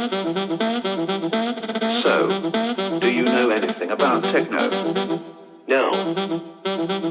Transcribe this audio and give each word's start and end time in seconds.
So, 0.00 0.08
do 3.00 3.10
you 3.10 3.22
know 3.22 3.50
anything 3.50 3.90
about 3.90 4.22
techno? 4.32 4.56
No. 5.68 5.90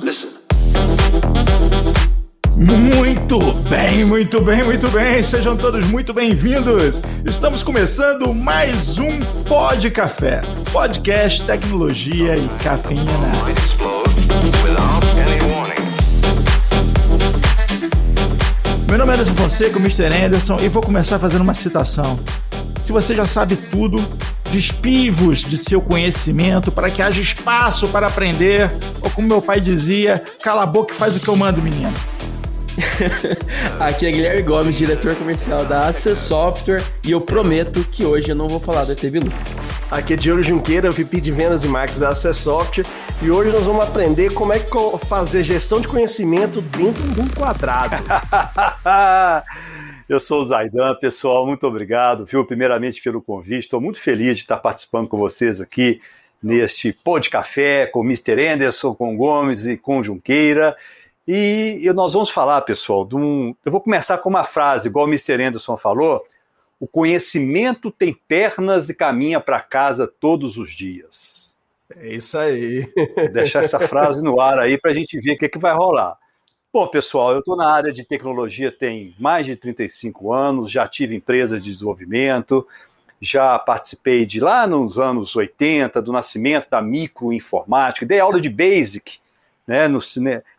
Listen. 0.02 0.30
Muito 2.58 3.54
bem, 3.70 4.06
muito 4.06 4.42
bem, 4.42 4.64
muito 4.64 4.88
bem. 4.88 5.22
Sejam 5.22 5.56
todos 5.56 5.86
muito 5.86 6.16
bem-vindos. 6.16 7.00
Estamos 7.28 7.62
começando 7.62 8.34
mais 8.34 8.98
um 8.98 9.20
Pod 9.48 9.92
Café, 9.92 10.42
podcast, 10.74 11.44
tecnologia 11.46 12.38
e 12.38 12.48
cafeína. 12.64 13.06
Meu 18.88 18.98
nome 18.98 19.12
é 19.12 19.16
Anderson 19.16 19.36
Fonseca, 19.36 19.78
o 19.78 19.80
Mr. 19.80 20.08
Anderson, 20.26 20.58
e 20.60 20.68
vou 20.68 20.82
começar 20.82 21.20
fazendo 21.20 21.42
uma 21.42 21.54
citação. 21.54 22.18
Se 22.90 22.94
você 22.94 23.14
já 23.14 23.28
sabe 23.28 23.56
tudo, 23.56 24.04
despivos 24.52 25.42
de 25.42 25.60
seu 25.60 25.80
conhecimento 25.80 26.72
para 26.72 26.90
que 26.90 27.04
haja 27.04 27.22
espaço 27.22 27.88
para 27.90 28.08
aprender, 28.08 28.72
ou 29.00 29.12
como 29.12 29.28
meu 29.28 29.44
pai 29.44 29.62
dizia, 29.62 30.24
cala 30.42 30.64
a 30.64 30.66
boca 30.66 30.92
e 30.92 30.98
faz 30.98 31.16
o 31.16 31.20
que 31.20 31.28
eu 31.28 31.36
mando, 31.36 31.62
menino. 31.62 31.94
Aqui 33.80 34.08
é 34.08 34.12
Guilherme 34.12 34.42
Gomes, 34.42 34.76
diretor 34.76 35.14
comercial 35.14 35.64
da 35.66 35.88
Access 35.88 36.20
Software, 36.20 36.84
e 37.04 37.12
eu 37.12 37.22
prometo 37.22 37.86
que 37.92 38.04
hoje 38.04 38.30
eu 38.30 38.36
não 38.36 38.48
vou 38.48 38.60
falar 38.60 38.86
da 38.86 38.96
TV 38.96 39.20
Lu. 39.20 39.32
Aqui 39.92 40.14
é 40.14 40.16
Diogo 40.16 40.42
Junqueira, 40.42 40.90
VP 40.90 41.22
de 41.22 41.32
Vendas 41.32 41.64
e 41.64 41.68
Marketing 41.68 42.00
da 42.00 42.10
Access 42.10 42.40
Software, 42.40 42.88
e 43.22 43.30
hoje 43.30 43.52
nós 43.52 43.66
vamos 43.66 43.86
aprender 43.86 44.34
como 44.34 44.52
é 44.52 44.58
que 44.58 44.76
fazer 45.06 45.44
gestão 45.44 45.80
de 45.80 45.88
conhecimento 45.88 46.60
dentro 46.60 47.04
de 47.04 47.22
um 47.22 47.28
quadrado. 47.28 47.98
Eu 50.10 50.20
sou 50.20 50.42
o 50.42 50.46
Zaidan, 50.46 50.96
pessoal, 50.96 51.46
muito 51.46 51.68
obrigado, 51.68 52.26
viu, 52.26 52.44
primeiramente 52.44 53.00
pelo 53.00 53.22
convite. 53.22 53.66
Estou 53.66 53.80
muito 53.80 54.02
feliz 54.02 54.38
de 54.38 54.44
estar 54.44 54.58
participando 54.58 55.08
com 55.08 55.20
vocês 55.20 55.62
aqui 55.62 56.02
neste 56.42 56.92
Pô 56.92 57.20
de 57.20 57.30
Café 57.30 57.86
com 57.86 58.00
o 58.00 58.04
Mr. 58.04 58.44
Anderson, 58.48 58.96
com 58.96 59.14
o 59.14 59.16
Gomes 59.16 59.68
e 59.68 59.78
com 59.78 60.00
o 60.00 60.04
Junqueira. 60.04 60.76
E 61.28 61.82
e 61.84 61.94
nós 61.94 62.14
vamos 62.14 62.32
falar, 62.32 62.62
pessoal, 62.62 63.06
de 63.06 63.16
um. 63.16 63.56
Eu 63.64 63.72
vou 63.72 63.80
começar 63.82 64.18
com 64.18 64.30
uma 64.30 64.44
frase, 64.44 64.88
igual 64.88 65.06
o 65.06 65.08
Mr. 65.08 65.44
Anderson 65.44 65.78
falou: 65.78 66.26
o 66.80 66.88
conhecimento 66.88 67.92
tem 67.92 68.12
pernas 68.28 68.90
e 68.90 68.96
caminha 68.96 69.40
para 69.40 69.60
casa 69.60 70.08
todos 70.08 70.58
os 70.58 70.72
dias. 70.72 71.56
É 71.96 72.16
isso 72.16 72.36
aí. 72.36 72.92
Vou 73.16 73.32
deixar 73.32 73.64
essa 73.64 73.80
frase 73.88 74.24
no 74.24 74.42
ar 74.42 74.58
aí 74.58 74.76
para 74.76 74.90
a 74.90 74.94
gente 74.96 75.20
ver 75.20 75.34
o 75.34 75.38
que, 75.38 75.50
que 75.50 75.60
vai 75.60 75.76
rolar. 75.76 76.18
Bom, 76.72 76.88
pessoal, 76.88 77.32
eu 77.34 77.40
estou 77.40 77.56
na 77.56 77.68
área 77.68 77.92
de 77.92 78.04
tecnologia 78.04 78.72
tem 78.72 79.16
mais 79.20 79.44
de 79.46 79.56
35 79.56 80.32
anos, 80.32 80.72
já 80.72 80.88
tive 80.88 81.16
empresas 81.16 81.64
de 81.64 81.72
desenvolvimento, 81.72 82.66
já 83.20 83.58
participei 83.58 84.24
de 84.24 84.40
lá 84.40 84.68
nos 84.68 85.00
anos 85.00 85.36
80, 85.36 86.00
do 86.00 86.12
nascimento 86.12 86.70
da 86.70 86.80
microinformática, 86.80 88.06
dei 88.06 88.20
aula 88.20 88.40
de 88.40 88.50
Basic, 88.50 89.18
né, 89.68 89.88
no. 89.88 90.00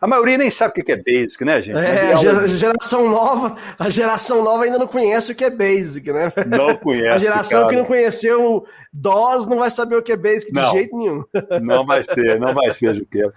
A 0.01 0.07
maioria 0.07 0.37
nem 0.37 0.51
sabe 0.51 0.81
o 0.81 0.83
que 0.83 0.91
é 0.91 0.97
Basic, 0.97 1.45
né, 1.45 1.61
gente? 1.61 1.77
É, 1.77 2.11
a 2.11 2.47
geração 2.47 3.09
nova, 3.09 3.55
a 3.79 3.89
geração 3.89 4.43
nova 4.43 4.65
ainda 4.65 4.77
não 4.77 4.87
conhece 4.87 5.31
o 5.31 5.35
que 5.35 5.45
é 5.45 5.49
Basic, 5.49 6.11
né? 6.11 6.29
de- 6.29 6.45
Não 6.45 6.75
conhece, 6.75 7.07
A 7.07 7.17
geração 7.19 7.59
cara. 7.61 7.69
que 7.69 7.75
não 7.77 7.85
conheceu 7.85 8.45
o 8.57 8.65
DOS 8.91 9.45
não 9.45 9.59
vai 9.59 9.71
saber 9.71 9.95
o 9.95 10.03
que 10.03 10.11
é 10.11 10.17
Basic 10.17 10.51
de 10.51 10.59
Não. 10.59 10.71
jeito 10.71 10.97
nenhum. 10.97 11.23
Não 11.61 11.85
vai 11.85 12.03
ser, 12.03 12.37
não 12.37 12.53
vai 12.53 12.73
ser, 12.73 12.95
Juqueira. 12.95 13.33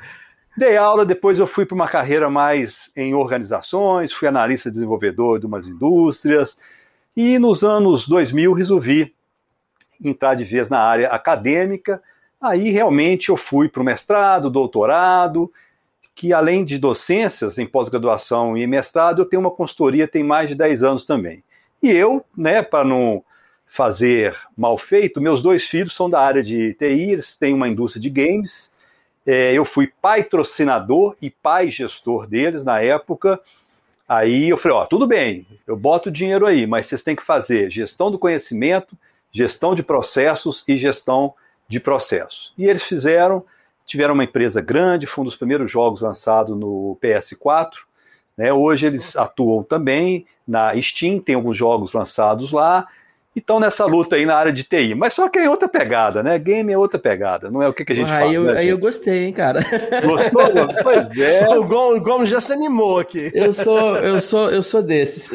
Dei 0.56 0.76
aula, 0.76 1.04
depois 1.04 1.40
eu 1.40 1.46
fui 1.48 1.66
para 1.66 1.74
uma 1.74 1.88
carreira 1.88 2.30
mais 2.30 2.90
em 2.96 3.12
organizações, 3.12 4.12
fui 4.12 4.28
analista 4.28 4.70
desenvolvedor 4.70 5.40
de 5.40 5.46
umas 5.46 5.66
indústrias, 5.66 6.56
e 7.16 7.38
nos 7.38 7.64
anos 7.64 8.06
2000 8.06 8.52
resolvi 8.52 9.12
entrar 10.04 10.34
de 10.34 10.44
vez 10.44 10.68
na 10.68 10.78
área 10.78 11.08
acadêmica. 11.08 12.00
Aí 12.40 12.70
realmente 12.70 13.30
eu 13.30 13.36
fui 13.36 13.68
para 13.68 13.82
o 13.82 13.84
mestrado, 13.84 14.50
doutorado, 14.50 15.52
que 16.14 16.32
além 16.32 16.64
de 16.64 16.78
docências 16.78 17.58
em 17.58 17.66
pós-graduação 17.66 18.56
e 18.56 18.66
mestrado, 18.66 19.22
eu 19.22 19.26
tenho 19.26 19.40
uma 19.40 19.50
consultoria 19.50 20.06
tem 20.06 20.22
mais 20.22 20.48
de 20.48 20.54
10 20.54 20.82
anos 20.82 21.04
também. 21.04 21.42
E 21.82 21.90
eu, 21.90 22.24
né, 22.36 22.62
para 22.62 22.84
não 22.84 23.24
fazer 23.66 24.36
mal 24.56 24.78
feito, 24.78 25.20
meus 25.20 25.42
dois 25.42 25.64
filhos 25.64 25.94
são 25.94 26.08
da 26.08 26.20
área 26.20 26.42
de 26.42 26.74
TI, 26.74 27.12
eles 27.12 27.36
têm 27.36 27.52
uma 27.52 27.68
indústria 27.68 28.00
de 28.00 28.08
games. 28.08 28.72
É, 29.26 29.54
eu 29.54 29.64
fui 29.64 29.92
patrocinador 30.00 31.16
e 31.20 31.30
pai 31.30 31.70
gestor 31.70 32.26
deles 32.26 32.64
na 32.64 32.80
época. 32.80 33.40
Aí 34.06 34.48
eu 34.50 34.56
falei, 34.56 34.76
ó, 34.76 34.86
tudo 34.86 35.06
bem, 35.06 35.46
eu 35.66 35.76
boto 35.76 36.10
o 36.10 36.12
dinheiro 36.12 36.44
aí, 36.46 36.66
mas 36.66 36.86
vocês 36.86 37.02
têm 37.02 37.16
que 37.16 37.22
fazer 37.22 37.70
gestão 37.70 38.10
do 38.10 38.18
conhecimento, 38.18 38.96
gestão 39.32 39.74
de 39.74 39.82
processos 39.82 40.62
e 40.68 40.76
gestão 40.76 41.34
de 41.66 41.80
processos. 41.80 42.52
E 42.58 42.66
eles 42.66 42.82
fizeram, 42.82 43.44
tiveram 43.86 44.12
uma 44.12 44.24
empresa 44.24 44.60
grande, 44.60 45.06
foi 45.06 45.22
um 45.22 45.24
dos 45.24 45.36
primeiros 45.36 45.70
jogos 45.70 46.02
lançados 46.02 46.54
no 46.54 46.98
PS4. 47.02 47.70
Né? 48.36 48.52
Hoje 48.52 48.86
eles 48.86 49.16
atuam 49.16 49.62
também 49.62 50.26
na 50.46 50.78
Steam, 50.80 51.18
tem 51.18 51.34
alguns 51.34 51.56
jogos 51.56 51.94
lançados 51.94 52.52
lá, 52.52 52.86
e 53.34 53.40
estão 53.40 53.58
nessa 53.58 53.84
luta 53.84 54.16
aí 54.16 54.24
na 54.24 54.36
área 54.36 54.52
de 54.52 54.62
TI. 54.62 54.94
Mas 54.94 55.14
só 55.14 55.28
que 55.28 55.38
é 55.38 55.50
outra 55.50 55.68
pegada, 55.68 56.22
né? 56.22 56.38
Game 56.38 56.72
é 56.72 56.78
outra 56.78 56.98
pegada, 56.98 57.50
não 57.50 57.62
é 57.62 57.68
o 57.68 57.72
que, 57.72 57.84
que 57.84 57.92
a 57.92 57.96
gente 57.96 58.10
aí, 58.10 58.20
fala. 58.20 58.32
eu, 58.32 58.44
né, 58.44 58.50
aí 58.52 58.56
gente? 58.58 58.70
eu 58.70 58.78
gostei, 58.78 59.24
hein, 59.24 59.32
cara. 59.32 59.60
Gostou? 60.04 60.44
Pois 60.82 61.18
é. 61.18 61.48
O 61.48 61.64
Gomes, 61.64 62.00
o 62.00 62.04
Gomes 62.04 62.28
já 62.28 62.40
se 62.40 62.52
animou 62.52 63.00
aqui. 63.00 63.30
Eu 63.34 63.52
sou, 63.52 63.96
eu 63.96 64.20
sou, 64.20 64.50
eu 64.50 64.62
sou 64.62 64.82
desses. 64.82 65.30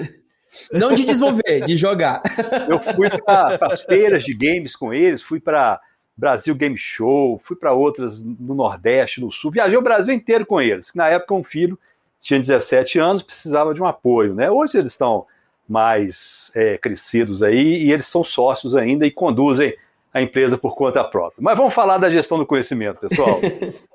Não 0.72 0.94
de 0.94 1.06
desenvolver, 1.06 1.62
de 1.62 1.78
jogar. 1.78 2.24
Eu 2.68 2.80
fui 2.80 3.10
para 3.10 3.58
as 3.62 3.82
feiras 3.82 4.24
de 4.24 4.34
games 4.34 4.76
com 4.76 4.94
eles, 4.94 5.22
fui 5.22 5.40
para 5.40 5.80
Brasil 6.18 6.56
Game 6.56 6.78
Show, 6.78 7.38
fui 7.38 7.56
para 7.56 7.72
outras 7.72 8.24
no 8.24 8.56
Nordeste, 8.56 9.22
no 9.22 9.32
Sul, 9.32 9.52
viajei 9.52 9.78
o 9.78 9.82
Brasil 9.82 10.14
inteiro 10.14 10.46
com 10.46 10.60
eles. 10.60 10.94
Na 10.96 11.08
época, 11.08 11.36
um 11.36 11.44
filho 11.44 11.78
tinha 12.20 12.40
17 12.40 12.98
anos, 13.00 13.24
precisava 13.24 13.74
de 13.74 13.82
um 13.82 13.86
apoio. 13.86 14.34
Né? 14.34 14.50
Hoje 14.50 14.78
eles 14.78 14.92
estão 14.92 15.26
mais 15.70 16.52
é, 16.56 16.78
crescidos 16.78 17.44
aí 17.44 17.84
e 17.84 17.92
eles 17.92 18.08
são 18.08 18.24
sócios 18.24 18.76
ainda 18.76 19.06
e 19.06 19.12
conduzem 19.12 19.76
a 20.12 20.22
empresa 20.22 20.58
por 20.58 20.76
conta 20.76 21.04
própria. 21.04 21.40
Mas 21.40 21.56
vamos 21.56 21.74
falar 21.74 21.98
da 21.98 22.10
gestão 22.10 22.38
do 22.38 22.46
conhecimento, 22.46 23.00
pessoal. 23.00 23.40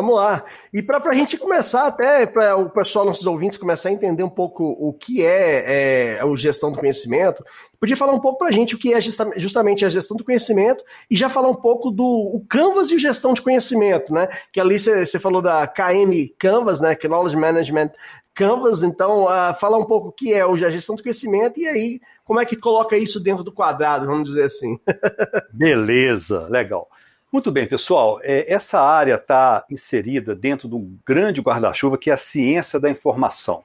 Vamos 0.00 0.14
lá. 0.14 0.44
E 0.72 0.80
para 0.80 1.02
a 1.10 1.12
gente 1.12 1.36
começar, 1.36 1.88
até 1.88 2.24
para 2.24 2.56
o 2.56 2.70
pessoal, 2.70 3.04
nossos 3.04 3.26
ouvintes, 3.26 3.58
começar 3.58 3.88
a 3.88 3.92
entender 3.92 4.22
um 4.22 4.28
pouco 4.28 4.64
o 4.64 4.92
que 4.92 5.24
é, 5.24 6.18
é 6.18 6.20
a 6.20 6.36
gestão 6.36 6.70
do 6.70 6.78
conhecimento, 6.78 7.44
podia 7.80 7.96
falar 7.96 8.12
um 8.12 8.20
pouco 8.20 8.38
para 8.38 8.46
a 8.46 8.52
gente 8.52 8.76
o 8.76 8.78
que 8.78 8.94
é 8.94 9.00
justa- 9.00 9.32
justamente 9.34 9.84
a 9.84 9.88
gestão 9.88 10.16
do 10.16 10.22
conhecimento 10.22 10.84
e 11.10 11.16
já 11.16 11.28
falar 11.28 11.48
um 11.48 11.56
pouco 11.56 11.90
do 11.90 12.04
o 12.04 12.44
Canvas 12.48 12.88
de 12.88 12.96
gestão 12.96 13.34
de 13.34 13.42
conhecimento, 13.42 14.12
né? 14.12 14.28
Que 14.52 14.60
ali 14.60 14.78
você 14.78 15.18
falou 15.18 15.42
da 15.42 15.66
KM 15.66 16.32
Canvas, 16.38 16.78
né? 16.80 16.96
Knowledge 17.02 17.36
Management 17.36 17.90
Canvas. 18.32 18.84
Então, 18.84 19.26
ah, 19.26 19.52
falar 19.52 19.78
um 19.78 19.84
pouco 19.84 20.08
o 20.08 20.12
que 20.12 20.32
é 20.32 20.42
a 20.42 20.70
gestão 20.70 20.94
do 20.94 21.02
conhecimento 21.02 21.58
e 21.58 21.66
aí 21.66 22.00
como 22.24 22.38
é 22.38 22.44
que 22.44 22.54
coloca 22.54 22.96
isso 22.96 23.18
dentro 23.18 23.42
do 23.42 23.50
quadrado, 23.50 24.06
vamos 24.06 24.28
dizer 24.28 24.44
assim. 24.44 24.78
Beleza, 25.52 26.46
legal. 26.48 26.88
Muito 27.30 27.52
bem, 27.52 27.66
pessoal. 27.66 28.18
É, 28.22 28.50
essa 28.50 28.80
área 28.80 29.16
está 29.16 29.62
inserida 29.70 30.34
dentro 30.34 30.66
de 30.66 30.74
um 30.74 30.96
grande 31.06 31.42
guarda-chuva 31.42 31.98
que 31.98 32.10
é 32.10 32.14
a 32.14 32.16
ciência 32.16 32.80
da 32.80 32.88
informação. 32.88 33.62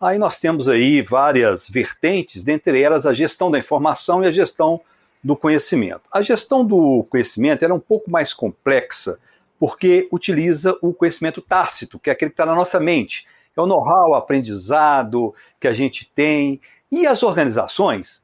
Aí 0.00 0.18
nós 0.18 0.38
temos 0.38 0.70
aí 0.70 1.02
várias 1.02 1.68
vertentes, 1.68 2.42
dentre 2.42 2.80
elas 2.80 3.04
a 3.04 3.12
gestão 3.12 3.50
da 3.50 3.58
informação 3.58 4.24
e 4.24 4.26
a 4.26 4.32
gestão 4.32 4.80
do 5.22 5.36
conhecimento. 5.36 6.02
A 6.10 6.22
gestão 6.22 6.64
do 6.64 7.04
conhecimento 7.10 7.62
é 7.62 7.72
um 7.72 7.80
pouco 7.80 8.10
mais 8.10 8.32
complexa, 8.32 9.18
porque 9.58 10.08
utiliza 10.10 10.74
o 10.80 10.94
conhecimento 10.94 11.42
tácito, 11.42 11.98
que 11.98 12.08
é 12.08 12.14
aquele 12.14 12.30
que 12.30 12.34
está 12.34 12.46
na 12.46 12.54
nossa 12.54 12.80
mente. 12.80 13.26
É 13.54 13.60
o 13.60 13.66
know-how, 13.66 14.12
o 14.12 14.14
aprendizado 14.14 15.34
que 15.60 15.68
a 15.68 15.74
gente 15.74 16.10
tem. 16.14 16.58
E 16.90 17.06
as 17.06 17.22
organizações 17.22 18.22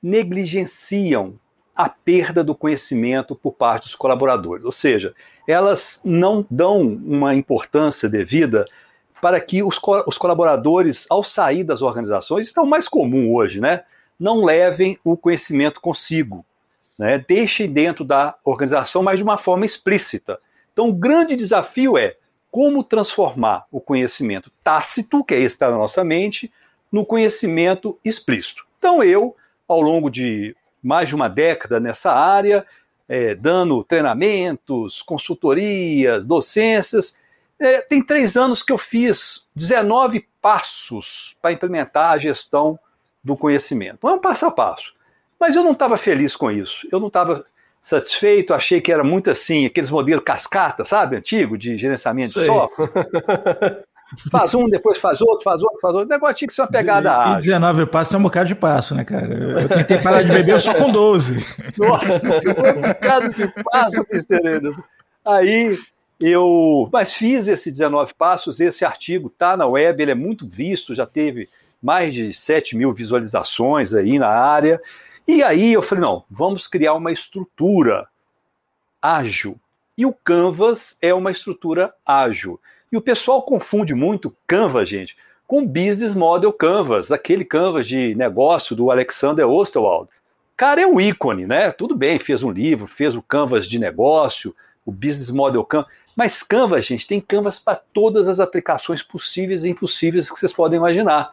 negligenciam 0.00 1.34
a 1.74 1.88
perda 1.88 2.44
do 2.44 2.54
conhecimento 2.54 3.34
por 3.34 3.52
parte 3.52 3.84
dos 3.84 3.94
colaboradores. 3.94 4.64
Ou 4.64 4.72
seja, 4.72 5.14
elas 5.48 6.00
não 6.04 6.46
dão 6.50 6.80
uma 6.80 7.34
importância 7.34 8.08
devida 8.08 8.66
para 9.20 9.40
que 9.40 9.62
os, 9.62 9.78
co- 9.78 10.04
os 10.06 10.18
colaboradores, 10.18 11.06
ao 11.08 11.22
sair 11.22 11.64
das 11.64 11.80
organizações, 11.80 12.48
isso 12.48 12.60
é 12.60 12.64
mais 12.64 12.88
comum 12.88 13.32
hoje, 13.32 13.60
né? 13.60 13.84
Não 14.18 14.44
levem 14.44 14.98
o 15.04 15.16
conhecimento 15.16 15.80
consigo. 15.80 16.44
Né? 16.98 17.24
Deixem 17.26 17.72
dentro 17.72 18.04
da 18.04 18.36
organização, 18.44 19.02
mas 19.02 19.18
de 19.18 19.22
uma 19.22 19.38
forma 19.38 19.64
explícita. 19.64 20.38
Então, 20.72 20.88
o 20.88 20.92
grande 20.92 21.34
desafio 21.34 21.96
é 21.96 22.16
como 22.50 22.84
transformar 22.84 23.66
o 23.72 23.80
conhecimento 23.80 24.50
tácito, 24.62 25.24
que 25.24 25.34
é 25.34 25.38
esse 25.38 25.56
que 25.56 25.64
está 25.64 25.70
na 25.70 25.78
nossa 25.78 26.04
mente, 26.04 26.52
no 26.90 27.06
conhecimento 27.06 27.98
explícito. 28.04 28.64
Então, 28.78 29.02
eu, 29.02 29.34
ao 29.66 29.80
longo 29.80 30.10
de 30.10 30.54
mais 30.82 31.08
de 31.08 31.14
uma 31.14 31.28
década 31.28 31.78
nessa 31.78 32.12
área, 32.12 32.66
é, 33.08 33.34
dando 33.34 33.84
treinamentos, 33.84 35.02
consultorias, 35.02 36.26
docências. 36.26 37.18
É, 37.60 37.80
tem 37.80 38.04
três 38.04 38.36
anos 38.36 38.62
que 38.62 38.72
eu 38.72 38.78
fiz 38.78 39.48
19 39.54 40.26
passos 40.40 41.36
para 41.40 41.52
implementar 41.52 42.12
a 42.12 42.18
gestão 42.18 42.78
do 43.22 43.36
conhecimento. 43.36 43.98
Não 44.02 44.10
é 44.10 44.14
um 44.14 44.20
passo 44.20 44.46
a 44.46 44.50
passo, 44.50 44.92
Mas 45.38 45.54
eu 45.54 45.62
não 45.62 45.72
estava 45.72 45.96
feliz 45.96 46.34
com 46.34 46.50
isso. 46.50 46.86
Eu 46.90 46.98
não 46.98 47.08
estava 47.08 47.44
satisfeito, 47.80 48.54
achei 48.54 48.80
que 48.80 48.92
era 48.92 49.02
muito 49.02 49.30
assim, 49.30 49.66
aqueles 49.66 49.90
modelos 49.90 50.24
cascata, 50.24 50.84
sabe, 50.84 51.16
antigo, 51.16 51.58
de 51.58 51.76
gerenciamento 51.76 52.32
Sei. 52.32 52.42
de 52.42 52.48
software. 52.48 53.84
Faz 54.30 54.54
um, 54.54 54.68
depois 54.68 54.98
faz 54.98 55.20
outro, 55.20 55.42
faz 55.42 55.62
outro, 55.62 55.78
faz 55.80 55.94
outro. 55.94 56.08
O 56.08 56.10
negócio 56.10 56.36
tinha 56.36 56.48
que 56.48 56.54
ser 56.54 56.62
uma 56.62 56.68
pegada 56.68 57.08
E 57.08 57.12
ágil. 57.12 57.52
19 57.52 57.86
passos 57.86 58.14
é 58.14 58.18
um 58.18 58.22
bocado 58.22 58.48
de 58.48 58.54
passo, 58.54 58.94
né, 58.94 59.04
cara? 59.04 59.32
Eu 59.32 59.68
tentei 59.68 59.98
parar 59.98 60.22
de 60.22 60.32
beber 60.32 60.60
só 60.60 60.74
com 60.74 60.90
12. 60.90 61.44
Nossa, 61.78 62.20
um 62.76 62.82
bocado 62.82 63.32
de 63.32 63.48
passo, 63.64 64.06
Mr. 64.10 64.48
Anderson. 64.48 64.82
Aí 65.24 65.78
eu. 66.20 66.88
Mas 66.92 67.14
fiz 67.14 67.48
esse 67.48 67.70
19 67.70 68.14
passos, 68.14 68.60
esse 68.60 68.84
artigo 68.84 69.30
tá 69.30 69.56
na 69.56 69.66
web, 69.66 70.02
ele 70.02 70.12
é 70.12 70.16
muito 70.16 70.46
visto, 70.46 70.94
já 70.94 71.06
teve 71.06 71.48
mais 71.82 72.14
de 72.14 72.32
7 72.32 72.76
mil 72.76 72.92
visualizações 72.92 73.92
aí 73.92 74.18
na 74.18 74.28
área. 74.28 74.80
E 75.26 75.42
aí 75.42 75.72
eu 75.72 75.82
falei: 75.82 76.02
não, 76.02 76.24
vamos 76.30 76.66
criar 76.66 76.94
uma 76.94 77.12
estrutura 77.12 78.06
ágil. 79.00 79.58
E 79.96 80.06
o 80.06 80.12
Canvas 80.12 80.96
é 81.02 81.12
uma 81.12 81.30
estrutura 81.30 81.92
ágil. 82.06 82.58
E 82.92 82.96
o 82.96 83.00
pessoal 83.00 83.40
confunde 83.40 83.94
muito 83.94 84.36
Canvas, 84.46 84.86
gente, 84.86 85.16
com 85.46 85.66
Business 85.66 86.14
Model 86.14 86.52
Canvas, 86.52 87.10
aquele 87.10 87.42
Canvas 87.42 87.88
de 87.88 88.14
negócio 88.14 88.76
do 88.76 88.90
Alexander 88.90 89.48
Osterwald. 89.48 90.10
Cara, 90.54 90.82
é 90.82 90.86
um 90.86 91.00
ícone, 91.00 91.46
né? 91.46 91.72
Tudo 91.72 91.96
bem, 91.96 92.18
fez 92.18 92.42
um 92.42 92.50
livro, 92.50 92.86
fez 92.86 93.16
o 93.16 93.22
Canvas 93.22 93.66
de 93.66 93.78
negócio, 93.78 94.54
o 94.84 94.92
Business 94.92 95.30
Model 95.30 95.64
Canvas. 95.64 95.90
Mas 96.14 96.42
Canvas, 96.42 96.84
gente, 96.84 97.06
tem 97.06 97.18
Canvas 97.18 97.58
para 97.58 97.76
todas 97.76 98.28
as 98.28 98.38
aplicações 98.38 99.02
possíveis 99.02 99.64
e 99.64 99.70
impossíveis 99.70 100.30
que 100.30 100.38
vocês 100.38 100.52
podem 100.52 100.76
imaginar. 100.76 101.32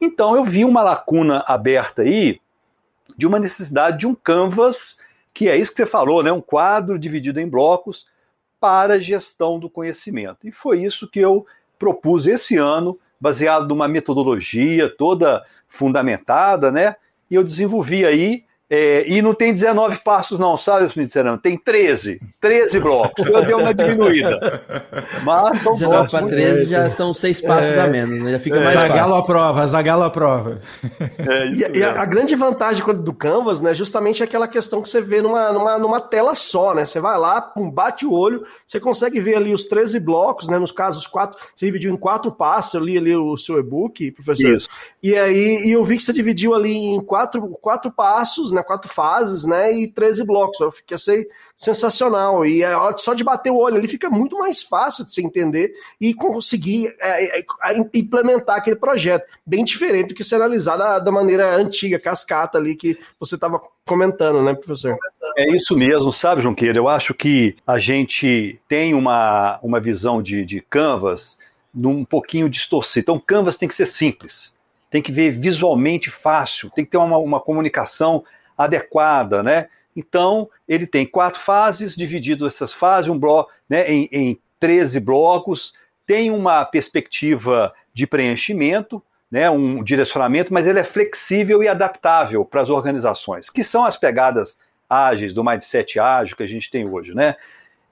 Então 0.00 0.34
eu 0.34 0.46
vi 0.46 0.64
uma 0.64 0.82
lacuna 0.82 1.44
aberta 1.46 2.02
aí 2.02 2.40
de 3.18 3.26
uma 3.26 3.38
necessidade 3.38 3.98
de 3.98 4.06
um 4.06 4.14
Canvas, 4.14 4.96
que 5.34 5.46
é 5.46 5.58
isso 5.58 5.72
que 5.72 5.76
você 5.76 5.86
falou, 5.86 6.22
né? 6.22 6.32
Um 6.32 6.40
quadro 6.40 6.98
dividido 6.98 7.38
em 7.38 7.46
blocos 7.46 8.06
para 8.60 9.00
gestão 9.00 9.58
do 9.58 9.68
conhecimento. 9.68 10.46
E 10.46 10.52
foi 10.52 10.82
isso 10.82 11.08
que 11.08 11.20
eu 11.20 11.46
propus 11.78 12.26
esse 12.26 12.56
ano, 12.56 12.98
baseado 13.20 13.68
numa 13.68 13.86
metodologia 13.86 14.88
toda 14.88 15.44
fundamentada, 15.68 16.72
né? 16.72 16.96
E 17.30 17.34
eu 17.34 17.44
desenvolvi 17.44 18.06
aí, 18.06 18.44
é, 18.68 19.04
e 19.08 19.22
não 19.22 19.32
tem 19.32 19.52
19 19.52 20.00
passos 20.02 20.38
não, 20.40 20.56
sabe, 20.56 20.86
Smithson? 20.86 21.36
Tem 21.36 21.56
13, 21.56 22.20
13 22.40 22.80
blocos. 22.80 23.24
Eu 23.28 23.44
dei 23.44 23.54
uma 23.54 23.72
diminuída. 23.72 24.62
Mas 25.22 25.58
são 25.60 25.72
19 25.74 25.78
blocos. 25.96 26.10
para 26.10 26.26
13 26.26 26.66
já 26.66 26.90
são 26.90 27.14
seis 27.14 27.40
passos 27.40 27.78
a 27.78 27.86
menos, 27.86 28.20
né? 28.20 28.32
Já 28.32 28.40
fica 28.40 28.60
mais 28.60 28.74
Zagalo 28.78 28.98
fácil. 29.10 29.14
aprova, 29.24 29.66
Zagalo 29.68 30.02
aprova. 30.02 30.60
É 31.18 31.44
isso 31.46 31.72
E, 31.74 31.78
e 31.78 31.84
a, 31.84 32.04
grande 32.04 32.34
vantagem 32.34 32.82
quando- 32.82 33.02
do 33.02 33.12
Canvas, 33.12 33.60
né, 33.60 33.72
justamente 33.74 34.22
é 34.22 34.24
aquela 34.24 34.48
questão 34.48 34.82
que 34.82 34.88
você 34.88 35.00
vê 35.00 35.22
numa, 35.22 35.52
numa, 35.52 35.78
numa 35.78 36.00
tela 36.00 36.34
só, 36.34 36.74
né? 36.74 36.84
Você 36.84 36.98
vai 37.00 37.16
lá, 37.18 37.40
pum, 37.40 37.70
bate 37.70 38.04
o 38.04 38.12
olho, 38.12 38.44
você 38.66 38.80
consegue 38.80 39.20
ver 39.20 39.36
ali 39.36 39.54
os 39.54 39.64
13 39.68 40.00
blocos, 40.00 40.48
né? 40.48 40.58
Nos 40.58 40.72
casos, 40.72 41.06
quatro, 41.06 41.38
você 41.54 41.66
dividiu 41.66 41.92
em 41.92 41.96
quatro 41.96 42.32
passos, 42.32 42.74
eu 42.74 42.80
li 42.80 42.98
ali 42.98 43.14
o 43.14 43.36
seu 43.36 43.58
e-book, 43.58 44.10
professor. 44.12 44.54
Isso. 44.56 44.68
E 45.02 45.14
aí, 45.16 45.62
e 45.66 45.72
eu 45.72 45.84
vi 45.84 45.96
que 45.96 46.02
você 46.02 46.12
dividiu 46.12 46.54
ali 46.54 46.72
em 46.74 47.00
quatro, 47.00 47.46
quatro 47.60 47.90
passos, 47.92 48.50
né? 48.52 48.55
Quatro 48.62 48.88
fases, 48.92 49.44
né? 49.44 49.72
E 49.72 49.88
13 49.88 50.24
blocos. 50.24 50.60
Eu 50.60 50.72
fiquei 50.72 50.94
assim, 50.94 51.24
sensacional. 51.56 52.44
E 52.44 52.62
é, 52.62 52.72
só 52.96 53.14
de 53.14 53.24
bater 53.24 53.50
o 53.50 53.56
olho 53.56 53.76
ali 53.76 53.88
fica 53.88 54.10
muito 54.10 54.38
mais 54.38 54.62
fácil 54.62 55.04
de 55.04 55.12
você 55.12 55.22
entender 55.22 55.72
e 56.00 56.12
conseguir 56.12 56.94
é, 57.00 57.38
é, 57.38 57.44
é, 57.64 57.88
implementar 57.94 58.56
aquele 58.56 58.76
projeto. 58.76 59.24
Bem 59.44 59.64
diferente 59.64 60.08
do 60.08 60.14
que 60.14 60.24
se 60.24 60.34
analisar 60.34 60.76
da, 60.76 60.98
da 60.98 61.12
maneira 61.12 61.54
antiga, 61.56 61.98
cascata 61.98 62.58
ali 62.58 62.76
que 62.76 62.98
você 63.18 63.36
estava 63.36 63.60
comentando, 63.84 64.42
né, 64.42 64.54
professor? 64.54 64.96
É 65.38 65.48
isso 65.50 65.76
mesmo, 65.76 66.12
sabe, 66.12 66.40
Junqueira? 66.40 66.78
Eu 66.78 66.88
acho 66.88 67.12
que 67.12 67.56
a 67.66 67.78
gente 67.78 68.60
tem 68.66 68.94
uma, 68.94 69.58
uma 69.62 69.78
visão 69.78 70.22
de, 70.22 70.44
de 70.44 70.60
Canvas 70.62 71.38
num 71.74 72.04
pouquinho 72.04 72.48
distorcida. 72.48 73.00
Então, 73.00 73.20
Canvas 73.20 73.56
tem 73.56 73.68
que 73.68 73.74
ser 73.74 73.86
simples, 73.86 74.54
tem 74.90 75.02
que 75.02 75.12
ver 75.12 75.30
visualmente 75.30 76.10
fácil, 76.10 76.70
tem 76.70 76.84
que 76.86 76.90
ter 76.90 76.96
uma, 76.96 77.18
uma 77.18 77.38
comunicação 77.38 78.24
adequada, 78.56 79.42
né? 79.42 79.68
Então, 79.94 80.48
ele 80.68 80.86
tem 80.86 81.06
quatro 81.06 81.40
fases, 81.40 81.96
dividido 81.96 82.46
essas 82.46 82.72
fases, 82.72 83.10
um 83.10 83.18
bloco, 83.18 83.50
né, 83.68 83.90
em, 83.90 84.08
em 84.12 84.40
13 84.60 85.00
blocos, 85.00 85.72
tem 86.06 86.30
uma 86.30 86.64
perspectiva 86.64 87.72
de 87.94 88.06
preenchimento, 88.06 89.02
né, 89.30 89.50
um 89.50 89.82
direcionamento, 89.82 90.52
mas 90.52 90.66
ele 90.66 90.78
é 90.78 90.84
flexível 90.84 91.62
e 91.62 91.68
adaptável 91.68 92.44
para 92.44 92.60
as 92.60 92.68
organizações, 92.68 93.50
que 93.50 93.64
são 93.64 93.84
as 93.84 93.96
pegadas 93.96 94.58
ágeis, 94.88 95.34
do 95.34 95.42
mindset 95.42 95.98
ágil 95.98 96.36
que 96.36 96.42
a 96.42 96.48
gente 96.48 96.70
tem 96.70 96.88
hoje, 96.88 97.12
né? 97.12 97.34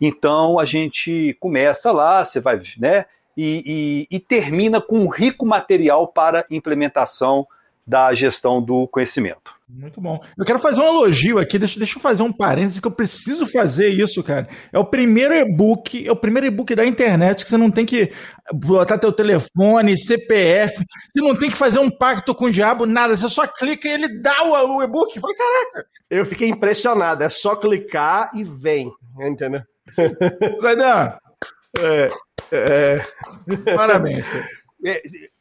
Então 0.01 0.59
a 0.59 0.65
gente 0.65 1.37
começa 1.41 1.91
lá, 1.91 2.25
você 2.25 2.41
vai, 2.41 2.61
né? 2.79 3.07
E, 3.37 4.07
e, 4.11 4.17
e 4.17 4.21
termina 4.21 4.81
com 4.81 5.01
um 5.01 5.09
rico 5.09 5.45
material 5.45 6.07
para 6.07 6.47
implementação 6.51 7.47
da 7.87 8.13
gestão 8.15 8.63
do 8.63 8.89
conhecimento. 8.89 9.53
Muito 9.69 10.01
bom. 10.01 10.23
Eu 10.39 10.45
quero 10.45 10.59
fazer 10.59 10.81
um 10.81 10.85
elogio 10.87 11.39
aqui, 11.39 11.59
deixa, 11.59 11.79
deixa 11.79 11.99
eu 11.99 12.03
fazer 12.03 12.23
um 12.23 12.33
parênteses 12.33 12.81
que 12.81 12.87
eu 12.87 12.91
preciso 12.93 13.47
fazer 13.47 13.89
isso, 13.89 14.23
cara. 14.23 14.47
É 14.73 14.79
o 14.79 14.85
primeiro 14.85 15.35
e-book, 15.35 16.07
é 16.07 16.13
o 16.13 16.17
primeiro 16.17 16.47
e-book 16.47 16.75
da 16.75 16.85
internet 16.87 17.43
que 17.45 17.51
você 17.51 17.57
não 17.57 17.71
tem 17.71 17.85
que 17.85 18.13
botar 18.53 18.99
teu 18.99 19.11
telefone, 19.13 19.99
CPF, 19.99 20.77
você 20.77 21.25
não 21.25 21.35
tem 21.35 21.51
que 21.51 21.57
fazer 21.57 21.79
um 21.79 21.91
pacto 21.91 22.35
com 22.35 22.45
o 22.45 22.51
diabo, 22.51 22.87
nada, 22.87 23.17
você 23.17 23.29
só 23.29 23.47
clica 23.47 23.89
e 23.89 23.93
ele 23.93 24.21
dá 24.21 24.45
o, 24.45 24.77
o 24.77 24.83
e-book. 24.83 25.17
Eu 25.17 25.23
falei, 25.23 25.37
caraca, 25.37 25.87
Eu 26.11 26.27
fiquei 26.27 26.49
impressionado. 26.49 27.25
É 27.25 27.29
só 27.29 27.57
clicar 27.57 28.31
e 28.35 28.45
vem. 28.45 28.93
Entendeu? 29.19 29.63
Zaidan, 30.63 31.17
É, 31.79 32.11
é, 32.53 33.07
parabéns. 33.75 34.29
cara. 34.29 34.49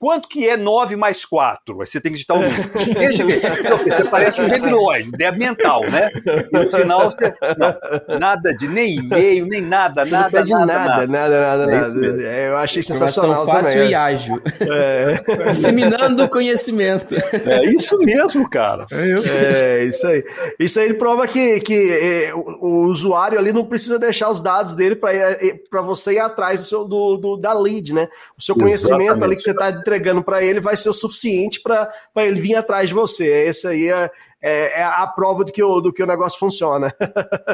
É, 0.03 0.05
quanto 0.05 0.27
que 0.27 0.47
é 0.47 0.57
9 0.57 0.95
mais 0.95 1.23
4? 1.25 1.79
Aí 1.81 1.87
você 1.87 1.99
tem 2.01 2.11
que 2.11 2.17
digitar 2.17 2.37
um. 2.37 2.41
Veja 2.99 3.25
bem, 3.25 3.39
você 3.39 4.03
parece 4.05 4.41
um 4.41 4.47
debilóide, 4.49 5.09
é 5.21 5.31
mental, 5.31 5.81
né? 5.89 6.09
E 6.51 6.57
no 6.57 6.69
final 6.71 7.09
você. 7.11 7.33
Não, 7.57 8.19
nada 8.19 8.53
de 8.53 8.67
nem 8.67 8.95
e-mail, 8.97 9.45
nem 9.45 9.61
nada, 9.61 10.03
nada, 10.05 10.29
pede 10.29 10.51
nada, 10.51 10.65
nada, 10.65 11.07
nada, 11.07 11.41
nada, 11.57 11.63
É 11.63 11.75
isso 11.75 11.81
nada. 11.81 11.93
mesmo. 11.99 12.21
É, 12.21 12.47
eu 12.49 12.57
achei 12.57 12.83
sensacional 12.83 13.45
fácil 13.45 13.71
também. 13.73 13.89
e 13.91 13.95
ágil. 13.95 14.41
É, 14.61 15.49
Disseminando 15.49 16.27
conhecimento. 16.29 17.15
É 17.15 17.65
isso 17.65 17.97
mesmo, 17.99 18.49
cara. 18.49 18.85
é, 18.91 19.83
isso 19.85 20.05
aí. 20.07 20.23
Isso 20.59 20.79
aí 20.79 20.93
prova 20.93 21.27
que, 21.27 21.59
que 21.61 21.91
é, 22.27 22.33
o, 22.33 22.39
o 22.61 22.85
usuário 22.87 23.39
ali 23.39 23.53
não 23.53 23.65
precisa 23.65 23.97
deixar 23.97 24.29
os 24.29 24.41
dados 24.41 24.73
dele 24.73 24.95
para 24.95 25.81
você 25.81 26.13
ir 26.13 26.19
atrás 26.19 26.61
do, 26.61 26.67
seu, 26.67 26.85
do, 26.85 27.17
do- 27.17 27.37
da 27.37 27.53
lead, 27.53 27.93
né? 27.93 28.07
O 28.37 28.41
seu 28.41 28.55
conhecimento 28.55 29.01
Exatamente. 29.03 29.23
ali 29.23 29.35
que 29.35 29.41
você 29.41 29.51
está 29.51 29.69
entregando 29.69 29.92
para 30.23 30.43
ele 30.43 30.59
vai 30.59 30.75
ser 30.75 30.89
o 30.89 30.93
suficiente 30.93 31.61
para 31.61 31.89
ele 32.17 32.39
vir 32.39 32.55
atrás 32.55 32.89
de 32.89 32.93
você. 32.93 33.25
Esse 33.25 33.67
aí 33.67 33.89
é, 33.89 34.09
é, 34.41 34.81
é 34.81 34.83
a 34.83 35.07
prova 35.07 35.43
do 35.43 35.51
que, 35.51 35.63
o, 35.63 35.81
do 35.81 35.93
que 35.93 36.03
o 36.03 36.07
negócio 36.07 36.39
funciona. 36.39 36.93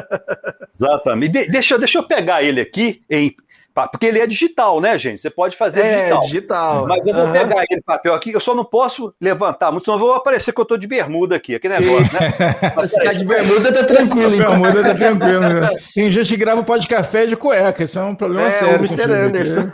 Exatamente. 0.74 1.32
De- 1.32 1.50
deixa, 1.50 1.78
deixa 1.78 1.98
eu 1.98 2.02
pegar 2.02 2.42
ele 2.42 2.60
aqui, 2.60 3.02
em, 3.10 3.34
porque 3.74 4.06
ele 4.06 4.18
é 4.18 4.26
digital, 4.26 4.80
né, 4.80 4.98
gente? 4.98 5.20
Você 5.20 5.30
pode 5.30 5.56
fazer 5.56 5.80
É, 5.80 5.96
digital. 5.98 6.20
digital. 6.20 6.86
Mas 6.86 7.06
eu 7.06 7.14
vou 7.14 7.22
Aham. 7.24 7.32
pegar 7.32 7.64
ele 7.70 7.80
papel 7.82 8.14
aqui, 8.14 8.32
eu 8.32 8.40
só 8.40 8.54
não 8.54 8.64
posso 8.64 9.14
levantar 9.20 9.70
muito, 9.70 9.84
senão 9.84 9.96
eu 9.98 10.00
vou 10.04 10.14
aparecer 10.14 10.52
que 10.52 10.60
eu 10.60 10.64
tô 10.64 10.76
de 10.76 10.86
bermuda 10.86 11.36
aqui, 11.36 11.54
aquele 11.54 11.78
negócio, 11.78 12.12
né? 12.12 12.20
Mas, 12.76 12.90
Se 12.90 13.04
tá 13.04 13.12
de 13.12 13.24
bermuda, 13.24 13.72
tá 13.72 13.84
tranquilo, 13.84 14.34
então. 14.34 14.50
Bermuda 14.60 14.82
tá 14.82 14.94
tranquilo. 14.94 15.40
Né? 15.40 15.70
Tem 15.94 16.10
gente 16.10 16.28
que 16.28 16.36
grava 16.36 16.60
o 16.60 16.64
pode 16.64 16.86
café 16.88 17.26
de 17.26 17.36
cueca, 17.36 17.84
isso 17.84 17.98
é 17.98 18.02
um 18.02 18.14
problema 18.14 18.48
É, 18.48 18.52
sério. 18.52 18.74
o 18.74 18.78
Mr. 18.78 19.12
Anderson. 19.12 19.70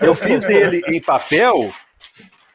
Eu 0.00 0.14
fiz 0.14 0.48
ele 0.48 0.80
em 0.88 1.00
papel, 1.00 1.72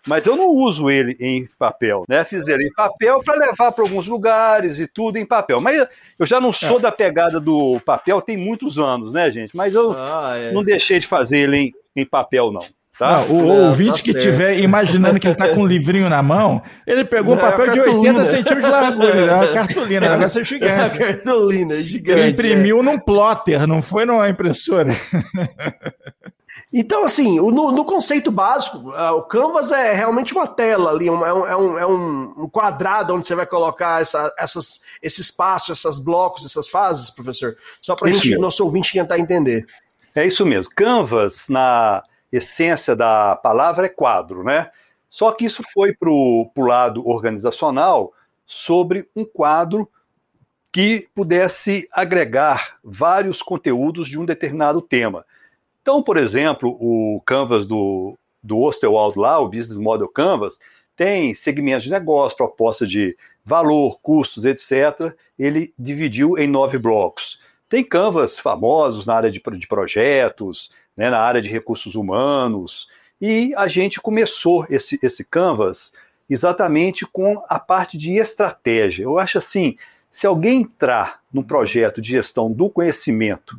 mas 0.08 0.26
eu 0.26 0.36
não 0.36 0.48
uso 0.48 0.90
ele 0.90 1.16
em 1.20 1.48
papel, 1.60 2.04
né? 2.08 2.24
Fiz 2.24 2.48
ele 2.48 2.66
em 2.66 2.74
papel 2.74 3.22
para 3.24 3.38
levar 3.38 3.72
para 3.72 3.84
alguns 3.84 4.08
lugares 4.08 4.80
e 4.80 4.88
tudo 4.88 5.18
em 5.18 5.26
papel. 5.26 5.60
Mas 5.62 5.86
eu 6.18 6.26
já 6.26 6.40
não 6.42 6.52
sou 6.54 6.80
da 6.80 6.92
pegada 6.92 7.40
do 7.40 7.80
papel 7.86 8.22
tem 8.22 8.38
muitos 8.38 8.80
anos, 8.80 9.12
né, 9.14 9.30
gente? 9.30 9.56
Mas 9.56 9.74
eu 9.74 9.92
Ah, 9.92 10.34
é. 10.38 10.52
não 10.52 10.64
deixei 10.64 11.00
de 11.00 11.06
fazer 11.08 11.40
ele 11.40 11.58
em, 11.58 11.74
em 11.96 12.06
papel, 12.06 12.52
não. 12.52 12.62
Tá? 12.98 13.18
Ah, 13.18 13.22
o 13.30 13.34
Não, 13.46 13.66
ouvinte 13.68 13.98
tá 14.00 14.04
que 14.12 14.18
estiver 14.18 14.58
imaginando 14.58 15.20
que 15.20 15.28
ele 15.28 15.36
tá 15.36 15.50
com 15.50 15.62
um 15.62 15.68
livrinho 15.68 16.10
na 16.10 16.24
mão, 16.24 16.64
ele 16.88 17.06
pegou 17.06 17.36
um 17.36 17.38
Não, 17.38 17.46
é 17.46 17.52
papel 17.52 17.70
de 17.72 17.78
cartolina. 17.78 18.20
80 18.22 18.26
centímetros 18.26 18.66
de 18.66 18.72
largura, 18.72 19.16
é 19.20 19.34
uma 19.36 19.48
cartolina, 19.54 20.08
o 20.08 20.10
negócio 20.18 20.42
é 20.42 20.44
gigante. 20.44 20.98
Cartolina, 20.98 21.74
Ele 21.76 21.84
gigante. 21.84 22.20
é. 22.22 22.28
imprimiu 22.30 22.82
num 22.82 22.98
plotter, 22.98 23.68
não 23.68 23.84
foi 23.84 24.04
numa 24.04 24.28
impressora. 24.28 24.90
Então, 26.72 27.06
assim, 27.06 27.38
no, 27.38 27.72
no 27.72 27.86
conceito 27.86 28.30
básico, 28.30 28.90
o 28.90 29.22
Canvas 29.24 29.72
é 29.72 29.94
realmente 29.94 30.34
uma 30.34 30.46
tela 30.46 30.92
ali, 30.92 31.08
é, 31.08 31.12
um, 31.12 31.26
é, 31.26 31.56
um, 31.56 31.78
é 31.80 31.86
um- 31.88 32.50
quadrado 32.50 33.14
onde 33.16 33.26
você 33.26 33.36
vai 33.36 33.46
colocar 33.46 34.02
essa, 34.02 34.34
essas, 34.38 34.82
esse 35.02 35.22
espaço, 35.22 35.72
esses 35.72 35.98
blocos, 35.98 36.46
essas 36.46 36.68
fases, 36.68 37.10
professor. 37.10 37.56
Só 37.82 37.96
para 37.96 38.10
Isso 38.10 38.20
gente, 38.20 38.30
mesmo. 38.32 38.42
nosso 38.42 38.64
ouvinte 38.66 38.92
tentar 38.92 39.18
entender. 39.18 39.66
É 40.14 40.26
isso 40.26 40.46
mesmo. 40.46 40.74
Canvas, 40.76 41.48
na 41.48 42.04
essência 42.32 42.96
da 42.96 43.36
palavra, 43.38 43.86
é 43.86 43.90
quadro, 43.90 44.44
né? 44.44 44.70
Só 45.08 45.32
que 45.32 45.46
isso 45.46 45.64
foi 45.74 45.94
para 45.94 46.10
o 46.10 46.52
lado 46.58 47.08
organizacional 47.08 48.12
sobre 48.46 49.10
um 49.16 49.24
quadro 49.24 49.90
que 50.72 51.08
pudesse 51.16 51.88
agregar 51.94 52.78
vários 52.84 53.42
conteúdos 53.42 54.08
de 54.10 54.20
um 54.20 54.26
determinado 54.26 54.82
tema. 54.82 55.26
Então, 55.88 56.04
por 56.04 56.18
exemplo, 56.18 56.76
o 56.82 57.22
Canvas 57.26 57.66
do, 57.66 58.20
do 58.44 58.60
Osterwald 58.60 59.18
lá, 59.18 59.40
o 59.40 59.48
Business 59.48 59.78
Model 59.78 60.10
Canvas, 60.10 60.60
tem 60.98 61.34
segmentos 61.34 61.86
de 61.86 61.90
negócio, 61.90 62.36
proposta 62.36 62.86
de 62.86 63.16
valor, 63.42 63.98
custos, 64.02 64.44
etc. 64.44 65.16
Ele 65.40 65.74
dividiu 65.80 66.38
em 66.38 66.46
nove 66.46 66.78
blocos. 66.78 67.40
Tem 67.70 67.86
Canvas 67.86 68.38
famosos 68.38 69.06
na 69.06 69.16
área 69.16 69.32
de, 69.32 69.42
de 69.42 69.66
projetos, 69.66 70.72
né, 70.98 71.10
na 71.10 71.20
área 71.20 71.42
de 71.42 71.48
recursos 71.48 71.96
humanos, 71.96 72.90
e 73.22 73.54
a 73.56 73.70
gente 73.70 74.02
começou 74.02 74.66
esse, 74.70 75.00
esse 75.02 75.24
Canvas 75.24 75.94
exatamente 76.30 77.06
com 77.06 77.42
a 77.48 77.58
parte 77.58 77.98
de 77.98 78.12
estratégia. 78.18 79.04
Eu 79.04 79.18
acho 79.18 79.38
assim, 79.38 79.78
se 80.12 80.28
alguém 80.28 80.64
entrar 80.64 81.22
num 81.32 81.44
projeto 81.44 82.02
de 82.02 82.10
gestão 82.10 82.52
do 82.52 82.70
conhecimento 82.70 83.58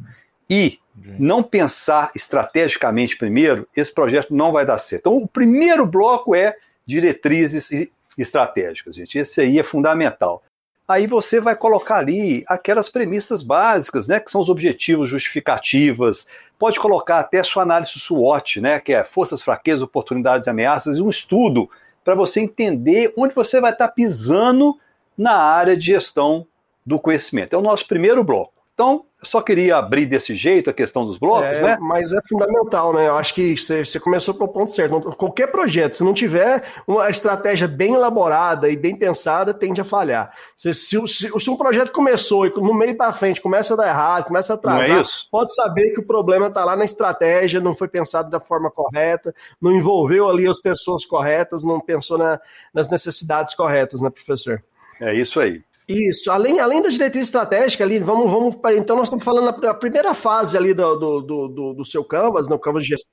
e 0.51 0.79
não 1.19 1.43
pensar 1.43 2.11
estrategicamente 2.15 3.17
primeiro, 3.17 3.67
esse 3.77 3.93
projeto 3.93 4.35
não 4.35 4.53
vai 4.53 4.65
dar 4.65 4.79
certo. 4.79 5.03
Então, 5.03 5.17
o 5.17 5.29
primeiro 5.29 5.87
bloco 5.87 6.35
é 6.35 6.57
diretrizes 6.87 7.71
estratégicas, 8.17 8.97
gente. 8.97 9.19
Esse 9.19 9.41
aí 9.41 9.59
é 9.59 9.63
fundamental. 9.63 10.43
Aí 10.87 11.07
você 11.07 11.39
vai 11.39 11.55
colocar 11.55 11.97
ali 11.97 12.45
aquelas 12.49 12.89
premissas 12.89 13.43
básicas, 13.43 14.09
né, 14.09 14.19
que 14.19 14.31
são 14.31 14.41
os 14.41 14.49
objetivos, 14.49 15.11
justificativas. 15.11 16.27
Pode 16.59 16.81
colocar 16.81 17.19
até 17.19 17.43
sua 17.43 17.63
análise 17.63 17.93
SWOT, 17.99 18.61
né, 18.63 18.81
que 18.81 18.95
é 18.95 19.05
forças, 19.05 19.43
fraquezas, 19.43 19.83
oportunidades 19.83 20.49
ameaças, 20.49 20.97
e 20.97 21.03
um 21.03 21.11
estudo 21.11 21.69
para 22.03 22.15
você 22.15 22.41
entender 22.41 23.13
onde 23.19 23.35
você 23.35 23.61
vai 23.61 23.73
estar 23.73 23.89
pisando 23.89 24.79
na 25.17 25.35
área 25.35 25.77
de 25.77 25.85
gestão 25.85 26.47
do 26.87 26.99
conhecimento. 26.99 27.53
É 27.53 27.59
o 27.59 27.63
nosso 27.63 27.87
primeiro 27.87 28.25
bloco. 28.25 28.58
Então, 28.79 29.07
eu 29.21 29.27
só 29.27 29.43
queria 29.43 29.77
abrir 29.77 30.07
desse 30.07 30.37
jeito 30.37 30.71
a 30.71 30.73
questão 30.73 31.05
dos 31.05 31.19
blocos, 31.19 31.49
é, 31.49 31.61
né? 31.61 31.79
Mas 31.81 32.13
é 32.13 32.21
fundamental, 32.29 32.93
né? 32.93 33.09
Eu 33.09 33.17
acho 33.17 33.35
que 33.35 33.57
você, 33.57 33.99
começou 33.99 34.33
para 34.33 34.45
o 34.45 34.49
ponto 34.49 34.71
certo. 34.71 35.01
Qualquer 35.17 35.49
projeto, 35.49 35.95
se 35.95 36.05
não 36.05 36.15
tiver 36.15 36.63
uma 36.87 37.11
estratégia 37.11 37.67
bem 37.67 37.95
elaborada 37.95 38.71
e 38.71 38.77
bem 38.77 38.95
pensada, 38.95 39.53
tende 39.53 39.81
a 39.81 39.85
falhar. 39.85 40.33
Se, 40.55 40.73
se, 40.73 40.97
se, 41.09 41.29
se 41.29 41.51
um 41.51 41.57
projeto 41.57 41.91
começou 41.91 42.47
e 42.47 42.51
no 42.51 42.73
meio 42.73 42.97
para 42.97 43.13
frente 43.13 43.41
começa 43.41 43.75
a 43.75 43.77
dar 43.77 43.89
errado, 43.89 44.27
começa 44.27 44.53
a 44.53 44.55
atrasar, 44.55 45.01
é 45.01 45.05
pode 45.29 45.53
saber 45.57 45.93
que 45.93 45.99
o 45.99 46.07
problema 46.07 46.47
está 46.47 46.65
lá 46.65 46.77
na 46.77 46.85
estratégia, 46.85 47.61
não 47.61 47.75
foi 47.75 47.89
pensado 47.89 48.31
da 48.31 48.39
forma 48.39 48.71
correta, 48.71 49.35
não 49.61 49.73
envolveu 49.73 50.31
ali 50.31 50.47
as 50.47 50.61
pessoas 50.61 51.05
corretas, 51.05 51.65
não 51.65 51.81
pensou 51.81 52.17
na, 52.17 52.41
nas 52.73 52.89
necessidades 52.89 53.57
corretas, 53.57 54.01
né, 54.01 54.09
professor? 54.09 54.63
É 55.01 55.13
isso 55.13 55.41
aí. 55.41 55.65
Isso, 55.89 56.31
além, 56.31 56.61
além 56.61 56.83
da 56.83 56.91
diretriz 56.91 57.25
estratégica 57.27 57.83
ali, 57.83 57.99
vamos, 57.99 58.31
vamos 58.31 58.57
então 58.77 58.95
nós 58.95 59.07
estamos 59.07 59.25
falando 59.25 59.59
da 59.59 59.73
primeira 59.73 60.13
fase 60.13 60.55
ali 60.55 60.75
do, 60.75 60.97
do, 60.97 61.23
do, 61.23 61.73
do 61.73 61.85
seu 61.85 62.05
Canvas, 62.05 62.47
no 62.47 62.59
Canvas 62.59 62.83
de 62.83 62.91
gestão, 62.91 63.11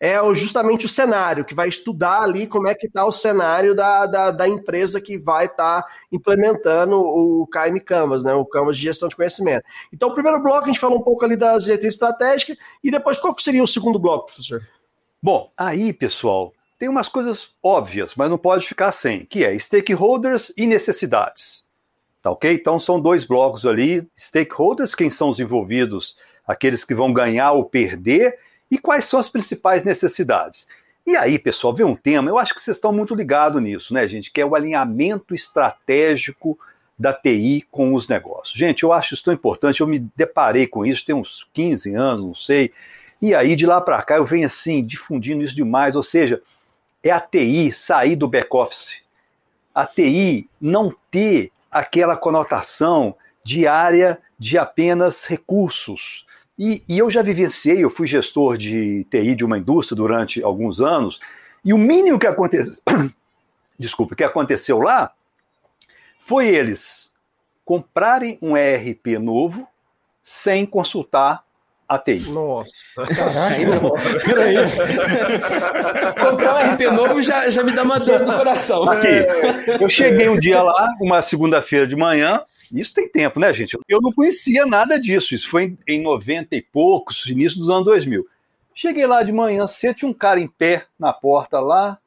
é 0.00 0.16
justamente 0.34 0.86
o 0.86 0.88
cenário, 0.88 1.44
que 1.44 1.54
vai 1.54 1.68
estudar 1.68 2.22
ali 2.22 2.46
como 2.46 2.68
é 2.68 2.74
que 2.74 2.86
está 2.86 3.04
o 3.04 3.12
cenário 3.12 3.74
da, 3.74 4.06
da, 4.06 4.30
da, 4.30 4.48
empresa 4.48 4.98
que 4.98 5.18
vai 5.18 5.44
estar 5.44 5.82
tá 5.82 5.88
implementando 6.10 6.98
o 6.98 7.46
KM 7.48 7.78
Canvas, 7.80 8.24
né, 8.24 8.32
o 8.32 8.46
Canvas 8.46 8.78
de 8.78 8.84
gestão 8.84 9.08
de 9.08 9.16
conhecimento. 9.16 9.64
Então, 9.92 10.08
o 10.08 10.14
primeiro 10.14 10.42
bloco 10.42 10.64
a 10.64 10.66
gente 10.66 10.80
falou 10.80 10.98
um 10.98 11.02
pouco 11.02 11.22
ali 11.22 11.36
das 11.36 11.64
diretrizes 11.64 11.94
estratégicas, 11.94 12.56
e 12.82 12.90
depois 12.90 13.18
qual 13.18 13.38
seria 13.38 13.62
o 13.62 13.68
segundo 13.68 13.98
bloco, 13.98 14.26
professor? 14.26 14.66
Bom, 15.22 15.50
aí, 15.56 15.92
pessoal, 15.92 16.52
tem 16.78 16.88
umas 16.88 17.08
coisas 17.08 17.50
óbvias, 17.62 18.14
mas 18.14 18.30
não 18.30 18.38
pode 18.38 18.66
ficar 18.66 18.92
sem, 18.92 19.24
que 19.24 19.44
é 19.44 19.58
stakeholders 19.58 20.50
e 20.56 20.66
necessidades. 20.66 21.65
Tá 22.26 22.32
ok? 22.32 22.52
Então 22.52 22.76
são 22.76 23.00
dois 23.00 23.24
blocos 23.24 23.64
ali, 23.64 24.04
stakeholders, 24.12 24.96
quem 24.96 25.08
são 25.08 25.28
os 25.28 25.38
envolvidos, 25.38 26.16
aqueles 26.44 26.84
que 26.84 26.92
vão 26.92 27.12
ganhar 27.12 27.52
ou 27.52 27.64
perder, 27.64 28.36
e 28.68 28.76
quais 28.78 29.04
são 29.04 29.20
as 29.20 29.28
principais 29.28 29.84
necessidades. 29.84 30.66
E 31.06 31.16
aí, 31.16 31.38
pessoal, 31.38 31.72
vem 31.72 31.86
um 31.86 31.94
tema, 31.94 32.28
eu 32.28 32.36
acho 32.36 32.52
que 32.52 32.60
vocês 32.60 32.78
estão 32.78 32.92
muito 32.92 33.14
ligados 33.14 33.62
nisso, 33.62 33.94
né, 33.94 34.08
gente? 34.08 34.32
Que 34.32 34.40
é 34.40 34.44
o 34.44 34.56
alinhamento 34.56 35.36
estratégico 35.36 36.58
da 36.98 37.12
TI 37.12 37.64
com 37.70 37.94
os 37.94 38.08
negócios. 38.08 38.58
Gente, 38.58 38.82
eu 38.82 38.92
acho 38.92 39.14
isso 39.14 39.22
tão 39.22 39.32
importante, 39.32 39.80
eu 39.80 39.86
me 39.86 40.00
deparei 40.16 40.66
com 40.66 40.84
isso 40.84 41.06
tem 41.06 41.14
uns 41.14 41.48
15 41.52 41.94
anos, 41.94 42.26
não 42.26 42.34
sei. 42.34 42.72
E 43.22 43.36
aí, 43.36 43.54
de 43.54 43.66
lá 43.66 43.80
para 43.80 44.02
cá, 44.02 44.16
eu 44.16 44.24
venho 44.24 44.46
assim, 44.46 44.84
difundindo 44.84 45.44
isso 45.44 45.54
demais, 45.54 45.94
ou 45.94 46.02
seja, 46.02 46.42
é 47.04 47.10
a 47.12 47.20
TI 47.20 47.70
sair 47.70 48.16
do 48.16 48.26
back-office. 48.26 49.00
A 49.72 49.86
TI 49.86 50.50
não 50.60 50.92
ter 51.08 51.52
aquela 51.70 52.16
conotação 52.16 53.14
diária 53.44 54.18
de 54.38 54.58
apenas 54.58 55.24
recursos. 55.24 56.26
E, 56.58 56.82
e, 56.88 56.98
eu 56.98 57.10
já 57.10 57.22
vivenciei, 57.22 57.84
eu 57.84 57.90
fui 57.90 58.06
gestor 58.06 58.56
de 58.56 59.04
TI 59.10 59.34
de 59.34 59.44
uma 59.44 59.58
indústria 59.58 59.96
durante 59.96 60.42
alguns 60.42 60.80
anos, 60.80 61.20
e 61.64 61.72
o 61.72 61.78
mínimo 61.78 62.18
que 62.18 62.26
aconteceu, 62.26 62.82
desculpa, 63.78 64.16
que 64.16 64.24
aconteceu 64.24 64.80
lá 64.80 65.12
foi 66.18 66.48
eles 66.48 67.12
comprarem 67.64 68.38
um 68.40 68.56
ERP 68.56 69.18
novo 69.18 69.68
sem 70.22 70.64
consultar 70.66 71.45
a 71.88 71.98
TI. 71.98 72.28
Nossa. 72.30 72.70
Peraí. 74.24 74.56
Comprar 76.20 76.54
um 76.54 76.74
RP 76.74 76.80
novo 76.92 77.22
já, 77.22 77.48
já 77.50 77.62
me 77.62 77.72
dá 77.72 77.82
uma 77.82 77.98
dor 77.98 78.20
no 78.20 78.36
coração. 78.36 78.88
Aqui, 78.88 79.26
eu 79.80 79.88
cheguei 79.88 80.28
um 80.28 80.38
dia 80.38 80.62
lá, 80.62 80.88
uma 81.00 81.22
segunda-feira 81.22 81.86
de 81.86 81.94
manhã, 81.94 82.40
isso 82.72 82.94
tem 82.94 83.08
tempo, 83.08 83.38
né, 83.38 83.52
gente? 83.54 83.78
Eu 83.88 84.00
não 84.00 84.12
conhecia 84.12 84.66
nada 84.66 85.00
disso, 85.00 85.34
isso 85.34 85.48
foi 85.48 85.76
em 85.86 86.02
90 86.02 86.56
e 86.56 86.62
poucos, 86.62 87.26
início 87.26 87.58
dos 87.58 87.70
anos 87.70 87.84
2000. 87.84 88.26
Cheguei 88.74 89.06
lá 89.06 89.22
de 89.22 89.32
manhã, 89.32 89.66
cedo, 89.66 89.96
tinha 89.96 90.10
um 90.10 90.14
cara 90.14 90.40
em 90.40 90.48
pé 90.48 90.84
na 90.98 91.12
porta 91.12 91.60
lá, 91.60 91.98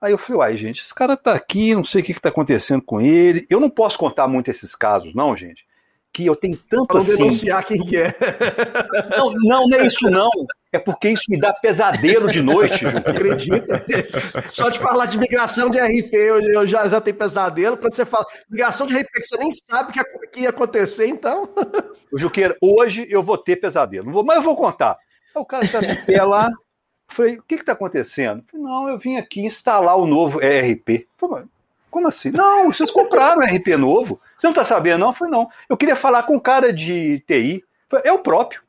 Aí 0.00 0.10
eu 0.10 0.18
falei, 0.18 0.38
uai, 0.38 0.56
gente, 0.56 0.80
esse 0.80 0.92
cara 0.92 1.16
tá 1.16 1.32
aqui, 1.32 1.76
não 1.76 1.84
sei 1.84 2.02
o 2.02 2.04
que, 2.04 2.12
que 2.12 2.20
tá 2.20 2.28
acontecendo 2.28 2.82
com 2.82 3.00
ele. 3.00 3.46
Eu 3.48 3.60
não 3.60 3.70
posso 3.70 3.96
contar 3.96 4.26
muito 4.26 4.50
esses 4.50 4.74
casos, 4.74 5.14
não, 5.14 5.36
gente 5.36 5.64
que 6.12 6.26
eu 6.26 6.36
tenho 6.36 6.56
tanto 6.68 6.86
pra 6.86 6.98
assim. 6.98 7.16
denunciar 7.16 7.64
quem 7.64 7.84
que 7.84 7.96
é. 7.96 8.14
Não, 9.16 9.32
não, 9.32 9.66
não 9.66 9.78
é 9.78 9.86
isso 9.86 10.10
não. 10.10 10.28
É 10.70 10.78
porque 10.78 11.10
isso 11.10 11.24
me 11.28 11.38
dá 11.38 11.52
pesadelo 11.52 12.30
de 12.30 12.40
noite, 12.42 12.78
Ju. 12.78 12.88
Acredita? 12.88 13.84
Só 14.48 14.68
de 14.68 14.78
falar 14.78 15.06
de 15.06 15.18
migração 15.18 15.68
de 15.68 15.78
RP, 15.78 16.14
eu, 16.14 16.40
eu 16.40 16.66
já, 16.66 16.88
já 16.88 17.00
tenho 17.00 17.16
pesadelo. 17.16 17.76
Quando 17.76 17.94
você 17.94 18.04
fala 18.04 18.26
migração 18.48 18.86
de 18.86 18.94
RP, 18.94 19.06
que 19.12 19.24
você 19.24 19.36
nem 19.36 19.50
sabe 19.50 19.90
o 19.90 19.92
que, 19.92 20.26
que 20.28 20.40
ia 20.40 20.50
acontecer, 20.50 21.06
então. 21.06 21.48
O 22.10 22.18
Juqueira, 22.18 22.56
hoje 22.60 23.06
eu 23.08 23.22
vou 23.22 23.38
ter 23.38 23.56
pesadelo. 23.56 24.06
Não 24.06 24.12
vou, 24.12 24.24
mas 24.24 24.36
eu 24.36 24.42
vou 24.42 24.56
contar. 24.56 24.98
o 25.34 25.44
cara 25.44 25.64
está 25.64 25.80
de 25.80 25.94
pé 26.04 26.22
lá. 26.22 26.50
Falei, 27.08 27.36
o 27.36 27.42
que 27.42 27.56
está 27.56 27.72
acontecendo? 27.72 28.42
Falei, 28.50 28.66
não, 28.66 28.88
eu 28.88 28.98
vim 28.98 29.16
aqui 29.16 29.42
instalar 29.42 29.96
o 29.96 30.06
novo 30.06 30.42
ERP. 30.42 31.06
Falei, 31.18 31.44
como 31.90 32.08
assim? 32.08 32.30
Não, 32.30 32.72
vocês 32.72 32.90
compraram 32.90 33.42
um 33.42 33.44
RP 33.44 33.76
novo. 33.76 34.18
Você 34.42 34.48
não 34.48 34.52
está 34.52 34.64
sabendo, 34.64 34.98
não? 34.98 35.10
Eu 35.10 35.12
falei, 35.12 35.30
não. 35.30 35.48
Eu 35.68 35.76
queria 35.76 35.94
falar 35.94 36.24
com 36.24 36.34
o 36.34 36.40
cara 36.40 36.72
de 36.72 37.20
TI. 37.20 37.64
Falei, 37.88 38.10
é 38.10 38.12
o 38.12 38.18
próprio. 38.18 38.60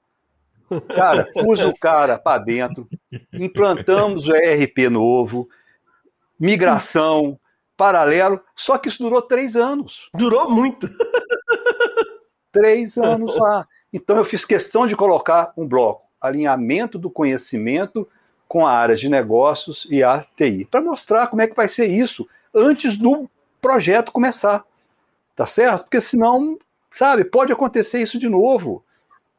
Cara, 0.96 1.28
pus 1.34 1.62
o 1.62 1.74
cara 1.74 2.16
para 2.16 2.44
dentro, 2.44 2.88
implantamos 3.34 4.28
o 4.28 4.36
ERP 4.36 4.88
novo, 4.90 5.50
migração, 6.40 7.40
paralelo, 7.76 8.40
só 8.56 8.78
que 8.78 8.88
isso 8.88 9.02
durou 9.02 9.22
três 9.22 9.56
anos. 9.56 10.10
Durou 10.14 10.48
muito. 10.48 10.88
Três 12.52 12.96
anos 12.98 13.36
lá. 13.36 13.68
Então 13.92 14.16
eu 14.18 14.24
fiz 14.24 14.46
questão 14.46 14.86
de 14.86 14.96
colocar 14.96 15.54
um 15.58 15.68
bloco, 15.68 16.08
alinhamento 16.22 17.00
do 17.00 17.10
conhecimento 17.10 18.08
com 18.48 18.66
a 18.66 18.72
área 18.72 18.96
de 18.96 19.10
negócios 19.10 19.88
e 19.90 20.04
a 20.04 20.24
TI, 20.38 20.66
para 20.70 20.82
mostrar 20.82 21.28
como 21.28 21.42
é 21.42 21.48
que 21.48 21.56
vai 21.56 21.68
ser 21.68 21.88
isso 21.88 22.28
antes 22.54 22.96
do 22.96 23.28
projeto 23.60 24.12
começar. 24.12 24.64
Tá 25.36 25.48
certo? 25.48 25.84
Porque 25.84 26.02
senão, 26.02 26.58
sabe, 26.92 27.26
pode 27.26 27.52
acontecer 27.52 28.02
isso 28.02 28.20
de 28.20 28.30
novo. 28.30 28.84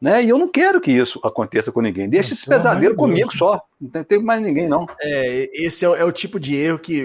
Né? 0.04 0.22
E 0.22 0.28
eu 0.28 0.36
não 0.36 0.48
quero 0.48 0.82
que 0.82 0.92
isso 0.92 1.18
aconteça 1.24 1.72
com 1.72 1.80
ninguém. 1.80 2.10
Deixa 2.10 2.34
esse 2.34 2.44
pesadelo 2.44 2.94
comigo 2.94 3.34
só. 3.34 3.58
Não 3.80 4.04
tem 4.04 4.22
mais 4.22 4.42
ninguém, 4.42 4.68
não. 4.68 4.86
É, 5.00 5.48
esse 5.54 5.86
é, 5.86 5.88
é, 5.88 6.04
o 6.04 6.12
tipo 6.12 6.38
de 6.38 6.54
erro 6.54 6.78
que 6.78 7.04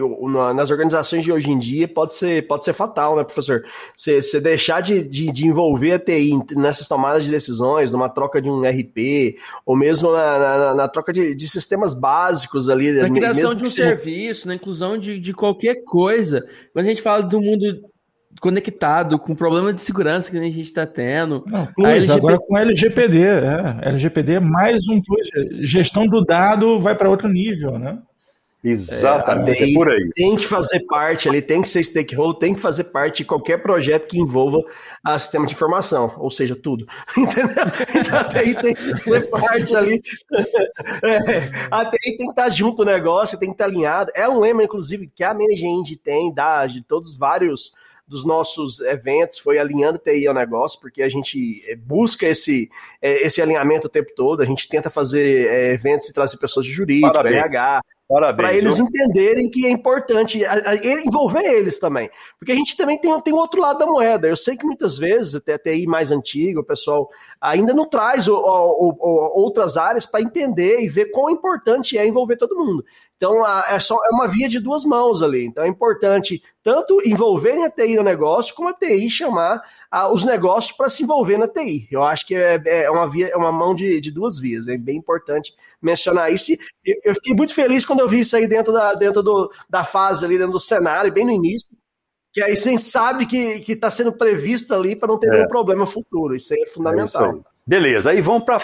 nas 0.54 0.70
organizações 0.70 1.24
de 1.24 1.32
hoje 1.32 1.50
em 1.50 1.58
dia 1.58 1.88
pode 1.88 2.14
ser, 2.14 2.46
pode 2.46 2.66
ser 2.66 2.74
fatal, 2.74 3.16
né, 3.16 3.24
professor? 3.24 3.64
Você 3.96 4.42
deixar 4.42 4.82
de, 4.82 5.02
de, 5.02 5.32
de, 5.32 5.48
envolver 5.48 5.94
a 5.94 6.00
TI 6.00 6.38
nessas 6.58 6.90
tomadas 6.90 7.24
de 7.24 7.32
decisões, 7.32 7.90
numa 7.90 8.10
troca 8.10 8.42
de 8.42 8.50
um 8.50 8.64
RP, 8.64 9.38
ou 9.66 9.78
mesmo 9.78 10.12
na, 10.12 10.40
na, 10.40 10.76
na 10.76 10.88
troca 10.90 11.14
de, 11.14 11.34
de, 11.34 11.48
sistemas 11.48 11.94
básicos 11.94 12.68
ali. 12.68 12.92
Na 12.92 13.10
criação 13.10 13.54
de 13.54 13.64
um 13.64 13.68
serviço, 13.68 14.46
na 14.46 14.56
inclusão 14.56 14.98
de, 14.98 15.18
de 15.18 15.34
qualquer 15.34 15.86
coisa. 15.86 16.46
Quando 16.74 16.86
a 16.86 16.90
gente 16.90 17.02
fala 17.02 17.24
do 17.24 17.40
mundo 17.40 17.64
conectado 18.40 19.18
com 19.18 19.36
problema 19.36 19.74
de 19.74 19.82
segurança 19.82 20.30
que 20.30 20.38
a 20.38 20.42
gente 20.42 20.62
está 20.62 20.86
tendo. 20.86 21.44
Não, 21.48 21.66
plus, 21.68 21.88
LGPD... 21.88 22.18
agora 22.18 22.38
com 22.38 22.58
LGPD, 22.58 23.22
é. 23.24 23.78
LGPD 23.90 24.34
é 24.34 24.40
mais 24.40 24.88
um 24.88 25.02
plus. 25.02 25.30
Gestão 25.62 26.08
do 26.08 26.24
dado 26.24 26.80
vai 26.80 26.96
para 26.96 27.10
outro 27.10 27.28
nível, 27.28 27.78
né? 27.80 27.98
Exatamente, 28.62 29.64
É, 29.64 29.72
é, 29.72 29.74
por 29.74 29.90
aí. 29.90 30.10
Tem 30.14 30.36
que 30.36 30.46
fazer 30.46 30.82
parte 30.82 31.30
ali, 31.30 31.42
tem 31.42 31.62
que 31.62 31.70
ser 31.70 31.82
stakeholder, 31.82 32.40
tem 32.40 32.54
que 32.54 32.60
fazer 32.60 32.86
parte 32.86 33.20
de 33.20 33.26
qualquer 33.26 33.60
projeto 33.60 34.06
que 34.06 34.20
envolva 34.20 34.62
a 35.02 35.18
sistema 35.18 35.46
de 35.46 35.54
informação, 35.54 36.14
ou 36.18 36.30
seja, 36.30 36.58
tudo. 36.58 36.86
Entendeu? 37.18 37.64
Então 37.96 38.20
a 38.20 38.24
TI 38.26 38.56
tem 38.56 38.74
que 38.74 38.98
fazer 38.98 39.28
parte 39.28 39.76
ali. 39.76 40.02
É, 41.04 41.68
a 41.72 41.86
TI 41.86 42.18
tem 42.18 42.18
que 42.18 42.32
estar 42.32 42.50
junto 42.50 42.84
no 42.84 42.92
negócio, 42.92 43.40
tem 43.40 43.48
que 43.48 43.54
estar 43.54 43.66
alinhado. 43.66 44.12
É 44.14 44.28
um 44.28 44.40
lema, 44.40 44.62
inclusive, 44.62 45.10
que 45.16 45.24
a 45.24 45.34
Manage 45.34 45.66
Engine 45.66 45.98
tem, 45.98 46.34
da, 46.34 46.66
de 46.66 46.84
todos 46.84 47.12
os 47.12 47.18
vários 47.18 47.72
dos 48.10 48.26
nossos 48.26 48.80
eventos, 48.80 49.38
foi 49.38 49.60
alinhando 49.60 50.00
TI 50.00 50.28
ao 50.28 50.34
negócio, 50.34 50.80
porque 50.82 51.04
a 51.04 51.08
gente 51.10 51.64
eh, 51.68 51.76
busca 51.76 52.26
esse, 52.26 52.68
eh, 53.02 53.26
esse 53.26 53.40
alinhamento 53.42 53.86
o 53.86 53.90
tempo 53.90 54.10
todo, 54.16 54.42
a 54.42 54.46
gente 54.46 54.68
tenta 54.68 54.90
fazer 54.90 55.46
eh, 55.48 55.74
eventos 55.74 56.10
e 56.10 56.14
trazer 56.14 56.38
pessoas 56.38 56.66
de 56.66 56.72
jurídico, 56.72 57.14
Parabéns. 57.14 57.36
RH, 57.36 57.82
para 58.36 58.54
eles 58.56 58.80
entenderem 58.80 59.48
que 59.52 59.68
é 59.68 59.70
importante 59.70 60.44
a- 60.44 60.54
a- 60.72 60.76
ele- 60.78 61.04
envolver 61.06 61.44
eles 61.44 61.78
também. 61.80 62.10
Porque 62.40 62.52
a 62.52 62.56
gente 62.56 62.76
também 62.76 62.98
tem, 63.00 63.22
tem 63.22 63.32
um 63.32 63.38
outro 63.38 63.62
lado 63.62 63.78
da 63.78 63.86
moeda. 63.86 64.28
Eu 64.28 64.36
sei 64.36 64.58
que 64.58 64.66
muitas 64.66 64.98
vezes, 64.98 65.36
até 65.36 65.54
a 65.54 65.60
TI 65.60 65.86
mais 65.86 66.12
antiga, 66.12 66.60
o 66.60 66.64
pessoal 66.66 67.08
ainda 67.40 67.72
não 67.72 67.88
traz 67.88 68.28
o- 68.28 68.34
o- 68.36 68.98
o- 69.00 69.42
outras 69.44 69.78
áreas 69.78 70.08
para 70.08 70.22
entender 70.24 70.80
e 70.80 70.88
ver 70.88 71.12
quão 71.12 71.30
importante 71.30 72.00
é 72.00 72.08
envolver 72.08 72.38
todo 72.38 72.56
mundo. 72.58 72.84
Então, 73.22 73.44
a- 73.44 73.66
é, 73.70 73.80
só, 73.82 73.96
é 73.98 74.10
uma 74.16 74.30
via 74.30 74.48
de 74.48 74.62
duas 74.62 74.86
mãos 74.86 75.22
ali. 75.22 75.44
Então, 75.46 75.62
é 75.66 75.68
importante 75.68 76.42
tanto 76.64 77.02
envolverem 77.06 77.66
a 77.66 77.70
TI 77.70 77.98
no 77.98 78.04
negócio, 78.04 78.56
como 78.56 78.70
a 78.70 78.74
TI 78.74 79.10
chamar 79.10 79.62
ah, 79.92 80.10
os 80.12 80.24
negócios 80.24 80.72
para 80.72 80.88
se 80.88 81.04
envolver 81.04 81.38
na 81.38 81.46
TI. 81.48 81.88
Eu 81.92 82.02
acho 82.02 82.26
que 82.26 82.34
é, 82.34 82.62
é 82.66 82.90
uma, 82.90 83.06
via, 83.10 83.28
é 83.28 83.36
uma 83.36 83.52
mão 83.52 83.76
de, 83.76 84.00
de 84.00 84.10
duas 84.10 84.40
vias. 84.40 84.70
É 84.70 84.78
bem 84.78 84.96
importante 84.98 85.54
mencionar 85.82 86.32
isso. 86.32 86.54
Eu 86.86 86.96
eu 87.04 87.14
fiquei 87.16 87.34
muito 87.36 87.54
feliz 87.54 87.86
quando 87.86 88.00
eu 88.00 88.08
vi 88.08 88.22
isso 88.22 88.38
aí 88.38 88.48
dentro 88.48 88.72
da, 88.72 88.94
dentro 88.94 89.22
do, 89.22 89.52
da 89.70 89.84
fase 89.84 90.24
ali, 90.24 90.38
dentro 90.38 90.54
do 90.54 90.60
cenário, 90.60 91.12
bem 91.12 91.26
no 91.26 91.32
início. 91.32 91.70
Que 92.32 92.42
aí 92.44 92.56
você 92.56 92.78
sabe 92.78 93.26
que 93.26 93.64
está 93.72 93.90
sendo 93.90 94.14
previsto 94.14 94.74
ali 94.74 94.96
para 94.96 95.08
não 95.10 95.18
ter 95.20 95.28
É. 95.28 95.32
nenhum 95.32 95.48
problema 95.48 95.86
futuro. 95.86 96.36
Isso 96.36 96.54
aí 96.54 96.60
é 96.60 96.64
É 96.64 96.66
isso 96.66 96.74
fundamental. 96.76 97.32
aí. 97.32 97.42
Beleza, 97.70 98.10
aí 98.10 98.20
vamos 98.20 98.46
para 98.46 98.60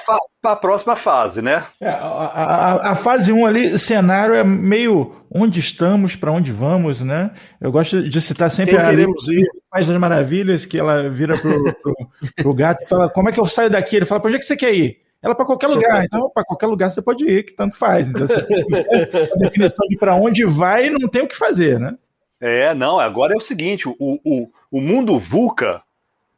a 0.45 0.55
próxima 0.55 0.95
fase, 0.95 1.39
né? 1.39 1.63
É, 1.79 1.87
a, 1.87 1.93
a- 1.95 2.91
a 2.93 2.95
fase 2.95 3.31
1 3.31 3.45
ali, 3.45 3.71
o 3.71 3.77
cenário 3.77 4.33
é 4.33 4.43
meio 4.43 5.13
onde 5.29 5.59
estamos, 5.59 6.15
para 6.15 6.31
onde 6.31 6.51
vamos, 6.51 7.01
né? 7.01 7.29
Eu 7.61 7.71
gosto 7.71 8.09
de 8.09 8.19
citar 8.19 8.49
sempre 8.49 8.75
Quem 8.75 8.83
a 8.83 8.89
queremos 8.89 9.27
ir? 9.27 9.47
Paz 9.69 9.85
das 9.85 9.95
Maravilhas, 9.99 10.65
que 10.65 10.79
ela 10.79 11.07
vira 11.07 11.37
pro, 11.39 11.71
pro, 11.75 11.95
pro 12.35 12.53
gato 12.55 12.83
e 12.83 12.87
fala: 12.87 13.07
Como 13.07 13.29
é 13.29 13.31
que 13.31 13.39
eu 13.39 13.45
saio 13.45 13.69
daqui? 13.69 13.95
Ele 13.95 14.07
fala: 14.07 14.19
Para 14.19 14.29
onde 14.29 14.37
é 14.37 14.39
que 14.39 14.45
você 14.45 14.57
quer 14.57 14.73
ir? 14.73 14.99
Ela 15.21 15.35
para 15.35 15.45
qualquer 15.45 15.67
lugar. 15.67 16.03
Então, 16.03 16.27
para 16.33 16.43
qualquer 16.43 16.65
lugar 16.65 16.89
você 16.89 16.99
pode 16.99 17.25
ir, 17.29 17.43
que 17.43 17.53
tanto 17.53 17.77
faz. 17.77 18.07
Então, 18.07 18.23
a 18.25 19.37
definição 19.37 19.85
de 19.87 19.97
para 19.97 20.15
onde 20.15 20.43
vai, 20.45 20.89
não 20.89 21.07
tem 21.07 21.21
o 21.21 21.27
que 21.27 21.37
fazer, 21.37 21.79
né? 21.79 21.93
É, 22.41 22.73
não, 22.73 22.99
agora 22.99 23.35
é 23.35 23.37
o 23.37 23.41
seguinte: 23.41 23.87
o, 23.87 23.95
o, 23.99 24.49
o 24.71 24.81
mundo 24.81 25.19
VUCA 25.19 25.83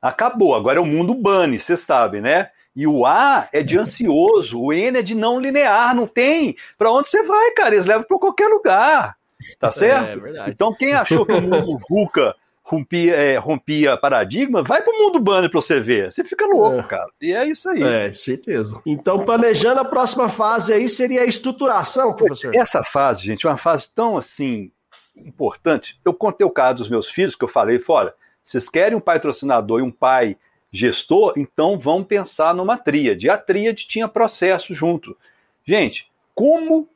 acabou, 0.02 0.54
agora 0.54 0.80
é 0.80 0.82
o 0.82 0.86
mundo 0.86 1.14
BANI, 1.16 1.58
vocês 1.60 1.80
sabem, 1.80 2.20
né? 2.20 2.50
E 2.78 2.86
o 2.86 3.08
A 3.08 3.50
é 3.52 3.64
de 3.64 3.76
ansioso, 3.76 4.62
o 4.62 4.72
N 4.72 5.00
é 5.00 5.02
de 5.02 5.16
não 5.16 5.40
linear, 5.40 5.96
não 5.96 6.06
tem. 6.06 6.56
Para 6.78 6.92
onde 6.92 7.08
você 7.08 7.24
vai, 7.24 7.50
cara? 7.52 7.74
Eles 7.74 7.88
levam 7.88 8.04
para 8.04 8.20
qualquer 8.20 8.48
lugar, 8.50 9.18
tá 9.60 9.72
certo? 9.72 10.24
É. 10.28 10.46
Então, 10.48 10.72
quem 10.76 10.94
achou 10.94 11.26
que 11.26 11.34
o 11.34 11.42
mundo 11.42 11.76
VUCA 11.90 12.36
rompia, 12.64 13.16
é, 13.16 13.38
rompia 13.38 13.98
paradigma, 13.98 14.62
vai 14.62 14.84
para 14.84 14.94
o 14.94 14.98
mundo 15.00 15.20
BANI 15.20 15.50
para 15.50 15.60
você 15.60 15.80
ver. 15.80 16.12
Você 16.12 16.24
fica 16.24 16.46
louco, 16.46 16.78
É. 16.78 16.84
cara. 16.84 17.10
E 17.20 17.34
é 17.34 17.46
isso 17.48 17.68
aí. 17.68 17.82
É, 17.82 18.14
certeza. 18.14 18.80
Então, 18.86 19.26
planejando 19.26 19.80
a 19.80 19.86
próxima 19.86 20.30
fase 20.30 20.72
aí, 20.72 20.88
seria 20.88 21.22
a 21.22 21.26
estruturação, 21.26 22.14
professor? 22.14 22.56
Essa 22.56 22.84
fase, 22.84 23.24
gente, 23.24 23.48
é 23.48 23.50
uma 23.50 23.58
fase 23.58 23.90
tão 23.90 24.16
assim 24.16 24.72
importante. 25.16 26.00
Eu 26.06 26.14
contei 26.14 26.46
o 26.46 26.52
caso 26.52 26.78
dos 26.78 26.90
meus 26.90 27.10
filhos, 27.10 27.36
que 27.36 27.44
eu 27.44 27.50
falei, 27.50 27.84
olha, 27.88 28.14
vocês 28.44 28.70
querem 28.70 28.96
um 28.96 29.02
patrocinador 29.02 29.80
e 29.80 29.84
um 29.84 29.90
pai 29.92 30.38
gestor, 30.78 31.34
então 31.36 31.78
vão 31.78 32.04
pensar 32.04 32.54
numa 32.54 32.78
tríade. 32.78 33.30
A 33.30 33.38
tríade 33.38 33.88
tinha 33.88 34.08
processo 34.08 34.74
junto. 34.74 35.18
Gente, 35.66 36.10
como 36.36 36.88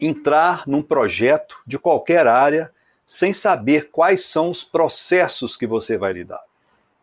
entrar 0.00 0.64
num 0.66 0.82
projeto 0.82 1.56
de 1.66 1.78
qualquer 1.78 2.26
área 2.26 2.70
sem 3.04 3.32
saber 3.32 3.88
quais 3.90 4.24
são 4.24 4.50
os 4.50 4.62
processos 4.62 5.56
que 5.56 5.66
você 5.66 5.96
vai 5.96 6.12
lidar? 6.12 6.42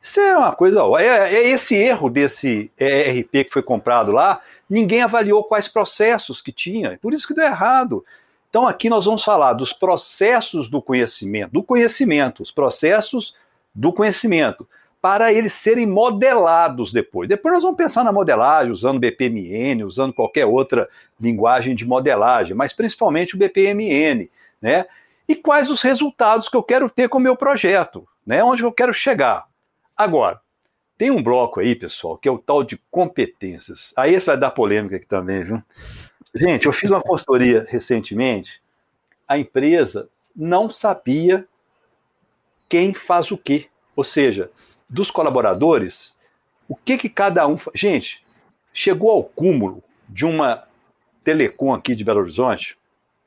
Isso 0.02 0.20
é 0.20 0.38
uma 0.38 0.52
coisa. 0.52 0.82
É, 1.00 1.34
é 1.34 1.48
esse 1.50 1.76
erro 1.76 2.10
desse 2.10 2.72
ERP 2.80 3.46
que 3.46 3.50
foi 3.52 3.64
comprado 3.64 4.12
lá. 4.12 4.40
Ninguém 4.70 5.02
avaliou 5.02 5.44
quais 5.44 5.68
processos 5.68 6.42
que 6.42 6.52
tinha. 6.52 6.98
Por 7.02 7.14
isso 7.14 7.28
que 7.28 7.34
deu 7.34 7.44
errado. 7.44 8.06
Então 8.50 8.68
aqui 8.68 8.88
nós 8.88 9.06
vamos 9.06 9.24
falar 9.24 9.54
dos 9.54 9.74
processos 9.74 10.70
do 10.70 10.82
conhecimento, 10.82 11.52
do 11.52 11.64
conhecimento, 11.64 12.44
os 12.44 12.52
processos 12.52 13.36
do 13.74 13.92
conhecimento, 13.92 14.66
para 15.06 15.32
eles 15.32 15.54
serem 15.54 15.86
modelados 15.86 16.92
depois. 16.92 17.30
Depois 17.30 17.54
nós 17.54 17.62
vamos 17.62 17.78
pensar 17.78 18.04
na 18.04 18.12
modelagem, 18.12 18.72
usando 18.72 19.00
BPMN, 19.00 19.84
usando 19.84 20.12
qualquer 20.12 20.48
outra 20.48 20.90
linguagem 21.22 21.76
de 21.76 21.86
modelagem, 21.86 22.56
mas 22.56 22.74
principalmente 22.74 23.36
o 23.36 23.38
BPMN, 23.38 24.28
né? 24.60 24.88
E 25.30 25.36
quais 25.36 25.70
os 25.70 25.84
resultados 25.84 26.50
que 26.50 26.58
eu 26.58 26.64
quero 26.64 26.90
ter 26.90 27.08
com 27.08 27.20
o 27.20 27.22
meu 27.22 27.36
projeto, 27.36 28.08
né? 28.26 28.44
Onde 28.44 28.64
eu 28.64 28.72
quero 28.72 28.92
chegar. 28.92 29.46
Agora, 29.96 30.42
tem 30.98 31.12
um 31.12 31.22
bloco 31.22 31.60
aí, 31.60 31.76
pessoal, 31.76 32.18
que 32.18 32.28
é 32.28 32.32
o 32.32 32.40
tal 32.40 32.64
de 32.64 32.82
competências. 32.90 33.94
Aí 33.96 34.16
esse 34.16 34.26
vai 34.26 34.40
dar 34.40 34.50
polêmica 34.50 34.96
aqui 34.96 35.06
também, 35.06 35.44
viu? 35.44 35.62
Gente, 36.34 36.66
eu 36.66 36.74
fiz 36.74 36.90
uma 36.90 37.04
consultoria 37.04 37.64
recentemente. 37.70 38.60
A 39.28 39.38
empresa 39.38 40.10
não 40.36 40.72
sabia 40.72 41.48
quem 42.68 42.92
faz 42.92 43.30
o 43.30 43.38
quê. 43.38 43.68
Ou 43.96 44.04
seja, 44.04 44.50
dos 44.90 45.12
colaboradores, 45.12 46.16
o 46.68 46.76
que 46.76 46.98
que 46.98 47.10
cada 47.10 47.48
um. 47.48 47.58
Gente, 47.74 48.24
chegou 48.74 49.12
ao 49.12 49.24
cúmulo 49.24 49.84
de 50.08 50.26
uma 50.26 50.64
telecom 51.24 51.74
aqui 51.74 51.96
de 51.96 52.04
Belo 52.04 52.22
Horizonte 52.22 52.78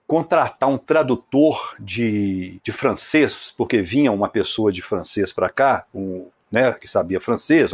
contratar 0.07 0.71
um 0.71 0.79
tradutor 0.79 1.77
de, 1.79 2.59
de 2.65 2.73
francês, 2.73 3.53
porque 3.57 3.83
vinha 3.83 4.11
uma 4.11 4.29
pessoa 4.29 4.73
de 4.73 4.81
francês 4.81 5.35
para 5.35 5.51
cá, 5.51 5.85
um, 5.95 6.27
né, 6.51 6.73
que 6.73 6.89
sabia 6.89 7.21
francês. 7.21 7.71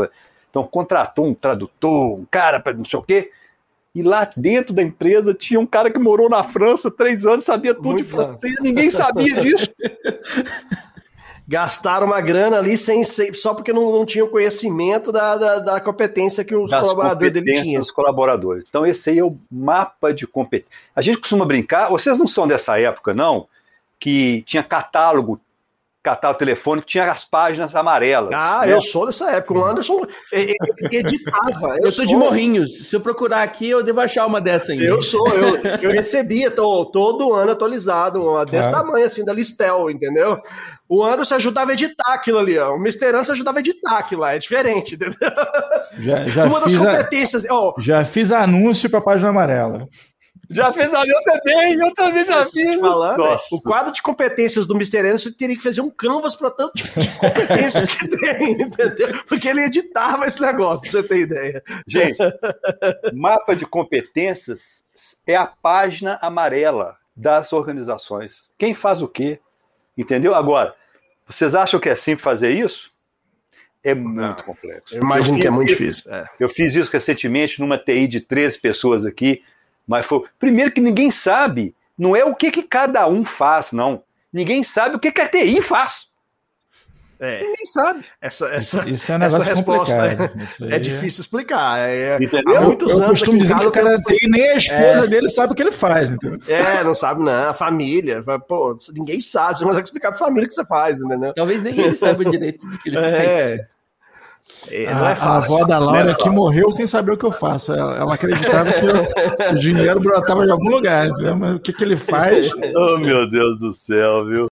Então 0.51 0.66
contratou 0.66 1.27
um 1.27 1.35
tradutor, 1.35 2.18
um 2.18 2.27
cara 2.29 2.59
para 2.59 2.75
não 2.75 2.85
sei 2.85 2.99
o 2.99 3.03
quê. 3.03 3.31
E 3.94 4.03
lá 4.03 4.29
dentro 4.37 4.75
da 4.75 4.83
empresa 4.83 5.33
tinha 5.33 5.61
um 5.61 5.66
cara 5.66 5.88
que 5.88 5.99
morou 6.01 6.29
na 6.29 6.42
França 6.42 6.90
três 6.90 7.25
anos, 7.25 7.44
sabia 7.44 7.73
tudo 7.73 7.90
Muito 7.90 8.07
de 8.07 8.11
francês, 8.11 8.57
ninguém 8.61 8.90
sabia 8.90 9.40
disso. 9.40 9.70
Gastaram 11.55 12.07
uma 12.09 12.21
grana 12.21 12.59
ali 12.59 12.77
sem, 12.77 13.05
sem- 13.05 13.33
só 13.33 13.55
porque 13.55 13.73
não, 13.73 13.93
não 13.93 14.05
tinham 14.05 14.27
conhecimento 14.27 15.12
da, 15.12 15.37
da, 15.37 15.59
da 15.61 15.81
competência 15.81 16.45
que 16.45 16.53
os 16.55 16.69
das 16.69 16.83
colaboradores 16.83 17.33
dele 17.33 17.62
tinham. 17.62 17.81
dos 17.81 17.93
colaboradores. 17.93 18.64
Então, 18.69 18.85
esse 18.85 19.11
aí 19.11 19.21
é 19.21 19.25
o 19.25 19.37
mapa 19.49 20.12
de 20.12 20.27
competência. 20.27 20.69
A 20.97 21.01
gente 21.01 21.19
costuma 21.19 21.45
brincar, 21.45 21.88
vocês 21.90 22.19
não 22.19 22.27
são 22.27 22.49
dessa 22.49 22.81
época, 22.81 23.14
não? 23.14 23.47
Que 24.01 24.43
tinha 24.43 24.64
catálogo, 24.64 25.40
catálogo 26.05 26.38
telefônico, 26.38 26.87
tinha 26.87 27.11
as 27.11 27.25
páginas 27.25 27.75
amarelas. 27.75 28.31
Ah, 28.33 28.61
né? 28.67 28.73
eu 28.73 28.81
sou 28.81 29.07
dessa 29.07 29.31
época. 29.31 29.59
O 29.59 29.64
Anderson 29.64 30.03
editava. 30.90 31.79
Eu 31.83 31.90
sou 31.90 32.05
de 32.07 32.14
Morrinhos. 32.17 32.88
Se 32.88 32.95
eu 32.95 33.01
procurar 33.01 33.43
aqui, 33.43 33.69
eu 33.71 33.83
devo 33.83 34.01
achar 34.01 34.27
uma 34.27 34.40
dessa 34.40 34.73
ainda. 34.73 34.85
Eu 34.85 35.01
sou, 35.03 35.27
eu, 35.29 35.57
eu 35.83 35.90
recebia 35.90 36.51
tô, 36.51 36.85
todo 36.87 37.33
ano 37.33 37.53
atualizado, 37.53 38.23
uma 38.23 38.45
desse 38.45 38.69
Claro. 38.69 38.87
tamanho, 38.87 39.07
assim, 39.07 39.25
da 39.25 39.33
Listel, 39.33 39.90
entendeu? 39.90 40.38
O 40.88 41.03
Anderson 41.03 41.37
ajudava 41.37 41.71
a 41.71 41.75
editar 41.75 42.12
aquilo 42.12 42.38
ali, 42.38 42.59
ó. 42.59 42.75
O 42.75 42.77
Mr. 42.77 43.07
Anderson 43.07 43.33
ajudava 43.33 43.59
a 43.59 43.61
editar 43.61 43.97
aquilo 43.99 44.21
lá, 44.21 44.35
é 44.35 44.38
diferente, 44.38 44.95
entendeu? 44.95 45.17
Já, 45.99 46.27
já, 46.29 46.45
uma 46.45 46.61
das 46.61 46.73
fiz, 46.73 46.83
a- 46.83 46.90
competências, 46.90 47.45
ó, 47.51 47.75
já 47.79 48.05
fiz 48.05 48.31
anúncio 48.31 48.90
para 48.90 48.99
a 48.99 49.03
página 49.03 49.31
amarela. 49.31 49.88
Já 50.50 50.72
fez 50.72 50.92
ali, 50.92 51.11
eu 51.11 51.22
também, 51.24 51.74
eu 51.74 51.94
também 51.94 52.24
já 52.24 52.44
fiz. 52.46 52.78
falando, 52.80 53.18
Nossa. 53.18 53.54
o 53.54 53.61
quadro 53.62 53.92
de 53.92 54.02
competências 54.02 54.66
do 54.66 54.74
Mr. 54.74 54.98
Anderson 55.00 55.30
teria 55.37 55.57
que 55.57 55.62
fazer 55.62 55.80
um 55.80 55.90
canvas 55.90 56.35
para 56.35 56.50
tanto 56.50 56.74
tipo 56.74 57.00
de 57.00 57.11
competências 57.18 57.87
que 57.87 58.09
tem, 58.09 58.52
entendeu? 58.62 59.24
Porque 59.26 59.48
ele 59.48 59.62
editava 59.62 60.26
esse 60.26 60.40
negócio, 60.40 60.83
pra 60.83 60.90
você 60.90 61.02
ter 61.02 61.18
ideia. 61.20 61.62
Gente, 61.87 62.16
mapa 63.12 63.54
de 63.57 63.64
competências 63.66 64.85
é 65.26 65.37
a 65.37 65.46
página 65.46 66.18
amarela 66.22 66.96
das 67.16 67.52
organizações. 67.52 68.50
Quem 68.59 68.74
faz 68.74 69.00
o 69.02 69.09
quê? 69.09 69.38
Entendeu? 69.96 70.35
Agora, 70.35 70.74
vocês 71.28 71.54
acham 71.54 71.78
que 71.80 71.88
é 71.88 71.94
simples 71.94 72.24
fazer 72.24 72.50
isso? 72.50 72.92
É 73.85 73.94
muito 73.94 74.42
complexo. 74.44 74.94
Eu 74.96 75.02
imagino 75.02 75.37
Eu 75.37 75.40
que 75.42 75.46
é 75.46 75.50
fiz 75.50 75.57
muito 75.57 75.68
difícil. 75.68 76.12
é. 76.14 76.26
Eu 76.40 76.48
fiz 76.48 76.74
isso 76.74 76.90
recentemente 76.90 77.61
numa 77.61 77.76
TI 77.78 78.09
de 78.09 78.20
13 78.20 78.59
pessoas 78.59 79.04
aqui, 79.04 79.42
mas 79.87 80.07
foi. 80.07 80.23
Primeiro 80.38 80.73
que 80.73 80.81
ninguém 80.81 81.11
sabe, 81.11 81.75
não 81.97 82.14
é 82.14 82.25
o 82.25 82.35
que, 82.35 82.51
que 82.51 82.62
cada 82.62 83.07
um 83.07 83.25
faz, 83.25 83.73
não. 83.73 84.03
Ninguém 84.33 84.62
sabe 84.64 84.97
o 84.97 84.99
que, 84.99 85.12
que 85.12 85.20
a 85.20 85.29
TI 85.29 85.62
faz. 85.62 86.12
É, 87.20 87.40
Ninguém 87.40 87.66
sabe. 87.66 88.05
essa, 88.20 88.47
essa, 88.49 88.88
Isso 88.88 89.12
é 89.12 89.16
um 89.16 89.23
essa 89.23 89.42
resposta. 89.42 90.33
Isso 90.42 90.64
aí 90.64 90.73
é 90.73 90.79
difícil 90.79 91.20
explicar. 91.20 91.79
É, 91.79 92.16
Entendeu? 92.20 92.59
há 92.59 92.61
muitos 92.61 92.92
Eu 92.92 92.99
anos 92.99 93.11
costumo 93.20 93.38
dizer 93.38 93.57
que 93.59 93.66
o 93.66 93.70
cara 93.70 93.92
eu 93.92 94.03
tem, 94.03 94.18
nem 94.29 94.51
a 94.51 94.57
esposa 94.57 95.07
dele 95.07 95.29
sabe 95.29 95.53
o 95.53 95.57
que 95.57 95.62
ele 95.62 95.73
faz, 95.73 96.11
entendeu? 96.11 96.40
É, 96.49 96.83
não 96.83 96.92
sabe, 96.92 97.23
não. 97.23 97.49
A 97.49 97.55
família. 97.55 98.20
vai, 98.20 98.38
Pô, 98.38 98.77
ninguém 98.92 99.20
sabe. 99.20 99.59
Você 99.59 99.64
não 99.64 99.70
consegue 99.70 99.87
explicar 99.87 100.11
pra 100.11 100.18
família 100.18 100.44
o 100.44 100.49
que 100.49 100.55
você 100.55 100.66
faz, 100.66 101.01
entendeu? 101.01 101.33
Talvez 101.35 101.62
nem 101.62 101.79
ele 101.79 101.97
saiba 101.97 102.25
direito 102.25 102.66
do 102.68 102.79
que 102.79 102.88
ele 102.88 102.97
faz. 102.97 103.61
É. 104.70 104.85
É, 104.85 104.94
não 104.94 105.04
a, 105.04 105.11
é 105.11 105.14
fácil. 105.14 105.54
a 105.54 105.59
avó 105.59 105.66
da 105.66 105.78
Laura 105.78 106.02
Não 106.04 106.09
é 106.11 106.12
aqui 106.12 106.24
fácil. 106.24 106.33
morreu 106.33 106.72
sem 106.72 106.87
saber 106.87 107.12
o 107.12 107.16
que 107.16 107.24
eu 107.24 107.33
faço. 107.33 107.72
Ela, 107.72 107.96
ela 107.96 108.14
acreditava 108.14 108.72
que 108.72 108.85
o, 108.87 109.52
o 109.52 109.59
dinheiro 109.59 110.00
brotava 110.00 110.44
de 110.44 110.52
algum 110.52 110.70
lugar, 110.70 111.07
entendeu? 111.09 111.37
Mas 111.37 111.57
o 111.57 111.59
que, 111.61 111.72
que 111.72 111.85
ele 111.85 111.96
faz? 111.96 112.50
Oh, 112.76 112.98
meu 112.98 113.28
Deus 113.28 113.59
do 113.59 113.72
céu, 113.72 114.24
viu? 114.26 114.46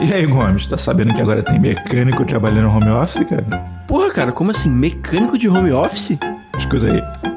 E 0.00 0.12
aí, 0.12 0.26
Gomes, 0.26 0.66
tá 0.66 0.76
sabendo 0.76 1.14
que 1.14 1.20
agora 1.20 1.42
tem 1.42 1.60
mecânico 1.60 2.24
trabalhando 2.24 2.64
no 2.68 2.76
home 2.76 2.90
office, 2.90 3.24
cara? 3.26 3.44
Porra, 3.86 4.10
cara, 4.10 4.32
como 4.32 4.50
assim? 4.50 4.70
Mecânico 4.70 5.38
de 5.38 5.48
home 5.48 5.70
office? 5.70 6.18
Escuta 6.58 6.86
aí. 6.86 7.31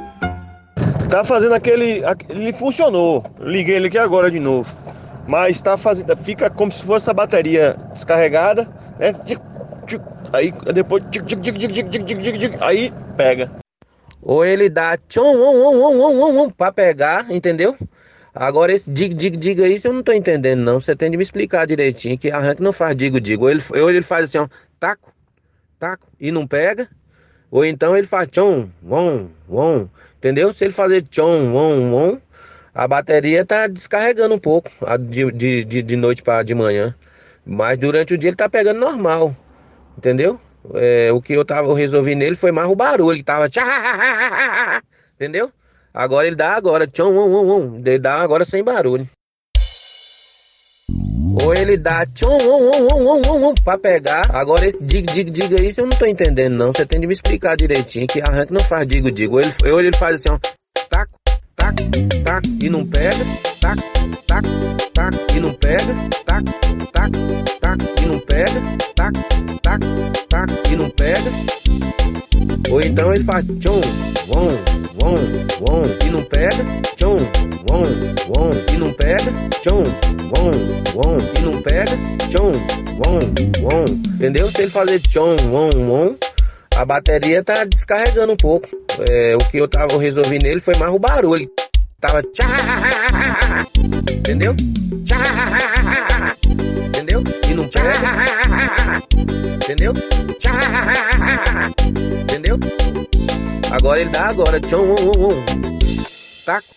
Tá 1.15 1.23
fazendo 1.23 1.55
aquele. 1.55 2.03
Ele 2.27 2.51
funcionou. 2.51 3.23
Liguei 3.39 3.75
ele 3.75 3.87
aqui 3.87 3.97
agora 3.97 4.29
de 4.29 4.37
novo. 4.37 4.69
Mas 5.25 5.61
tá 5.61 5.77
fazendo. 5.77 6.13
Fica 6.17 6.49
como 6.49 6.69
se 6.69 6.83
fosse 6.83 7.09
a 7.09 7.13
bateria 7.13 7.77
descarregada, 7.93 8.67
né? 8.99 9.15
Aí 10.33 10.53
depois. 10.73 11.05
Aí 12.59 12.91
pega. 13.15 13.49
Ou 14.21 14.43
ele 14.43 14.67
dá 14.67 14.97
tchon, 15.07 15.37
on, 15.37 15.85
on, 15.85 16.37
on, 16.37 16.49
pra 16.49 16.73
pegar, 16.73 17.31
entendeu? 17.31 17.77
Agora 18.33 18.73
esse 18.73 18.91
dig, 18.91 19.13
dig, 19.13 19.37
dig 19.37 19.63
aí, 19.63 19.79
eu 19.81 19.93
não 19.93 20.03
tô 20.03 20.11
entendendo, 20.11 20.59
não. 20.59 20.81
Você 20.81 20.97
tem 20.97 21.09
de 21.09 21.15
me 21.15 21.23
explicar 21.23 21.65
direitinho 21.65 22.17
que 22.17 22.29
arranque 22.29 22.61
não 22.61 22.73
faz 22.73 22.93
digo, 22.93 23.21
digo. 23.21 23.45
Ou 23.45 23.51
ele, 23.51 23.61
ou 23.69 23.89
ele 23.89 24.01
faz 24.01 24.25
assim, 24.25 24.39
ó, 24.39 24.49
taco, 24.77 25.13
taco, 25.79 26.07
e 26.19 26.29
não 26.29 26.45
pega. 26.45 26.89
Ou 27.49 27.63
então 27.63 27.95
ele 27.95 28.05
faz 28.05 28.27
tchom, 28.27 28.67
um, 28.83 29.29
on, 29.49 29.87
entendeu? 30.25 30.51
Se 30.51 30.65
ele 30.65 30.73
fazer 30.73 31.03
tchom, 31.03 31.53
om, 31.53 31.93
om, 31.93 32.21
a 32.73 32.87
bateria 32.87 33.45
tá 33.45 33.67
descarregando 33.67 34.33
um 34.33 34.39
pouco 34.39 34.71
de, 35.01 35.31
de, 35.63 35.83
de, 35.83 35.95
noite 35.95 36.23
para 36.23 36.41
de 36.41 36.55
manhã. 36.55 36.95
Mas 37.45 37.77
durante 37.77 38.15
o 38.15 38.17
dia 38.17 38.29
ele 38.29 38.35
tá 38.35 38.49
pegando 38.49 38.79
normal, 38.79 39.35
entendeu? 39.95 40.41
É, 40.73 41.11
o 41.11 41.21
que 41.21 41.33
eu 41.33 41.45
tava 41.45 41.67
eu 41.67 41.75
resolvi 41.75 42.15
nele 42.15 42.35
foi 42.35 42.51
mais 42.51 42.67
o 42.67 42.75
barulho, 42.75 43.15
ele 43.15 43.21
tava 43.21 43.45
entendeu? 45.15 45.51
Agora 45.93 46.25
ele 46.25 46.35
dá 46.35 46.55
agora, 46.55 46.87
tchom, 46.87 47.15
om, 47.15 47.31
om, 47.31 47.49
om, 47.49 47.81
ele 47.85 47.99
dá 47.99 48.15
agora 48.15 48.43
sem 48.43 48.63
barulho. 48.63 49.07
Ou 51.43 51.53
ele 51.53 51.77
dá 51.77 52.05
om, 52.23 52.27
om, 52.27 53.21
om, 53.27 53.45
om, 53.47 53.53
pra 53.63 53.77
pegar. 53.77 54.25
Agora 54.29 54.65
esse 54.65 54.83
dig, 54.83 55.05
dig, 55.05 55.29
dig 55.29 55.53
aí, 55.59 55.73
eu 55.75 55.85
não 55.85 55.97
tô 55.97 56.05
entendendo 56.05 56.55
não. 56.55 56.73
Você 56.73 56.85
tem 56.85 56.99
de 56.99 57.07
me 57.07 57.13
explicar 57.13 57.57
direitinho, 57.57 58.07
que 58.07 58.21
arranque 58.21 58.53
não 58.53 58.61
faz 58.61 58.87
digo, 58.87 59.11
digo. 59.11 59.35
Ou 59.35 59.41
ele, 59.41 59.51
ou 59.65 59.79
ele 59.79 59.97
faz 59.97 60.15
assim, 60.15 60.29
ó, 60.29 60.39
tac, 61.55 61.75
tac 62.23 62.47
e 62.61 62.69
não 62.69 62.85
pega, 62.85 63.25
tac, 63.59 63.79
tac, 64.27 64.45
tac 64.93 65.15
e 65.35 65.39
não 65.39 65.53
pega, 65.53 65.93
tac, 66.25 66.43
tac, 66.91 67.11
tac 67.59 68.01
e 68.01 68.05
não 68.05 68.19
pega, 68.19 68.61
tac, 68.95 69.13
tac, 69.61 69.81
tac 70.29 70.71
e 70.71 70.75
não 70.75 70.89
pega. 70.89 71.31
Ou 72.69 72.81
então 72.81 73.13
ele 73.13 73.23
faz 73.23 73.45
tchum 73.59 73.81
won, 74.27 74.49
won, 75.01 75.15
won 75.61 75.83
e 76.05 76.09
não 76.09 76.23
pega, 76.23 76.63
tchum 76.95 77.17
won, 77.69 77.83
won 78.29 78.51
e 78.73 78.77
não 78.77 78.91
pega, 78.93 79.31
tchum 79.61 79.83
won, 80.35 80.51
won 80.95 81.17
e 81.37 81.41
não 81.41 81.61
pega, 81.61 81.91
tchum 82.29 82.51
won, 83.05 83.19
won. 83.61 83.85
Entendeu? 84.15 84.47
Se 84.49 84.63
ele 84.63 84.71
fazer 84.71 84.99
tchum 84.99 85.35
won, 85.51 85.69
won, 85.87 86.15
a 86.75 86.85
bateria 86.85 87.43
tá 87.43 87.63
descarregando 87.63 88.33
um 88.33 88.37
pouco. 88.37 88.84
É, 88.97 89.35
o 89.35 89.39
que 89.49 89.57
eu 89.57 89.67
tava 89.67 89.97
resolvi 89.99 90.39
nele 90.39 90.61
foi 90.61 90.75
mais 90.77 90.93
o 90.93 90.99
barulho. 90.99 91.49
Tava 91.99 92.21
tchá, 92.23 92.45
entendeu? 94.09 94.55
Tchá, 95.03 96.35
entendeu? 96.87 97.21
E 97.49 97.53
não 97.53 97.67
pega, 97.67 97.99
entendeu? 99.55 99.93
Tchá, 100.39 100.51
entendeu? 102.23 102.57
Agora 103.71 103.99
ele 103.99 104.09
dá 104.11 104.27
agora, 104.27 104.57
om. 104.57 105.29
Taco. 106.45 106.67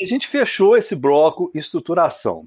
A 0.00 0.06
gente 0.06 0.28
fechou 0.28 0.76
esse 0.76 0.94
bloco 0.94 1.50
estruturação. 1.54 2.46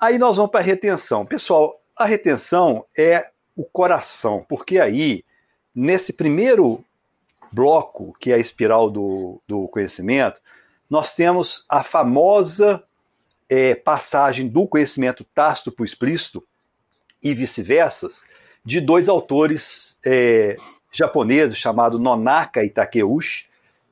Aí 0.00 0.18
nós 0.18 0.36
vamos 0.36 0.50
para 0.50 0.64
retenção. 0.64 1.24
Pessoal, 1.24 1.76
a 1.96 2.04
retenção 2.04 2.84
é 2.98 3.30
o 3.54 3.64
coração, 3.64 4.44
porque 4.48 4.78
aí, 4.78 5.22
nesse 5.76 6.10
primeiro 6.10 6.82
bloco, 7.52 8.16
que 8.18 8.32
é 8.32 8.36
a 8.36 8.38
espiral 8.38 8.90
do, 8.90 9.42
do 9.46 9.68
conhecimento, 9.68 10.40
nós 10.88 11.14
temos 11.14 11.66
a 11.68 11.82
famosa 11.82 12.82
é, 13.48 13.74
passagem 13.74 14.48
do 14.48 14.66
conhecimento 14.66 15.22
tácito 15.34 15.70
para 15.70 15.82
o 15.82 15.86
explícito 15.86 16.42
e 17.22 17.34
vice-versa, 17.34 18.08
de 18.64 18.80
dois 18.80 19.08
autores 19.08 19.96
é, 20.04 20.56
japoneses 20.90 21.58
chamados 21.58 22.00
Nonaka 22.00 22.64
e 22.64 22.70
Takeuchi, 22.70 23.46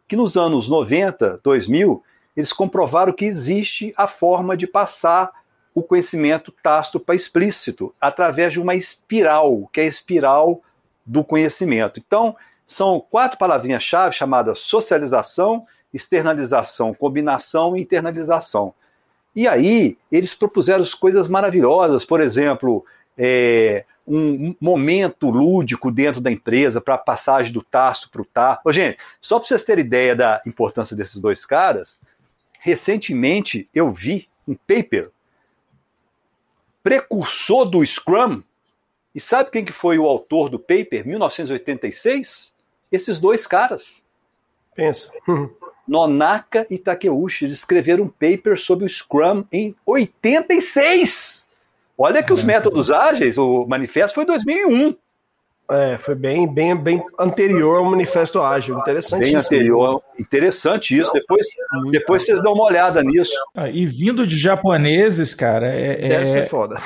que 0.08 0.16
nos 0.16 0.36
anos 0.36 0.68
90, 0.68 1.40
2000, 1.42 2.02
eles 2.36 2.52
comprovaram 2.52 3.12
que 3.12 3.24
existe 3.24 3.92
a 3.96 4.08
forma 4.08 4.56
de 4.56 4.66
passar 4.66 5.30
o 5.74 5.82
conhecimento 5.82 6.52
tácito 6.62 6.98
para 6.98 7.14
explícito 7.14 7.92
através 8.00 8.52
de 8.52 8.60
uma 8.60 8.74
espiral, 8.74 9.68
que 9.72 9.80
é 9.80 9.84
a 9.84 9.88
espiral 9.88 10.62
do 11.04 11.24
conhecimento. 11.24 12.00
Então, 12.04 12.36
são 12.66 13.00
quatro 13.00 13.38
palavrinhas-chave 13.38 14.14
chamadas 14.14 14.60
socialização, 14.60 15.66
externalização, 15.92 16.94
combinação 16.94 17.76
e 17.76 17.82
internalização. 17.82 18.74
E 19.34 19.46
aí, 19.48 19.98
eles 20.10 20.34
propuseram 20.34 20.84
coisas 20.98 21.28
maravilhosas, 21.28 22.04
por 22.04 22.20
exemplo, 22.20 22.84
é, 23.18 23.84
um 24.06 24.54
momento 24.60 25.30
lúdico 25.30 25.90
dentro 25.90 26.20
da 26.20 26.30
empresa 26.30 26.80
para 26.80 26.94
a 26.94 26.98
passagem 26.98 27.52
do 27.52 27.62
tácito 27.62 28.10
para 28.10 28.22
o 28.22 28.24
tá. 28.24 28.60
Ô, 28.64 28.72
gente, 28.72 28.98
só 29.20 29.38
para 29.38 29.48
vocês 29.48 29.64
terem 29.64 29.84
ideia 29.84 30.14
da 30.14 30.40
importância 30.46 30.96
desses 30.96 31.20
dois 31.20 31.44
caras, 31.44 31.98
recentemente 32.60 33.68
eu 33.74 33.92
vi 33.92 34.28
um 34.46 34.54
paper 34.54 35.10
precursor 36.82 37.64
do 37.64 37.84
Scrum. 37.84 38.42
E 39.14 39.20
sabe 39.20 39.50
quem 39.50 39.64
que 39.64 39.72
foi 39.72 39.98
o 39.98 40.06
autor 40.06 40.48
do 40.48 40.58
paper, 40.58 41.06
1986? 41.06 42.54
Esses 42.90 43.20
dois 43.20 43.46
caras. 43.46 44.02
Pensa. 44.74 45.10
Nonaka 45.86 46.66
e 46.70 46.78
Takeuchi 46.78 47.44
eles 47.44 47.58
escreveram 47.58 48.04
um 48.04 48.08
paper 48.08 48.58
sobre 48.58 48.86
o 48.86 48.88
Scrum 48.88 49.44
em 49.52 49.76
86. 49.84 51.48
Olha 51.96 52.22
que 52.22 52.32
os 52.32 52.42
métodos 52.42 52.90
ágeis, 52.90 53.38
o 53.38 53.66
manifesto 53.66 54.14
foi 54.14 54.24
em 54.24 54.28
2001. 54.28 54.96
É, 55.70 55.96
foi 55.96 56.14
bem, 56.14 56.46
bem, 56.52 56.76
bem 56.76 57.02
anterior 57.18 57.78
ao 57.78 57.84
Manifesto 57.86 58.38
Ágil. 58.42 58.78
Interessante 58.78 59.20
Bem 59.20 59.34
isso. 59.36 59.46
anterior. 59.46 60.02
Interessante 60.20 60.98
isso. 60.98 61.10
Depois, 61.12 61.46
depois 61.90 62.22
vocês 62.26 62.42
dão 62.42 62.52
uma 62.52 62.64
olhada 62.64 63.02
nisso. 63.02 63.32
Ah, 63.56 63.70
e 63.70 63.86
vindo 63.86 64.26
de 64.26 64.36
japoneses, 64.36 65.34
cara, 65.34 65.66
é. 65.66 65.96
Deve 65.96 66.24
é- 66.24 66.26
ser 66.26 66.48
foda. 66.48 66.76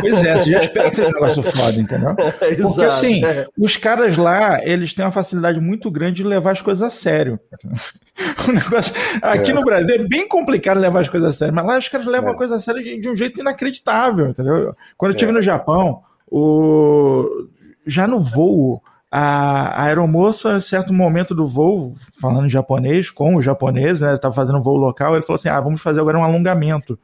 Pois 0.00 0.24
é, 0.24 0.38
você 0.38 0.50
já 0.52 0.58
espera 0.60 0.88
que 0.90 0.94
seja 0.94 1.08
um 1.08 1.12
negócio 1.12 1.42
foda, 1.42 1.80
entendeu? 1.80 2.14
Porque 2.38 2.44
Exato, 2.60 2.82
assim, 2.88 3.24
é. 3.24 3.48
os 3.58 3.76
caras 3.76 4.16
lá, 4.16 4.64
eles 4.64 4.94
têm 4.94 5.04
uma 5.04 5.10
facilidade 5.10 5.58
muito 5.58 5.90
grande 5.90 6.18
de 6.18 6.24
levar 6.24 6.52
as 6.52 6.62
coisas 6.62 6.82
a 6.82 6.90
sério. 6.90 7.38
O 8.48 8.52
negócio, 8.52 8.94
aqui 9.20 9.52
no 9.52 9.64
Brasil 9.64 9.96
é 9.96 9.98
bem 9.98 10.28
complicado 10.28 10.78
levar 10.78 11.00
as 11.00 11.08
coisas 11.08 11.30
a 11.30 11.32
sério, 11.32 11.52
mas 11.52 11.66
lá 11.66 11.76
os 11.78 11.88
caras 11.88 12.06
levam 12.06 12.30
É. 12.30 12.32
a 12.32 12.36
coisa 12.36 12.54
a 12.54 12.60
sério 12.60 12.80
de, 12.80 13.00
de 13.00 13.08
um 13.08 13.16
jeito 13.16 13.40
inacreditável, 13.40 14.28
entendeu? 14.28 14.72
Quando 14.96 15.10
eu 15.10 15.16
estive 15.16 15.32
no 15.32 15.42
Japão, 15.42 16.00
o... 16.30 17.48
já 17.86 18.06
no 18.06 18.20
voo, 18.20 18.82
a, 19.10 19.80
a 19.80 19.82
aeromoça, 19.84 20.56
em 20.56 20.60
certo 20.60 20.92
momento 20.92 21.34
do 21.34 21.46
voo, 21.46 21.92
falando 22.20 22.46
em 22.46 22.50
japonês, 22.50 23.10
com 23.10 23.36
o 23.36 23.42
japonês, 23.42 24.00
né, 24.00 24.14
estava 24.14 24.34
fazendo 24.34 24.58
um 24.58 24.62
voo 24.62 24.76
local, 24.76 25.14
ele 25.14 25.24
falou 25.24 25.36
assim, 25.36 25.48
ah, 25.48 25.60
vamos 25.60 25.80
fazer 25.80 26.00
agora 26.00 26.18
um 26.18 26.24
alongamento. 26.24 26.98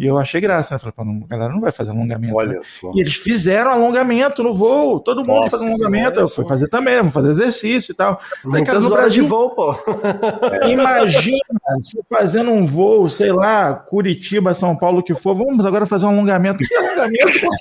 E 0.00 0.06
eu 0.06 0.16
achei 0.16 0.40
graça, 0.40 0.74
né? 0.74 0.78
Falei, 0.78 0.92
pô, 0.96 1.04
não, 1.04 1.24
a 1.24 1.26
galera 1.28 1.52
não 1.52 1.60
vai 1.60 1.72
fazer 1.72 1.90
alongamento. 1.90 2.26
né? 2.28 2.32
Olha 2.32 2.60
só. 2.62 2.92
E 2.94 3.00
eles 3.00 3.16
fizeram 3.16 3.72
alongamento 3.72 4.44
no 4.44 4.54
voo. 4.54 5.00
Todo 5.00 5.24
mundo 5.24 5.40
Nossa, 5.40 5.50
faz 5.58 5.62
alongamento. 5.62 6.20
Eu 6.20 6.28
fui 6.28 6.44
fazer 6.44 6.68
também, 6.68 6.96
vamos 6.98 7.12
fazer 7.12 7.30
exercício 7.30 7.90
e 7.90 7.94
tal. 7.96 8.20
Falei, 8.42 8.64
cara, 8.64 8.78
Muitas 8.78 8.90
no 8.90 8.96
horas 8.96 9.12
de 9.12 9.20
Brasil, 9.20 9.36
voo, 9.36 9.50
pô. 9.50 9.74
imagina 10.68 11.38
você 11.82 11.98
fazendo 12.08 12.50
um 12.50 12.64
voo, 12.64 13.08
sei 13.10 13.32
lá, 13.32 13.74
Curitiba, 13.74 14.54
São 14.54 14.76
Paulo, 14.76 15.00
o 15.00 15.02
que 15.02 15.14
for. 15.14 15.34
Vamos 15.34 15.66
agora 15.66 15.84
fazer 15.86 16.06
um 16.06 16.10
alongamento. 16.10 16.58
Que 16.64 16.74
alongamento? 16.76 17.48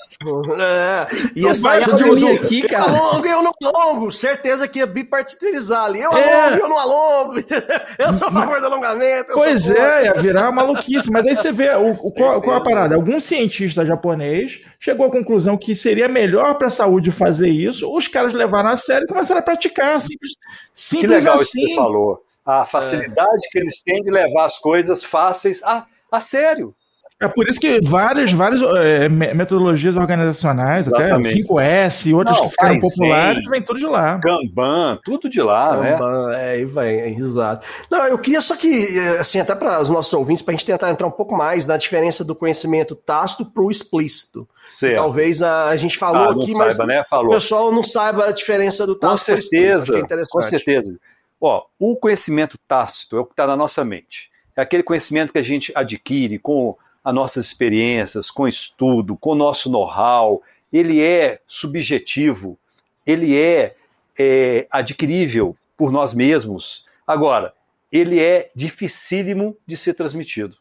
É, 0.59 1.07
ia 1.35 1.53
sair 1.53 1.83
de 1.85 1.91
conclusão, 1.91 2.31
aqui, 2.33 2.61
eu 2.63 2.69
cara. 2.69 2.85
alongo, 2.85 3.27
eu 3.27 3.43
não 3.43 3.51
alongo. 3.63 4.11
Certeza 4.11 4.67
que 4.67 4.79
ia 4.79 4.87
bipartiterizar 4.87 5.85
ali. 5.85 6.01
Eu 6.01 6.11
É. 6.11 6.41
alongo, 6.47 6.57
eu 6.63 6.69
não 6.69 6.79
alongo. 6.79 7.33
Eu 7.99 8.13
sou 8.13 8.27
a 8.27 8.31
favor 8.31 8.59
do 8.59 8.65
alongamento. 8.65 9.29
eu 9.29 9.35
Pois 9.35 9.69
é, 9.69 10.05
ia 10.05 10.13
virar 10.15 10.51
maluquice. 10.51 11.11
Mas 11.11 11.27
aí 11.27 11.35
você 11.35 11.51
vê 11.51 11.69
o, 11.75 11.91
o- 11.91 12.11
qual, 12.27 12.41
qual 12.41 12.55
a 12.57 12.61
parada. 12.61 12.95
Algum 12.95 13.19
cientista 13.19 13.85
japonês 13.85 14.61
chegou 14.79 15.05
à 15.05 15.11
conclusão 15.11 15.57
que 15.57 15.75
seria 15.75 16.07
melhor 16.07 16.55
para 16.55 16.67
a 16.67 16.71
saúde 16.71 17.11
fazer 17.11 17.49
isso. 17.49 17.91
Os 17.91 18.07
caras 18.07 18.33
levaram 18.33 18.69
a 18.69 18.77
sério 18.77 19.05
e 19.05 19.07
começaram 19.07 19.39
a 19.39 19.43
praticar. 19.43 20.01
Simples, 20.01 20.33
Que 20.35 20.39
simples 20.73 21.11
legal 21.11 21.35
isso 21.35 21.43
assim. 21.43 21.61
que 21.61 21.69
você 21.69 21.75
falou. 21.75 22.23
A 22.45 22.65
facilidade 22.65 23.49
que 23.51 23.59
eles 23.59 23.81
têm 23.81 24.01
de 24.01 24.09
levar 24.09 24.45
as 24.45 24.57
coisas 24.57 25.03
fáceis 25.03 25.61
a, 25.63 25.85
a 26.11 26.21
sério. 26.21 26.73
É 27.19 27.27
por 27.27 27.49
isso 27.49 27.59
que 27.59 27.79
várias, 27.81 28.31
várias 28.31 28.61
é, 28.61 29.09
me- 29.09 29.33
metodologias 29.33 29.97
organizacionais, 29.97 30.85
Exatamente. 30.85 31.29
até 31.29 31.39
5S 31.41 32.05
e 32.05 32.13
outras 32.13 32.37
Não, 32.37 32.43
que 32.45 32.51
ficaram 32.51 32.79
populares, 32.79 33.43
vem 33.49 33.61
tudo 33.61 33.79
de 33.79 33.87
lá. 33.87 34.19
Kanban, 34.19 34.99
tudo 35.03 35.27
de 35.27 35.41
lá, 35.41 35.77
né? 35.77 35.97
Caramba, 35.97 36.39
É, 36.39 36.59
e 36.59 36.65
vai, 36.65 36.93
é, 36.93 37.09
exato. 37.09 37.65
Não, 37.89 38.05
eu 38.05 38.19
queria 38.19 38.39
só 38.39 38.55
que, 38.55 38.99
é, 38.99 39.17
assim, 39.19 39.39
até 39.39 39.55
para 39.55 39.81
os 39.81 39.89
nossos 39.89 40.13
ouvintes, 40.13 40.43
para 40.43 40.53
a 40.53 40.57
gente 40.57 40.65
tentar 40.67 40.91
entrar 40.91 41.07
um 41.07 41.11
pouco 41.11 41.35
mais 41.35 41.65
na 41.65 41.75
diferença 41.75 42.23
do 42.23 42.35
conhecimento 42.35 42.95
tácito 42.95 43.43
para 43.45 43.63
o 43.63 43.71
explícito. 43.71 44.47
Certo. 44.67 44.97
Talvez 44.97 45.41
a, 45.41 45.69
a 45.69 45.75
gente 45.75 45.97
falou 45.97 46.21
Ah, 46.29 46.33
não 46.35 46.41
aqui, 46.43 46.51
saiba, 46.51 46.65
mas 46.65 46.77
né? 46.87 47.01
o 47.01 47.05
Falou. 47.09 47.31
pessoal 47.33 47.71
não 47.71 47.83
saiba 47.83 48.25
a 48.25 48.31
diferença 48.31 48.85
do 48.85 48.93
tácito 48.93 49.31
explícito. 49.33 49.71
Acho 49.81 49.91
que 49.91 49.97
certeza, 49.97 50.21
é 50.21 50.25
com 50.31 50.41
certeza. 50.43 50.95
Ó, 51.41 51.63
o 51.79 51.95
conhecimento 51.95 52.59
tácito 52.67 53.17
é 53.17 53.19
o 53.21 53.25
que 53.25 53.33
está 53.33 53.47
na 53.47 53.55
nossa 53.55 53.83
mente. 53.83 54.29
É 54.55 54.61
aquele 54.61 54.83
conhecimento 54.83 55.33
que 55.33 55.39
a 55.39 55.43
gente 55.43 55.71
adquire 55.73 56.37
com 56.37 56.75
as 57.07 57.13
nossas 57.13 57.45
experiências, 57.45 58.29
com 58.29 58.45
estudo, 58.45 59.15
com 59.15 59.29
o 59.29 59.35
nosso 59.35 59.69
know-how. 59.71 60.43
Ele 60.73 61.01
é 61.01 61.39
subjetivo, 61.47 62.59
ele 63.05 63.33
é, 63.33 63.77
é 64.19 64.67
adquirível 64.69 65.55
por 65.77 65.89
nós 65.89 66.13
mesmos. 66.13 66.83
Agora, 67.07 67.53
ele 67.89 68.19
é 68.19 68.51
dificílimo 68.53 69.55
de 69.65 69.77
ser 69.77 69.93
transmitido. 69.93 70.57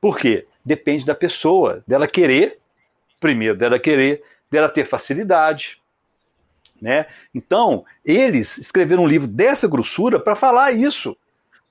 Por 0.00 0.16
quê? 0.16 0.46
Depende 0.64 1.04
da 1.04 1.14
pessoa, 1.14 1.84
dela 1.86 2.08
querer, 2.08 2.58
primeiro, 3.20 3.54
dela 3.54 3.78
querer, 3.78 4.22
dela 4.50 4.70
ter 4.70 4.86
facilidade, 4.86 5.82
né? 6.80 7.04
Então, 7.34 7.84
eles 8.02 8.56
escreveram 8.56 9.02
um 9.02 9.06
livro 9.06 9.28
dessa 9.28 9.68
grossura 9.68 10.18
para 10.18 10.34
falar 10.34 10.72
isso, 10.72 11.14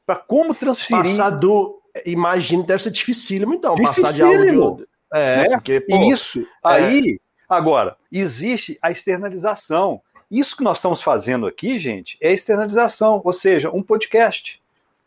para 0.05 0.17
como 0.17 0.53
transferir. 0.53 1.01
Passar 1.01 1.31
do. 1.31 1.76
Imagino 2.05 2.63
que 2.63 2.67
deve 2.67 2.83
ser 2.83 2.91
dificílimo, 2.91 3.53
então, 3.53 3.75
passar 3.75 4.11
de 4.11 4.23
Dificílimo. 4.23 4.63
áudio. 4.63 4.87
É, 5.13 5.49
né? 5.49 5.55
porque, 5.55 5.81
pô, 5.81 5.95
isso. 6.11 6.45
Aí, 6.63 7.19
agora, 7.47 7.95
existe 8.11 8.77
a 8.81 8.91
externalização. 8.91 10.01
Isso 10.29 10.57
que 10.57 10.63
nós 10.63 10.77
estamos 10.77 11.01
fazendo 11.01 11.47
aqui, 11.47 11.79
gente, 11.79 12.17
é 12.21 12.33
externalização, 12.33 13.21
ou 13.23 13.33
seja, 13.33 13.71
um 13.71 13.81
podcast. 13.81 14.61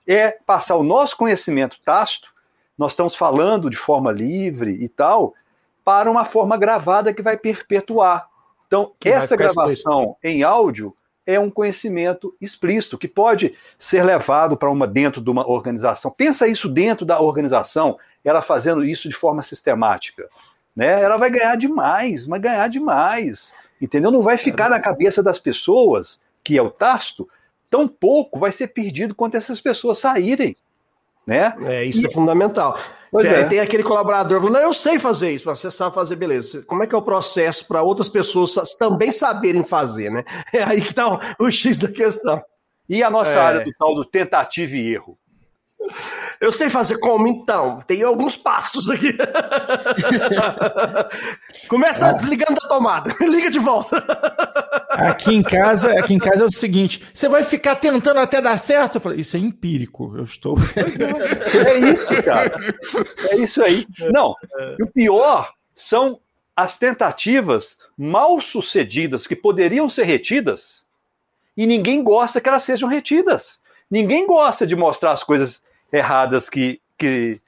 É 0.06 0.30
passar 0.46 0.76
o 0.76 0.82
nosso 0.82 1.16
conhecimento 1.16 1.78
tácito, 1.84 2.32
nós 2.76 2.92
estamos 2.92 3.14
falando 3.14 3.68
de 3.68 3.76
forma 3.76 4.10
livre 4.10 4.72
e 4.72 4.88
tal, 4.88 5.34
para 5.84 6.10
uma 6.10 6.24
forma 6.24 6.56
gravada 6.56 7.12
que 7.12 7.20
vai 7.20 7.36
perpetuar. 7.36 8.28
Então, 8.66 8.92
Que 8.98 9.10
essa 9.10 9.36
gravação 9.36 10.16
em 10.24 10.42
áudio 10.42 10.96
é 11.26 11.38
um 11.38 11.50
conhecimento 11.50 12.34
explícito 12.40 12.98
que 12.98 13.08
pode 13.08 13.54
ser 13.78 14.02
levado 14.02 14.56
para 14.56 14.70
uma 14.70 14.86
dentro 14.86 15.20
de 15.20 15.30
uma 15.30 15.48
organização. 15.48 16.10
Pensa 16.10 16.46
isso 16.46 16.68
dentro 16.68 17.04
da 17.06 17.20
organização, 17.20 17.98
ela 18.24 18.42
fazendo 18.42 18.84
isso 18.84 19.08
de 19.08 19.14
forma 19.14 19.42
sistemática, 19.42 20.28
né? 20.74 21.02
Ela 21.02 21.16
vai 21.16 21.30
ganhar 21.30 21.56
demais, 21.56 22.26
vai 22.26 22.40
ganhar 22.40 22.68
demais, 22.68 23.54
entendeu? 23.80 24.10
Não 24.10 24.22
vai 24.22 24.36
ficar 24.36 24.68
na 24.68 24.80
cabeça 24.80 25.22
das 25.22 25.38
pessoas 25.38 26.20
que 26.42 26.56
é 26.56 26.62
o 26.62 26.70
tácito, 26.70 27.28
tão 27.70 27.86
pouco 27.86 28.38
vai 28.38 28.50
ser 28.50 28.68
perdido 28.68 29.14
quando 29.14 29.36
essas 29.36 29.60
pessoas 29.60 29.98
saírem, 29.98 30.56
né? 31.26 31.54
É, 31.62 31.84
isso 31.84 32.06
é 32.06 32.10
fundamental. 32.10 32.78
Pois 33.12 33.24
é. 33.24 33.44
Tem 33.44 33.58
aquele 33.60 33.82
colaborador 33.82 34.38
falando, 34.40 34.54
"Não, 34.54 34.60
eu 34.62 34.72
sei 34.72 34.98
fazer 34.98 35.32
isso, 35.32 35.44
você 35.44 35.70
sabe 35.70 35.94
fazer, 35.94 36.14
beleza. 36.16 36.62
Como 36.66 36.82
é 36.84 36.86
que 36.86 36.94
é 36.94 36.98
o 36.98 37.02
processo 37.02 37.66
para 37.66 37.82
outras 37.82 38.08
pessoas 38.08 38.54
também 38.78 39.10
saberem 39.10 39.64
fazer, 39.64 40.10
né? 40.10 40.24
É 40.52 40.62
aí 40.62 40.80
que 40.80 40.94
tá 40.94 41.08
o, 41.38 41.46
o 41.46 41.50
X 41.50 41.76
da 41.78 41.88
questão. 41.88 42.40
E 42.88 43.02
a 43.02 43.10
nossa 43.10 43.32
É. 43.32 43.38
área 43.38 43.64
do 43.64 43.70
tal 43.78 43.94
do 43.94 44.04
tentativa 44.04 44.74
e 44.76 44.94
erro. 44.94 45.16
Eu 46.40 46.52
sei 46.52 46.68
fazer 46.68 46.98
como 46.98 47.26
então? 47.26 47.80
Tem 47.86 48.02
alguns 48.02 48.36
passos 48.36 48.88
aqui. 48.90 49.16
Começa 51.68 52.12
desligando 52.12 52.54
da 52.60 52.68
tomada, 52.68 53.14
liga 53.20 53.50
de 53.50 53.58
volta. 53.58 54.02
Aqui 55.00 55.34
em 55.34 55.42
casa, 55.42 55.98
aqui 55.98 56.14
em 56.14 56.18
casa 56.18 56.42
é 56.42 56.46
o 56.46 56.50
seguinte: 56.50 57.02
você 57.12 57.28
vai 57.28 57.42
ficar 57.42 57.76
tentando 57.76 58.20
até 58.20 58.40
dar 58.40 58.58
certo? 58.58 58.96
Eu 58.96 59.00
falei, 59.00 59.20
isso 59.20 59.36
é 59.36 59.40
empírico. 59.40 60.14
Eu 60.16 60.24
estou. 60.24 60.56
É 61.66 61.78
isso, 61.78 62.22
cara. 62.22 62.52
É 63.30 63.36
isso 63.36 63.62
aí. 63.62 63.86
Não, 64.12 64.34
o 64.80 64.86
pior 64.86 65.52
são 65.74 66.20
as 66.54 66.76
tentativas 66.76 67.78
mal 67.96 68.40
sucedidas 68.40 69.26
que 69.26 69.34
poderiam 69.34 69.88
ser 69.88 70.04
retidas 70.04 70.86
e 71.56 71.66
ninguém 71.66 72.02
gosta 72.02 72.40
que 72.40 72.48
elas 72.48 72.62
sejam 72.62 72.88
retidas. 72.88 73.60
Ninguém 73.90 74.26
gosta 74.26 74.66
de 74.66 74.76
mostrar 74.76 75.12
as 75.12 75.22
coisas 75.22 75.62
erradas 75.92 76.48
que, 76.48 76.80
que, 76.96 77.40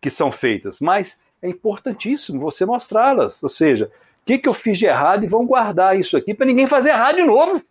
que 0.00 0.10
são 0.10 0.32
feitas, 0.32 0.80
mas 0.80 1.20
é 1.42 1.48
importantíssimo 1.48 2.40
você 2.40 2.64
mostrá-las. 2.64 3.42
Ou 3.42 3.48
seja, 3.48 3.90
que, 4.30 4.38
que 4.38 4.48
eu 4.48 4.54
fiz 4.54 4.78
de 4.78 4.86
errado 4.86 5.24
e 5.24 5.28
vão 5.28 5.46
guardar 5.46 5.98
isso 5.98 6.16
aqui 6.16 6.34
para 6.34 6.46
ninguém 6.46 6.66
fazer 6.66 6.90
errado 6.90 7.16
de 7.16 7.24
novo. 7.24 7.62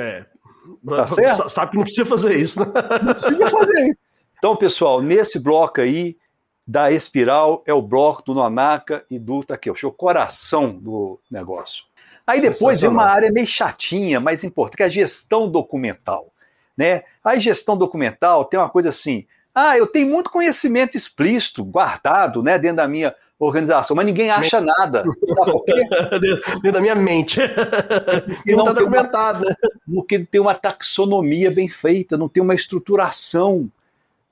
É. 0.00 0.24
Tá 0.84 1.08
certo? 1.08 1.48
Sabe 1.48 1.70
que 1.70 1.76
não 1.76 1.84
precisa 1.84 2.04
fazer 2.04 2.36
isso, 2.36 2.60
né? 2.60 2.66
Não 3.02 3.14
precisa 3.14 3.46
fazer 3.46 3.82
isso. 3.84 3.96
Então, 4.36 4.56
pessoal, 4.56 5.00
nesse 5.00 5.38
bloco 5.38 5.80
aí 5.80 6.16
da 6.66 6.90
espiral 6.90 7.62
é 7.66 7.72
o 7.72 7.82
bloco 7.82 8.22
do 8.22 8.34
Nonaka 8.34 9.04
e 9.10 9.18
do 9.18 9.42
Takeuchi, 9.42 9.86
o 9.86 9.92
coração 9.92 10.76
do 10.76 11.18
negócio. 11.30 11.84
Aí 12.26 12.40
depois 12.40 12.80
vem 12.80 12.90
uma 12.90 13.06
área 13.06 13.32
meio 13.32 13.46
chatinha, 13.46 14.20
mas 14.20 14.44
importante, 14.44 14.76
que 14.76 14.82
é 14.82 14.86
a 14.86 14.90
gestão 14.90 15.50
documental. 15.50 16.32
Né? 16.76 17.04
A 17.24 17.36
gestão 17.36 17.76
documental 17.76 18.44
tem 18.44 18.60
uma 18.60 18.68
coisa 18.68 18.90
assim: 18.90 19.26
ah, 19.54 19.78
eu 19.78 19.86
tenho 19.86 20.08
muito 20.08 20.30
conhecimento 20.30 20.96
explícito, 20.96 21.64
guardado 21.64 22.42
né, 22.42 22.58
dentro 22.58 22.76
da 22.76 22.88
minha 22.88 23.14
organização, 23.38 23.94
mas 23.94 24.04
ninguém 24.04 24.30
acha 24.30 24.60
nada. 24.60 25.04
Sabe 25.04 25.52
por 25.52 25.64
quê? 25.64 25.74
Dentro 26.62 26.72
da 26.72 26.80
minha 26.80 26.94
mente. 26.94 27.40
E 28.44 28.52
não 28.52 28.64
tá 28.64 28.70
uma- 28.72 28.74
documentado, 28.74 29.46
porque 29.86 30.24
tem 30.24 30.40
uma 30.40 30.54
taxonomia 30.54 31.50
bem 31.50 31.68
feita, 31.68 32.16
não 32.16 32.28
tem 32.28 32.42
uma 32.42 32.54
estruturação. 32.54 33.70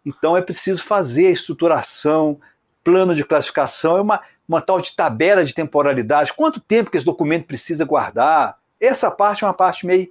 Então 0.04 0.36
é 0.36 0.42
preciso 0.42 0.84
fazer 0.84 1.28
a 1.28 1.30
estruturação, 1.30 2.38
plano 2.82 3.14
de 3.14 3.24
classificação, 3.24 3.96
é 3.96 4.00
uma, 4.00 4.20
uma 4.48 4.60
tal 4.60 4.80
de 4.80 4.94
tabela 4.94 5.44
de 5.44 5.54
temporalidade. 5.54 6.32
Quanto 6.32 6.60
tempo 6.60 6.90
que 6.90 6.96
esse 6.96 7.06
documento 7.06 7.46
precisa 7.46 7.84
guardar? 7.84 8.58
Essa 8.80 9.10
parte 9.10 9.44
é 9.44 9.46
uma 9.46 9.54
parte 9.54 9.86
meio, 9.86 10.08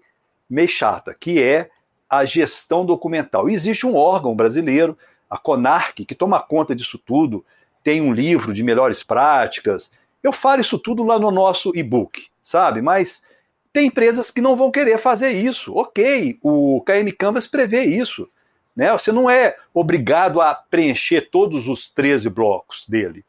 meio 0.49 0.67
chata, 0.69 1.15
que 1.17 1.41
é 1.41 1.69
a 2.10 2.23
gestão 2.25 2.86
documental. 2.86 3.49
E 3.49 3.53
existe 3.53 3.86
um 3.86 3.95
órgão 3.95 4.36
brasileiro, 4.36 4.97
a 5.29 5.38
CONARC, 5.38 6.05
que 6.05 6.15
toma 6.15 6.39
conta 6.39 6.75
disso 6.75 6.97
tudo, 6.97 7.43
tem 7.86 8.02
um 8.02 8.12
livro 8.12 8.52
de 8.52 8.63
melhores 8.63 9.04
práticas. 9.04 9.91
Eu 10.24 10.34
falo 10.34 10.60
isso 10.60 10.80
tudo 10.80 11.04
lá 11.04 11.19
no 11.19 11.30
nosso 11.30 11.71
e-book, 11.76 12.26
sabe? 12.41 12.82
Mas 12.82 13.24
tem 13.71 13.86
empresas 13.86 14.32
que 14.32 14.41
não 14.41 14.56
vão 14.56 14.71
querer 14.71 14.98
fazer 14.98 15.30
isso. 15.34 15.71
Ok, 15.76 16.39
o 16.41 16.82
KM 16.82 17.12
Canvas 17.15 17.45
prevê 17.45 17.84
isso. 17.84 18.28
Né? 18.76 18.91
Você 18.91 19.12
não 19.12 19.30
é 19.30 19.56
obrigado 19.71 20.41
a 20.41 20.56
preencher 20.56 21.30
todos 21.30 21.67
os 21.67 21.88
13 21.88 22.28
blocos 22.28 22.86
dele. 22.89 23.24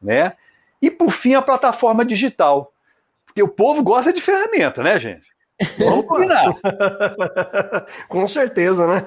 Né? 0.00 0.32
E 0.80 0.90
por 0.90 1.12
fim, 1.12 1.34
a 1.34 1.42
plataforma 1.42 2.02
digital. 2.02 2.72
Porque 3.26 3.42
o 3.42 3.48
povo 3.48 3.82
gosta 3.82 4.10
de 4.10 4.22
ferramenta, 4.22 4.82
né, 4.82 4.98
gente? 4.98 5.31
Vamos 5.78 6.04
combinar. 6.06 6.46
Com 8.08 8.26
certeza, 8.26 8.86
né? 8.86 9.06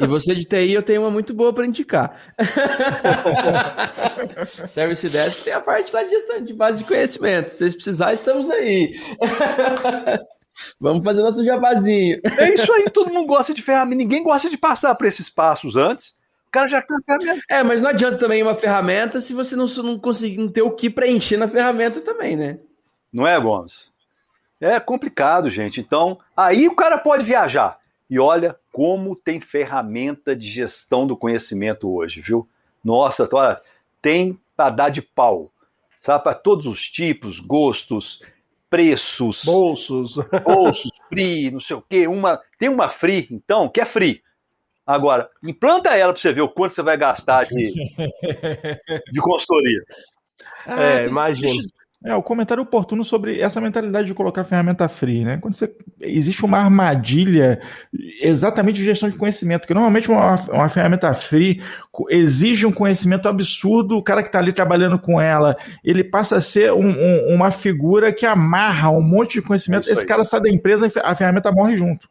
E 0.00 0.06
você 0.06 0.34
de 0.34 0.44
TI, 0.44 0.72
eu 0.72 0.82
tenho 0.82 1.02
uma 1.02 1.10
muito 1.10 1.34
boa 1.34 1.52
para 1.52 1.66
indicar. 1.66 2.16
Service 4.68 5.08
Desk 5.08 5.44
tem 5.44 5.52
a 5.52 5.60
parte 5.60 5.92
lá 5.92 6.02
de 6.02 6.10
gestão 6.10 6.42
de 6.42 6.54
base 6.54 6.78
de 6.78 6.84
conhecimento. 6.84 7.48
Se 7.48 7.58
vocês 7.58 7.74
precisarem, 7.74 8.14
estamos 8.14 8.50
aí. 8.50 8.98
Vamos 10.78 11.04
fazer 11.04 11.22
nosso 11.22 11.44
jabazinho. 11.44 12.20
É 12.38 12.52
isso 12.52 12.70
aí, 12.72 12.90
todo 12.90 13.12
mundo 13.12 13.26
gosta 13.26 13.54
de 13.54 13.62
ferramenta, 13.62 13.96
ninguém 13.96 14.22
gosta 14.22 14.50
de 14.50 14.58
passar 14.58 14.94
por 14.94 15.06
esses 15.06 15.30
passos 15.30 15.76
antes. 15.76 16.14
O 16.48 16.50
cara 16.50 16.68
já 16.68 16.82
tem 16.82 16.96
a 16.96 17.00
ferramenta. 17.00 17.44
É, 17.48 17.62
mas 17.62 17.80
não 17.80 17.88
adianta 17.88 18.18
também 18.18 18.42
uma 18.42 18.54
ferramenta 18.54 19.20
se 19.20 19.32
você 19.32 19.56
não, 19.56 19.66
não 19.66 19.98
conseguir 19.98 20.38
não 20.38 20.48
ter 20.48 20.62
o 20.62 20.72
que 20.72 20.90
preencher 20.90 21.36
na 21.36 21.48
ferramenta 21.48 22.00
também, 22.00 22.36
né? 22.36 22.58
Não 23.12 23.26
é, 23.26 23.40
Gomes? 23.40 23.89
É 24.60 24.78
complicado, 24.78 25.48
gente. 25.48 25.80
Então, 25.80 26.18
aí 26.36 26.68
o 26.68 26.76
cara 26.76 26.98
pode 26.98 27.24
viajar. 27.24 27.78
E 28.08 28.18
olha 28.18 28.56
como 28.72 29.16
tem 29.16 29.40
ferramenta 29.40 30.36
de 30.36 30.50
gestão 30.50 31.06
do 31.06 31.16
conhecimento 31.16 31.90
hoje, 31.90 32.20
viu? 32.20 32.48
Nossa, 32.84 33.28
olha, 33.32 33.60
tem 34.02 34.38
para 34.56 34.70
dar 34.70 34.88
de 34.90 35.00
pau. 35.00 35.50
Sabe, 36.00 36.24
para 36.24 36.34
todos 36.34 36.66
os 36.66 36.90
tipos, 36.90 37.40
gostos, 37.40 38.22
preços, 38.68 39.44
Bolsos. 39.44 40.16
bolsos, 40.44 40.90
free, 41.08 41.50
não 41.50 41.60
sei 41.60 41.76
o 41.76 41.84
quê. 41.88 42.06
Uma, 42.06 42.40
tem 42.58 42.68
uma 42.68 42.88
free, 42.88 43.28
então, 43.30 43.68
que 43.68 43.80
é 43.80 43.84
free. 43.84 44.22
Agora, 44.86 45.30
implanta 45.42 45.96
ela 45.96 46.12
para 46.12 46.20
você 46.20 46.32
ver 46.32 46.40
o 46.40 46.48
quanto 46.48 46.74
você 46.74 46.82
vai 46.82 46.96
gastar 46.96 47.44
de, 47.44 47.72
de 49.12 49.20
consultoria. 49.20 49.82
É, 50.66 51.06
imagina. 51.06 51.62
É, 52.02 52.14
o 52.14 52.22
comentário 52.22 52.62
oportuno 52.62 53.04
sobre 53.04 53.40
essa 53.40 53.60
mentalidade 53.60 54.06
de 54.06 54.14
colocar 54.14 54.42
ferramenta 54.42 54.88
free, 54.88 55.22
né? 55.22 55.36
Quando 55.36 55.54
você, 55.54 55.70
existe 56.00 56.42
uma 56.46 56.56
armadilha 56.58 57.60
exatamente 58.22 58.76
de 58.76 58.84
gestão 58.86 59.10
de 59.10 59.16
conhecimento, 59.16 59.66
que 59.66 59.74
normalmente 59.74 60.10
uma, 60.10 60.36
uma 60.50 60.68
ferramenta 60.70 61.12
free 61.12 61.60
exige 62.08 62.64
um 62.64 62.72
conhecimento 62.72 63.28
absurdo, 63.28 63.98
o 63.98 64.02
cara 64.02 64.22
que 64.22 64.28
está 64.28 64.38
ali 64.38 64.50
trabalhando 64.50 64.98
com 64.98 65.20
ela, 65.20 65.54
ele 65.84 66.02
passa 66.02 66.36
a 66.36 66.40
ser 66.40 66.72
um- 66.72 66.88
um- 66.88 67.34
uma 67.34 67.50
figura 67.50 68.10
que 68.14 68.24
amarra 68.24 68.88
um 68.88 69.02
monte 69.02 69.34
de 69.34 69.42
conhecimento, 69.42 69.86
É 69.88 69.92
esse 69.92 70.06
cara 70.06 70.24
sai 70.24 70.40
da 70.40 70.48
empresa 70.48 70.86
e 70.86 70.92
a 71.04 71.14
ferramenta 71.14 71.52
morre 71.52 71.76
junto. 71.76 72.08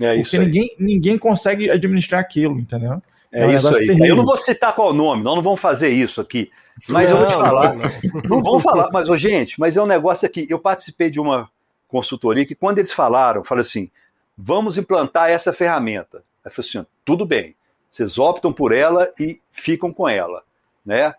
É 0.00 0.14
isso 0.14 0.30
porque 0.30 0.38
ninguém, 0.38 0.70
ninguém 0.78 1.18
consegue 1.18 1.68
administrar 1.68 2.20
aquilo, 2.20 2.60
entendeu? 2.60 3.02
É, 3.32 3.46
um 3.46 3.50
isso 3.56 3.68
aí. 3.68 3.86
terrível. 3.86 4.06
Eu 4.06 4.16
não 4.16 4.24
vou 4.24 4.36
citar 4.36 4.74
qual 4.74 4.90
o 4.90 4.92
nome, 4.92 5.22
nós 5.22 5.34
não 5.34 5.42
vamos 5.42 5.60
fazer 5.60 5.88
isso 5.88 6.20
aqui. 6.20 6.50
Mas 6.88 7.10
eu 7.10 7.16
vou 7.16 7.26
te 7.26 7.32
Não, 7.34 7.40
falar. 7.40 7.74
não, 7.74 7.82
Não 8.24 8.42
vamos 8.42 8.62
falar, 8.62 8.90
mas, 8.92 9.08
ô, 9.08 9.16
gente, 9.16 9.58
mas 9.58 9.76
é 9.76 9.82
um 9.82 9.86
negócio 9.86 10.26
aqui. 10.26 10.46
Eu 10.48 10.58
participei 10.58 11.10
de 11.10 11.20
uma 11.20 11.50
consultoria 11.88 12.46
que, 12.46 12.54
quando 12.54 12.78
eles 12.78 12.92
falaram, 12.92 13.44
falaram 13.44 13.60
assim: 13.66 13.90
vamos 14.36 14.78
implantar 14.78 15.30
essa 15.30 15.52
ferramenta. 15.52 16.18
Aí 16.44 16.50
eu 16.50 16.50
falei 16.50 16.68
assim: 16.68 16.86
tudo 17.04 17.24
bem, 17.26 17.54
vocês 17.90 18.18
optam 18.18 18.52
por 18.52 18.72
ela 18.72 19.10
e 19.18 19.40
ficam 19.50 19.92
com 19.92 20.08
ela. 20.08 20.42
Né? 20.84 21.14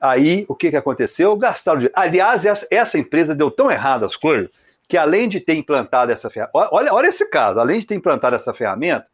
Aí 0.00 0.44
o 0.48 0.54
que, 0.54 0.70
que 0.70 0.76
aconteceu? 0.76 1.36
Gastaram 1.36 1.78
dinheiro. 1.78 1.94
Aliás, 1.96 2.44
essa, 2.44 2.66
essa 2.70 2.98
empresa 2.98 3.34
deu 3.34 3.50
tão 3.50 3.70
errado 3.70 4.04
as 4.04 4.16
coisas 4.16 4.50
que, 4.88 4.96
além 4.96 5.28
de 5.28 5.38
ter 5.40 5.54
implantado 5.54 6.10
essa 6.10 6.28
ferramenta. 6.28 6.68
Olha, 6.72 6.92
olha 6.92 7.06
esse 7.06 7.30
caso, 7.30 7.60
além 7.60 7.78
de 7.78 7.86
ter 7.86 7.94
implantado 7.94 8.34
essa 8.34 8.52
ferramenta, 8.52 9.06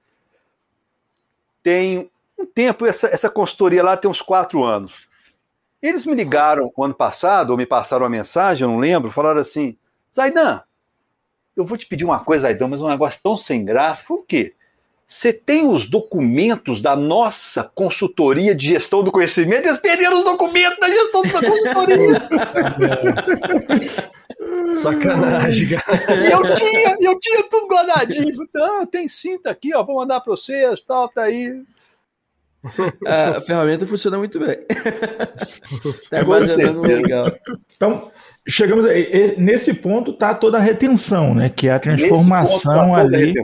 tem 1.62 2.10
um 2.38 2.46
tempo, 2.46 2.86
essa, 2.86 3.08
essa 3.08 3.30
consultoria 3.30 3.82
lá 3.82 3.96
tem 3.96 4.10
uns 4.10 4.20
quatro 4.20 4.64
anos. 4.64 5.08
Eles 5.80 6.06
me 6.06 6.14
ligaram 6.14 6.72
o 6.74 6.84
ano 6.84 6.94
passado, 6.94 7.50
ou 7.50 7.56
me 7.56 7.66
passaram 7.66 8.04
uma 8.04 8.10
mensagem, 8.10 8.64
eu 8.64 8.70
não 8.70 8.78
lembro, 8.78 9.10
falaram 9.10 9.40
assim: 9.40 9.76
Zaidan, 10.14 10.62
eu 11.56 11.64
vou 11.64 11.76
te 11.76 11.86
pedir 11.86 12.04
uma 12.04 12.20
coisa, 12.20 12.42
Zaidan, 12.42 12.68
mas 12.68 12.80
é 12.80 12.84
um 12.84 12.88
negócio 12.88 13.20
tão 13.22 13.36
sem 13.36 13.64
graça. 13.64 14.02
Foi 14.04 14.18
o 14.18 14.22
quê? 14.22 14.54
Você 15.08 15.32
tem 15.32 15.64
os 15.64 15.88
documentos 15.88 16.82
da 16.82 16.96
nossa 16.96 17.62
consultoria 17.62 18.54
de 18.56 18.68
gestão 18.68 19.04
do 19.04 19.12
conhecimento? 19.12 19.66
Eles 19.66 19.78
perderam 19.78 20.18
os 20.18 20.24
documentos 20.24 20.78
da 20.80 20.88
gestão 20.88 21.22
da 21.22 21.40
consultoria. 21.40 22.28
Sacanagem, 24.74 25.68
cara. 25.68 26.26
E 26.26 26.32
eu 26.32 26.54
tinha, 26.54 26.96
eu 27.00 27.20
tinha 27.20 27.42
tudo 27.44 27.68
guardadinho. 27.68 28.48
Não, 28.52 28.84
tem 28.84 29.06
cinta 29.06 29.50
aqui, 29.50 29.72
ó, 29.74 29.84
vou 29.84 29.96
mandar 29.96 30.20
para 30.20 30.32
vocês, 30.32 30.82
tal, 30.82 31.08
tá 31.08 31.22
aí. 31.22 31.62
A 33.06 33.40
ferramenta 33.40 33.86
funciona 33.86 34.18
muito 34.18 34.38
bem. 34.38 34.56
tá 36.10 36.24
Com 36.24 36.32
armazenando 36.32 36.82
legal. 36.82 37.32
Então, 37.76 38.10
chegamos 38.46 38.84
aí, 38.86 39.34
nesse 39.38 39.74
ponto 39.74 40.12
tá 40.12 40.34
toda 40.34 40.58
a 40.58 40.60
retenção, 40.60 41.34
né? 41.34 41.48
Que 41.48 41.68
é 41.68 41.72
a 41.72 41.78
transformação 41.78 42.92
tá 42.92 42.96
a 42.96 43.00
ali. 43.00 43.34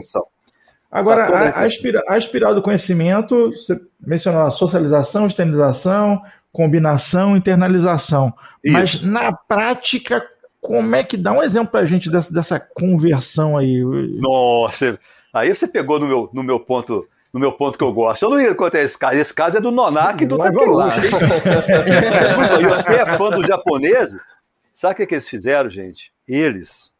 Agora, 0.91 1.25
Tá 1.27 1.33
a 1.33 1.37
a, 1.37 1.41
a, 1.41 1.45
retenção. 1.45 1.65
espira- 1.65 2.03
a 2.07 2.17
espiral 2.17 2.55
do 2.55 2.61
conhecimento, 2.61 3.51
você 3.51 3.79
mencionou 4.05 4.41
a 4.41 4.51
socialização, 4.51 5.27
externalização, 5.27 6.21
combinação, 6.51 7.35
internalização. 7.35 8.33
Isso. 8.63 8.73
Mas 8.73 9.01
na 9.01 9.31
prática, 9.33 10.23
como 10.61 10.95
é 10.95 11.03
que 11.03 11.17
dá 11.17 11.31
um 11.31 11.41
exemplo 11.43 11.69
pra 11.71 11.83
gente 11.85 12.09
dessa, 12.11 12.31
dessa 12.33 12.59
conversão 12.59 13.57
aí? 13.57 13.83
Nossa, 14.19 14.99
aí 15.33 15.53
você 15.53 15.67
pegou 15.67 15.99
no 15.99 16.07
meu, 16.07 16.29
no 16.33 16.43
meu 16.43 16.59
ponto. 16.59 17.07
No 17.33 17.39
meu 17.39 17.51
ponto 17.51 17.77
que 17.77 17.83
eu 17.83 17.91
gosto. 17.91 18.23
Eu 18.23 18.29
não 18.29 18.39
ia 18.39 18.53
contar 18.53 18.79
esse 18.79 18.95
caso. 18.95 19.17
Esse 19.17 19.33
caso 19.33 19.57
é 19.57 19.61
do 19.61 19.71
Nonak 19.71 20.23
e 20.23 20.27
do. 20.27 20.37
Takeuchi. 20.37 21.07
E 22.61 22.65
você 22.67 22.97
é 22.97 23.05
fã 23.17 23.31
dos 23.31 23.47
japoneses? 23.47 24.21
Sabe 24.71 24.93
o 24.93 24.97
que, 24.97 25.07
que 25.07 25.15
eles 25.15 25.27
fizeram, 25.27 25.69
gente? 25.69 26.13
Eles, 26.27 26.91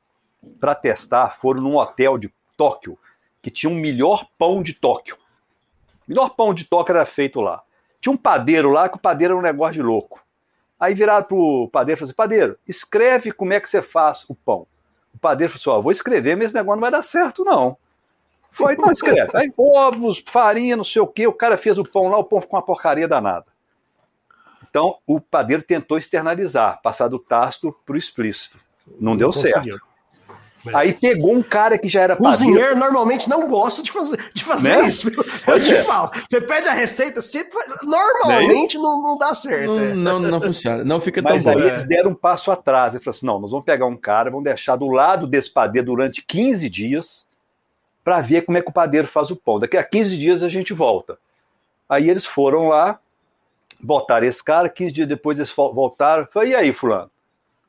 para 0.59 0.73
testar, 0.73 1.29
foram 1.29 1.61
num 1.61 1.77
hotel 1.77 2.17
de 2.17 2.33
Tóquio 2.57 2.97
que 3.43 3.51
tinha 3.51 3.69
o 3.69 3.75
melhor 3.75 4.25
pão 4.39 4.63
de 4.63 4.73
Tóquio. 4.73 5.17
O 6.07 6.09
melhor 6.09 6.29
pão 6.29 6.53
de 6.53 6.63
Tóquio 6.63 6.93
era 6.93 7.05
feito 7.05 7.41
lá. 7.41 7.61
Tinha 7.99 8.13
um 8.13 8.17
padeiro 8.17 8.71
lá, 8.71 8.87
que 8.87 8.95
o 8.95 8.99
padeiro 8.99 9.33
era 9.33 9.39
um 9.39 9.43
negócio 9.43 9.73
de 9.73 9.81
louco. 9.81 10.23
Aí 10.79 10.93
viraram 10.93 11.25
pro 11.25 11.69
padeiro 11.71 11.97
e 11.97 11.99
falaram 11.99 12.09
assim: 12.09 12.15
padeiro, 12.15 12.57
escreve 12.67 13.31
como 13.31 13.53
é 13.53 13.59
que 13.59 13.69
você 13.69 13.81
faz 13.81 14.25
o 14.29 14.33
pão. 14.33 14.65
O 15.13 15.19
padeiro 15.19 15.51
falou 15.51 15.61
assim: 15.61 15.79
ó, 15.79 15.81
vou 15.81 15.91
escrever, 15.91 16.35
mas 16.35 16.47
esse 16.47 16.55
negócio 16.55 16.77
não 16.77 16.81
vai 16.81 16.91
dar 16.91 17.03
certo, 17.03 17.43
não. 17.43 17.77
Foi, 18.53 18.75
não, 18.77 18.91
escreve. 18.91 19.29
Aí, 19.33 19.51
ovos, 19.57 20.23
farinha, 20.25 20.77
não 20.77 20.83
sei 20.83 21.01
o 21.01 21.07
quê. 21.07 21.25
O 21.25 21.33
cara 21.33 21.57
fez 21.57 21.77
o 21.77 21.83
pão 21.83 22.07
lá, 22.07 22.17
o 22.19 22.23
pão 22.23 22.39
ficou 22.39 22.57
uma 22.57 22.65
porcaria 22.65 23.07
danada. 23.07 23.45
Então, 24.69 24.97
o 25.05 25.19
padeiro 25.19 25.63
tentou 25.63 25.97
externalizar, 25.97 26.79
passar 26.81 27.07
do 27.07 27.19
tácito 27.19 27.75
para 27.85 27.95
o 27.95 27.97
explícito. 27.97 28.57
Não 28.99 29.17
deu 29.17 29.31
certo. 29.33 29.55
conseguiu. 29.55 29.77
Aí 30.73 30.93
pegou 30.93 31.33
um 31.33 31.43
cara 31.43 31.77
que 31.77 31.89
já 31.89 32.01
era 32.01 32.15
padeiro. 32.15 32.37
Cozinheiro 32.37 32.75
normalmente 32.77 33.29
não 33.29 33.47
gosta 33.49 33.83
de 33.83 33.91
fazer, 33.91 34.31
de 34.33 34.43
fazer 34.45 34.69
Né? 34.77 34.87
isso. 34.87 35.09
Eu 35.45 35.61
te 35.61 35.73
é. 35.73 35.83
falo. 35.83 36.09
Você 36.29 36.39
pede 36.39 36.69
a 36.69 36.73
receita, 36.73 37.21
sempre 37.21 37.51
faz- 37.51 37.81
normalmente 37.83 38.77
não, 38.77 39.01
não 39.01 39.17
dá 39.17 39.33
certo. 39.35 39.67
Não, 39.73 39.79
é. 39.79 39.93
não, 39.93 40.19
não 40.19 40.41
funciona. 40.41 40.83
Não 40.85 41.01
fica 41.01 41.21
tão 41.21 41.33
Mas 41.33 41.43
bom. 41.43 41.49
aí 41.49 41.61
eles 41.67 41.83
deram 41.85 42.11
um 42.11 42.15
passo 42.15 42.49
atrás. 42.49 42.93
Eles 42.93 43.03
falaram 43.03 43.17
assim: 43.17 43.25
não, 43.25 43.39
nós 43.41 43.51
vamos 43.51 43.65
pegar 43.65 43.85
um 43.87 43.97
cara, 43.97 44.29
vamos 44.31 44.45
deixar 44.45 44.75
do 44.77 44.87
lado 44.87 45.27
desse 45.27 45.49
padeiro 45.51 45.87
durante 45.87 46.23
15 46.25 46.69
dias 46.69 47.27
para 48.03 48.21
ver 48.21 48.43
como 48.43 48.57
é 48.57 48.61
que 48.61 48.69
o 48.69 48.73
padeiro 48.73 49.07
faz 49.07 49.31
o 49.31 49.35
pão. 49.35 49.59
Daqui 49.59 49.77
a 49.77 49.83
15 49.83 50.17
dias 50.17 50.43
a 50.43 50.49
gente 50.49 50.73
volta. 50.73 51.17
Aí 51.87 52.09
eles 52.09 52.25
foram 52.25 52.67
lá, 52.67 52.99
botaram 53.79 54.27
esse 54.27 54.43
cara, 54.43 54.69
15 54.69 54.91
dias 54.91 55.07
depois 55.07 55.37
eles 55.37 55.51
voltaram. 55.51 56.27
Falei, 56.31 56.51
e 56.51 56.55
aí, 56.55 56.73
fulano? 56.73 57.09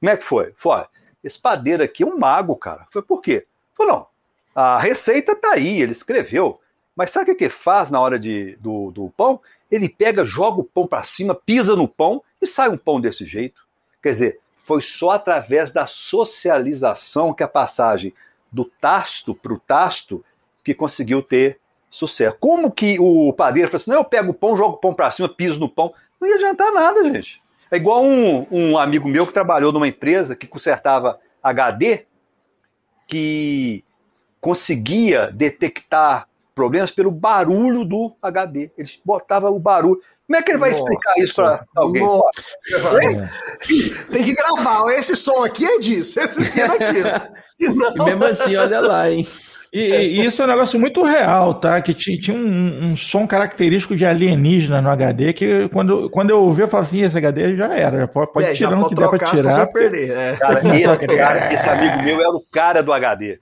Como 0.01 0.11
é 0.11 0.17
que 0.17 0.25
foi? 0.25 0.53
Foi, 0.57 0.73
"Ó, 0.73 0.87
esse 1.23 1.39
padeiro 1.39 1.83
aqui 1.83 2.03
é 2.03 2.07
um 2.07 2.19
mago, 2.19 2.57
cara. 2.57 2.87
Foi 2.91 3.03
por 3.03 3.23
quê? 3.23 3.47
Falei, 3.77 3.93
não, 3.93 4.07
a 4.55 4.79
receita 4.79 5.35
tá 5.35 5.53
aí, 5.53 5.81
ele 5.81 5.93
escreveu. 5.93 6.61
Mas 6.95 7.11
sabe 7.11 7.33
o 7.33 7.37
que 7.37 7.45
ele 7.45 7.51
faz 7.51 7.91
na 7.91 8.01
hora 8.01 8.19
de, 8.19 8.57
do, 8.57 8.91
do 8.91 9.13
pão? 9.17 9.41
Ele 9.71 9.89
pega, 9.89 10.25
joga 10.25 10.61
o 10.61 10.65
pão 10.65 10.87
para 10.87 11.03
cima, 11.03 11.35
pisa 11.35 11.75
no 11.75 11.89
pão 11.89 12.23
e 12.41 12.47
sai 12.47 12.69
um 12.69 12.77
pão 12.77 13.01
desse 13.01 13.25
jeito. 13.25 13.67
Quer 14.03 14.11
dizer, 14.11 14.41
foi 14.55 14.81
só 14.81 15.11
através 15.11 15.73
da 15.73 15.87
socialização 15.87 17.35
que 17.35 17.43
a 17.43 17.49
passagem 17.49 18.15
do 18.55 18.65
tasto 18.65 19.35
para 19.35 19.53
o 19.53 19.59
tasto 19.59 20.25
que 20.63 20.73
conseguiu 20.73 21.21
ter 21.21 21.59
sucesso. 21.91 22.37
Como 22.39 22.71
que 22.71 22.97
o 23.01 23.33
padeiro 23.33 23.69
falou 23.69 23.81
assim: 23.81 23.91
não, 23.91 23.99
eu 23.99 24.05
pego 24.05 24.31
o 24.31 24.35
pão, 24.35 24.57
jogo 24.57 24.77
o 24.77 24.79
pão 24.79 24.95
para 24.95 25.11
cima, 25.11 25.29
piso 25.29 25.59
no 25.59 25.69
pão? 25.69 25.93
Não 26.21 26.29
ia 26.29 26.37
adiantar 26.37 26.73
nada, 26.73 27.05
gente. 27.05 27.43
É 27.71 27.77
igual 27.77 28.05
um, 28.05 28.47
um 28.51 28.79
amigo 28.79 29.09
meu 29.09 29.27
que 29.27 29.33
trabalhou 29.33 29.73
numa 29.73 29.89
empresa 29.89 30.37
que 30.37 30.47
consertava 30.47 31.19
HD, 31.43 32.07
que 33.09 33.85
conseguia 34.41 35.33
detectar 35.33 36.29
problemas 36.55 36.93
pelo 36.93 37.11
barulho 37.11 37.85
do 37.85 38.15
HD. 38.23 38.71
Ele 38.79 38.91
botava 39.05 39.51
o 39.51 39.59
barulho. 39.59 40.01
Como 40.27 40.37
é 40.39 40.43
que 40.43 40.53
ele 40.53 40.59
vai 40.59 40.71
Nossa, 40.71 40.81
explicar 40.83 41.15
isso 41.19 41.35
para 41.35 41.65
alguém? 41.77 42.03
É. 43.13 43.29
Tem 44.11 44.25
que 44.25 44.35
gravar. 44.35 44.91
Esse 44.95 45.17
som 45.17 45.45
aqui 45.45 45.65
é 45.67 45.79
disso, 45.79 46.19
esse 46.21 46.43
aqui 46.43 46.61
é 46.61 46.67
daquilo. 46.69 47.35
E 47.61 47.67
Senão, 47.67 47.95
mesmo 48.05 48.25
assim, 48.25 48.57
olha 48.57 48.81
lá, 48.81 49.09
hein? 49.09 49.25
E, 49.73 49.79
e- 49.81 50.21
e 50.21 50.27
isso 50.27 50.43
é 50.43 50.45
um 50.45 50.49
negócio 50.49 50.79
muito 50.79 51.05
real, 51.05 51.55
tá? 51.55 51.81
Que 51.81 51.95
ti- 51.95 52.19
tinha 52.21 52.37
um, 52.37 52.91
um 52.91 52.97
som 52.97 53.29
característico 53.29 53.95
de 53.95 54.05
alienígena 54.05 54.83
no 54.83 54.91
HD 54.91 55.33
que 55.33 55.69
quando, 55.69 56.11
quando 56.11 56.31
eu 56.31 56.41
ouvi, 56.43 56.63
eu 56.63 56.69
falava 56.69 56.89
assim: 56.89 57.03
esse 57.03 57.17
HD 57.17 57.57
já 57.57 57.73
era, 57.77 57.99
já 58.01 58.09
pode, 58.09 58.33
pode 58.33 58.47
é, 58.49 58.55
tirar 58.55 58.71
pode 58.77 58.89
que 58.89 58.95
der 58.97 59.09
pra 59.09 59.19
tirar. 59.19 59.57
vai 59.57 59.67
perder. 59.69 60.11
É. 60.11 60.37
Cara, 60.39 60.77
esse, 60.77 61.07
cara, 61.07 61.55
esse 61.55 61.69
amigo 61.69 62.03
meu 62.03 62.21
era 62.21 62.31
o 62.31 62.43
cara 62.53 62.83
do 62.83 62.93
HD. 62.93 63.39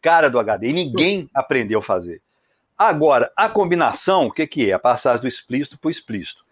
Cara 0.00 0.30
do 0.30 0.38
HD. 0.38 0.68
E 0.68 0.72
ninguém 0.72 1.28
aprendeu 1.34 1.80
a 1.80 1.82
fazer. 1.82 2.20
Agora, 2.76 3.32
a 3.36 3.48
combinação, 3.48 4.26
o 4.26 4.32
que, 4.32 4.46
que 4.46 4.70
é? 4.70 4.72
A 4.74 4.78
passagem 4.78 5.20
do 5.22 5.28
explícito 5.28 5.78
para 5.78 5.88
o 5.88 5.90
explícito. 5.90 6.44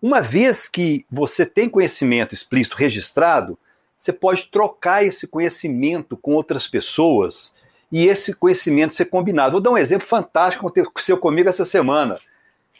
Uma 0.00 0.20
vez 0.20 0.68
que 0.68 1.06
você 1.10 1.46
tem 1.46 1.68
conhecimento 1.68 2.34
explícito 2.34 2.76
registrado, 2.76 3.58
você 3.96 4.12
pode 4.12 4.48
trocar 4.48 5.04
esse 5.04 5.26
conhecimento 5.28 6.16
com 6.16 6.32
outras 6.34 6.66
pessoas 6.66 7.54
e 7.90 8.06
esse 8.08 8.34
conhecimento 8.34 8.94
ser 8.94 9.04
combinado. 9.06 9.52
Vou 9.52 9.60
dar 9.60 9.70
um 9.70 9.78
exemplo 9.78 10.06
fantástico 10.06 10.70
que 10.72 10.80
aconteceu 10.80 11.16
comigo 11.18 11.48
essa 11.48 11.64
semana. 11.64 12.16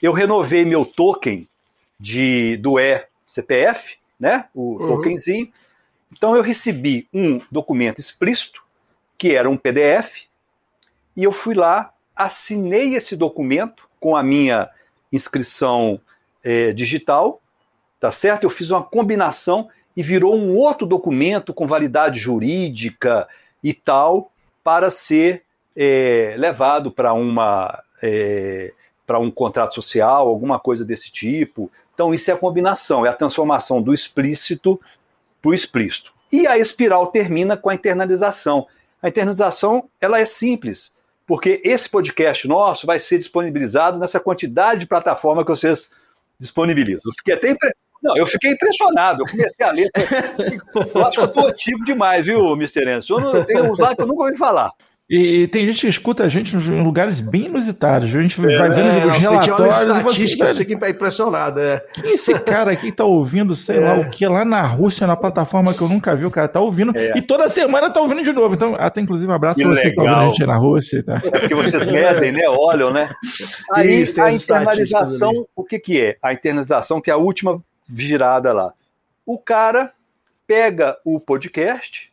eu 0.02 0.12
renovei 0.12 0.64
meu 0.64 0.84
token 0.84 1.48
de, 2.00 2.56
do 2.56 2.76
e-CPF, 2.80 3.96
né? 4.18 4.48
O 4.52 4.72
Uhum. 4.72 4.88
tokenzinho. 4.88 5.52
Então 6.12 6.34
eu 6.34 6.42
recebi 6.42 7.06
um 7.14 7.40
documento 7.52 8.00
explícito, 8.00 8.60
que 9.16 9.36
era 9.36 9.48
um 9.48 9.56
PDF, 9.56 10.24
e 11.16 11.22
eu 11.22 11.30
fui 11.30 11.54
lá, 11.54 11.91
assinei 12.16 12.94
esse 12.94 13.16
documento 13.16 13.88
com 14.00 14.16
a 14.16 14.22
minha 14.22 14.68
inscrição 15.12 16.00
eh, 16.44 16.72
digital, 16.72 17.40
tá 18.00 18.10
certo? 18.10 18.44
Eu 18.44 18.50
fiz 18.50 18.70
uma 18.70 18.82
combinação 18.82 19.68
e 19.96 20.02
virou 20.02 20.36
um 20.36 20.56
outro 20.56 20.86
documento 20.86 21.52
com 21.52 21.66
validade 21.66 22.18
jurídica 22.18 23.28
e 23.62 23.72
tal, 23.74 24.32
para 24.64 24.90
ser 24.90 25.42
eh, 25.76 26.34
levado 26.38 26.90
para 26.90 27.12
uma 27.12 27.82
eh, 28.02 28.72
para 29.06 29.18
um 29.18 29.30
contrato 29.30 29.74
social, 29.74 30.28
alguma 30.28 30.58
coisa 30.58 30.84
desse 30.84 31.10
tipo. 31.10 31.70
Então, 31.92 32.14
isso 32.14 32.30
é 32.30 32.34
a 32.34 32.36
combinação, 32.36 33.04
é 33.04 33.08
a 33.08 33.14
transformação 33.14 33.82
do 33.82 33.92
explícito 33.92 34.80
para 35.40 35.50
o 35.50 35.54
explícito. 35.54 36.12
E 36.32 36.46
a 36.46 36.56
espiral 36.56 37.08
termina 37.08 37.56
com 37.56 37.68
a 37.68 37.74
internalização. 37.74 38.66
A 39.02 39.08
internalização 39.08 39.88
ela 40.00 40.18
é 40.18 40.24
simples, 40.24 40.92
porque 41.32 41.62
esse 41.64 41.88
podcast 41.88 42.46
nosso 42.46 42.86
vai 42.86 42.98
ser 42.98 43.16
disponibilizado 43.16 43.98
nessa 43.98 44.20
quantidade 44.20 44.80
de 44.80 44.86
plataforma 44.86 45.42
que 45.42 45.48
vocês 45.48 45.88
disponibilizam. 46.38 47.00
Eu 47.06 47.14
fiquei 47.16 47.32
até 47.32 47.50
impre... 47.52 47.74
Não, 48.02 48.14
eu 48.18 48.26
fiquei 48.26 48.50
impressionado. 48.50 49.22
Eu 49.22 49.30
comecei 49.30 49.64
a 49.64 49.72
ler. 49.72 49.90
Eu 50.94 51.02
acho 51.02 51.12
que 51.12 51.20
eu 51.20 51.24
estou 51.24 51.48
antigo 51.48 51.84
demais, 51.86 52.26
viu, 52.26 52.52
Mr. 52.52 52.86
Enzo? 52.86 53.18
Eu 53.18 53.46
tem 53.46 53.62
uns 53.62 53.78
lá 53.78 53.96
que 53.96 54.02
eu 54.02 54.06
nunca 54.06 54.24
ouvi 54.24 54.36
falar. 54.36 54.72
E, 55.10 55.42
e 55.42 55.48
tem 55.48 55.66
gente 55.66 55.80
que 55.82 55.88
escuta 55.88 56.24
a 56.24 56.28
gente 56.28 56.54
nos- 56.54 56.68
em 56.68 56.80
lugares 56.82 57.20
bem 57.20 57.44
inusitados. 57.46 58.08
A 58.08 58.22
gente 58.22 58.40
vai 58.40 58.70
vendo 58.70 58.88
É, 58.88 59.06
os 59.06 59.12
não, 59.12 59.12
você 59.12 59.18
tinha 59.18 59.30
umas 59.30 59.44
relatórios. 59.44 59.74
e 59.74 59.86
você, 59.86 59.98
estatísticas, 59.98 60.46
velho, 60.48 60.56
você 60.56 60.64
fica 60.64 60.88
impressionado. 60.90 61.60
É. 61.60 61.80
Quem 61.92 62.10
é 62.12 62.14
esse 62.14 62.38
cara 62.40 62.70
aqui 62.72 62.86
que 62.86 62.92
tá 62.96 63.04
ouvindo, 63.04 63.54
sei 63.54 63.78
lá 63.80 63.94
o 63.94 64.08
que, 64.08 64.26
lá 64.26 64.42
na 64.44 64.62
Rússia, 64.62 65.06
na 65.06 65.14
plataforma 65.16 65.74
que 65.74 65.82
eu 65.82 65.88
nunca 65.88 66.16
vi, 66.16 66.24
o 66.24 66.30
cara 66.30 66.48
tá 66.48 66.60
ouvindo. 66.60 66.96
É. 66.96 67.12
E 67.18 67.20
toda 67.20 67.46
semana 67.50 67.90
tá 67.90 68.00
ouvindo 68.00 68.22
de 68.22 68.32
novo. 68.32 68.54
Então, 68.54 68.74
até 68.78 69.00
inclusive 69.02 69.30
um 69.30 69.34
abraço 69.34 69.58
Que 69.58 69.66
pra 69.66 69.74
você 69.74 69.90
que 69.90 69.96
tá 69.96 70.02
legal. 70.02 70.16
ouvindo 70.18 70.30
a 70.30 70.34
gente 70.34 70.46
na 70.46 70.56
Rússia. 70.56 71.02
Tá? 71.02 71.20
É 71.24 71.30
porque 71.40 71.54
vocês 71.54 71.86
medem, 71.88 72.32
né? 72.32 72.48
Olham, 72.48 72.90
né? 72.90 73.10
Aí 73.74 74.00
Isso, 74.02 74.22
a 74.22 74.32
internalização, 74.32 75.46
o 75.54 75.62
que, 75.64 75.78
que 75.78 76.00
é? 76.00 76.16
A 76.22 76.32
internalização, 76.32 77.00
que 77.02 77.10
é 77.10 77.12
a 77.12 77.18
última 77.18 77.60
girada 77.92 78.52
lá. 78.52 78.72
O 79.26 79.36
cara 79.38 79.92
pega 80.46 80.96
o 81.04 81.20
podcast, 81.20 82.10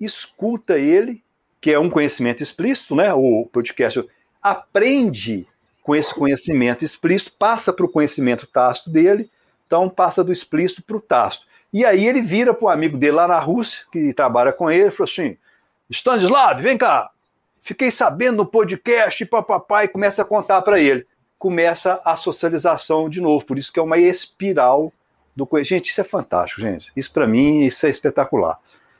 escuta 0.00 0.78
ele, 0.78 1.22
que 1.62 1.72
é 1.72 1.78
um 1.78 1.88
conhecimento 1.88 2.42
explícito, 2.42 2.96
né? 2.96 3.14
O 3.14 3.48
podcast 3.50 4.04
aprende 4.42 5.46
com 5.80 5.94
esse 5.94 6.12
conhecimento 6.12 6.84
explícito, 6.84 7.32
passa 7.38 7.72
para 7.72 7.86
o 7.86 7.88
conhecimento 7.88 8.48
tácito 8.48 8.90
dele, 8.90 9.30
então 9.64 9.88
passa 9.88 10.24
do 10.24 10.32
explícito 10.32 10.82
para 10.82 10.96
o 10.96 11.00
tácito. 11.00 11.46
E 11.72 11.84
aí 11.84 12.04
ele 12.04 12.20
vira 12.20 12.52
para 12.52 12.64
o 12.66 12.68
amigo 12.68 12.98
dele 12.98 13.12
lá 13.12 13.28
na 13.28 13.38
Rússia, 13.38 13.84
que 13.92 14.12
trabalha 14.12 14.52
com 14.52 14.68
ele, 14.68 14.88
e 14.88 14.90
falou 14.90 15.08
assim: 15.08 15.38
Stanislav, 15.88 16.60
vem 16.60 16.76
cá, 16.76 17.10
fiquei 17.60 17.92
sabendo 17.92 18.38
no 18.38 18.46
podcast, 18.46 19.24
papapá, 19.26 19.84
e 19.84 19.88
começa 19.88 20.22
a 20.22 20.24
contar 20.24 20.62
para 20.62 20.80
ele. 20.80 21.06
Começa 21.38 22.00
a 22.04 22.16
socialização 22.16 23.08
de 23.08 23.20
novo, 23.20 23.46
por 23.46 23.56
isso 23.56 23.72
que 23.72 23.78
é 23.78 23.82
uma 23.82 23.98
espiral 23.98 24.92
do 25.34 25.46
conhecimento. 25.46 25.84
Gente, 25.84 25.90
isso 25.90 26.00
é 26.00 26.04
fantástico, 26.04 26.60
gente. 26.60 26.90
Isso 26.96 27.12
para 27.12 27.26
mim, 27.26 27.62
isso 27.62 27.86
é 27.86 27.90
espetacular. 27.90 28.58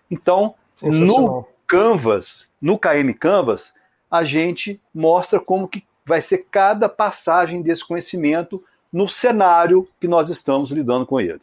Então, 0.08 0.54
no. 0.80 1.44
Canvas, 1.72 2.48
no 2.60 2.78
KM 2.78 3.14
Canvas, 3.18 3.72
a 4.10 4.24
gente 4.24 4.78
mostra 4.94 5.40
como 5.40 5.66
que 5.66 5.82
vai 6.04 6.20
ser 6.20 6.44
cada 6.50 6.86
passagem 6.86 7.62
desse 7.62 7.82
conhecimento 7.82 8.62
no 8.92 9.08
cenário 9.08 9.88
que 9.98 10.06
nós 10.06 10.28
estamos 10.28 10.70
lidando 10.70 11.06
com 11.06 11.18
ele. 11.18 11.40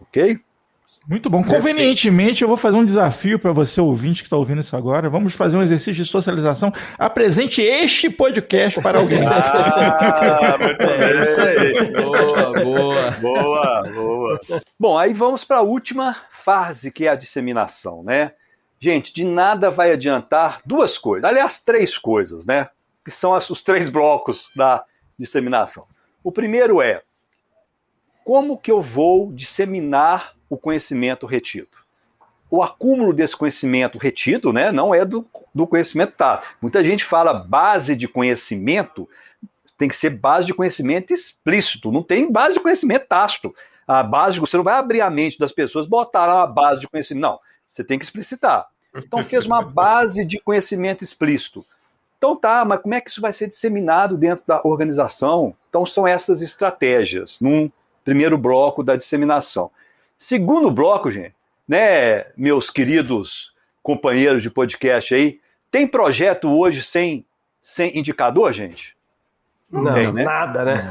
Ok? 0.00 0.40
Muito 1.06 1.28
bom. 1.28 1.44
Convenientemente, 1.44 2.40
eu 2.40 2.48
vou 2.48 2.56
fazer 2.56 2.78
um 2.78 2.84
desafio 2.84 3.38
para 3.38 3.52
você, 3.52 3.78
ouvinte 3.78 4.22
que 4.22 4.26
está 4.26 4.38
ouvindo 4.38 4.62
isso 4.62 4.74
agora. 4.74 5.10
Vamos 5.10 5.34
fazer 5.34 5.58
um 5.58 5.62
exercício 5.62 6.02
de 6.02 6.06
socialização. 6.06 6.72
Apresente 6.98 7.60
este 7.60 8.08
podcast 8.08 8.80
para 8.80 9.00
alguém. 9.00 9.20
Ah, 9.28 10.56
muito 10.58 10.82
É 10.82 11.20
isso 11.20 11.40
aí. 11.42 11.92
Boa, 11.92 12.52
boa. 12.52 13.10
Boa, 13.20 13.82
boa. 13.92 14.40
Bom, 14.78 14.96
aí 14.96 15.12
vamos 15.12 15.44
para 15.44 15.58
a 15.58 15.62
última 15.62 16.16
fase, 16.30 16.90
que 16.90 17.06
é 17.06 17.10
a 17.10 17.14
disseminação, 17.14 18.02
né? 18.02 18.32
Gente, 18.82 19.12
de 19.12 19.24
nada 19.24 19.70
vai 19.70 19.92
adiantar 19.92 20.62
duas 20.64 20.96
coisas, 20.96 21.28
aliás, 21.28 21.60
três 21.60 21.98
coisas, 21.98 22.46
né? 22.46 22.70
Que 23.04 23.10
são 23.10 23.32
os 23.32 23.60
três 23.60 23.90
blocos 23.90 24.50
da 24.56 24.82
disseminação. 25.18 25.86
O 26.24 26.32
primeiro 26.32 26.80
é 26.80 27.02
como 28.24 28.56
que 28.56 28.70
eu 28.70 28.80
vou 28.80 29.30
disseminar 29.32 30.34
o 30.48 30.56
conhecimento 30.56 31.26
retido? 31.26 31.68
O 32.50 32.62
acúmulo 32.62 33.12
desse 33.12 33.36
conhecimento 33.36 33.98
retido, 33.98 34.50
né, 34.50 34.72
não 34.72 34.94
é 34.94 35.04
do, 35.04 35.26
do 35.54 35.66
conhecimento 35.66 36.12
tá. 36.12 36.42
Muita 36.60 36.82
gente 36.82 37.04
fala 37.04 37.34
base 37.34 37.94
de 37.94 38.08
conhecimento, 38.08 39.06
tem 39.76 39.88
que 39.88 39.96
ser 39.96 40.10
base 40.10 40.46
de 40.46 40.54
conhecimento 40.54 41.12
explícito, 41.12 41.92
não 41.92 42.02
tem 42.02 42.32
base 42.32 42.54
de 42.54 42.60
conhecimento 42.60 43.06
tácito. 43.06 43.54
A 43.86 44.02
base, 44.02 44.40
você 44.40 44.56
não 44.56 44.64
vai 44.64 44.74
abrir 44.74 45.02
a 45.02 45.10
mente 45.10 45.38
das 45.38 45.52
pessoas, 45.52 45.86
botar 45.86 46.34
uma 46.34 46.46
base 46.46 46.80
de 46.80 46.88
conhecimento. 46.88 47.22
Não, 47.22 47.40
você 47.70 47.84
tem 47.84 47.98
que 47.98 48.04
explicitar. 48.04 48.66
Então 48.94 49.22
fez 49.22 49.46
uma 49.46 49.62
base 49.64 50.24
de 50.24 50.40
conhecimento 50.40 51.04
explícito. 51.04 51.64
Então 52.18 52.36
tá, 52.36 52.64
mas 52.64 52.80
como 52.80 52.94
é 52.94 53.00
que 53.00 53.08
isso 53.08 53.20
vai 53.20 53.32
ser 53.32 53.46
disseminado 53.46 54.16
dentro 54.18 54.44
da 54.46 54.60
organização? 54.64 55.54
Então 55.70 55.86
são 55.86 56.06
essas 56.06 56.42
estratégias, 56.42 57.40
num 57.40 57.70
primeiro 58.04 58.36
bloco 58.36 58.82
da 58.82 58.96
disseminação. 58.96 59.70
Segundo 60.18 60.70
bloco, 60.70 61.10
gente, 61.10 61.34
né, 61.66 62.26
meus 62.36 62.68
queridos 62.68 63.54
companheiros 63.82 64.42
de 64.42 64.50
podcast 64.50 65.14
aí, 65.14 65.40
tem 65.70 65.86
projeto 65.86 66.50
hoje 66.50 66.82
sem, 66.82 67.24
sem 67.62 67.96
indicador, 67.96 68.52
gente? 68.52 68.94
Não, 69.70 69.94
tem, 69.94 70.12
né? 70.12 70.24
nada, 70.24 70.64
né? 70.64 70.88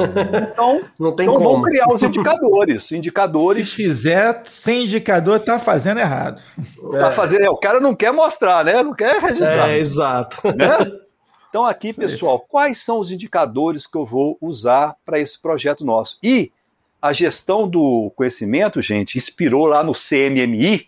Então, 0.54 0.82
Não 0.98 1.12
tem 1.12 1.26
então 1.26 1.38
como. 1.38 1.50
vamos 1.56 1.70
criar 1.70 1.88
os 1.92 2.02
indicadores. 2.02 2.86
Se 2.86 2.96
Indicadores 2.96 3.74
fizer 3.74 4.42
sem 4.46 4.86
indicador, 4.86 5.40
tá 5.42 5.60
fazendo 5.60 6.00
errado. 6.00 6.42
para 6.90 7.12
fazer. 7.12 7.48
O 7.50 7.58
cara 7.58 7.82
não 7.82 7.94
quer 7.94 8.14
mostrar, 8.14 8.64
né? 8.64 8.82
Não 8.82 8.94
quer 8.94 9.20
registrar. 9.20 9.70
É, 9.70 9.78
exato. 9.78 10.42
né? 10.56 10.92
Então, 11.50 11.66
aqui, 11.66 11.92
pessoal, 11.92 12.40
quais 12.40 12.78
são 12.78 13.00
os 13.00 13.10
indicadores 13.10 13.88
que 13.88 13.98
eu 13.98 14.06
vou 14.06 14.38
usar 14.40 14.96
para 15.04 15.18
esse 15.20 15.40
projeto 15.42 15.84
nosso? 15.84 16.20
E 16.22 16.52
a 17.02 17.12
gestão 17.12 17.68
do 17.68 18.12
conhecimento, 18.16 18.80
gente, 18.84 19.18
inspirou 19.18 19.66
lá 19.66 19.84
no 19.84 19.94
CMMI, 19.94 20.88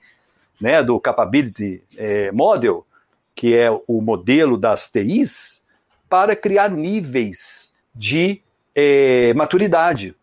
né, 0.61 0.83
do 0.83 0.99
Capability 0.99 1.83
eh, 1.97 2.31
Model, 2.31 2.85
que 3.33 3.57
é 3.57 3.71
o 3.87 4.01
modelo 4.01 4.55
das 4.55 4.87
TIs, 4.87 5.63
para 6.07 6.35
criar 6.35 6.69
níveis 6.69 7.70
de 7.93 8.41
eh, 8.75 9.33
maturidade. 9.35 10.15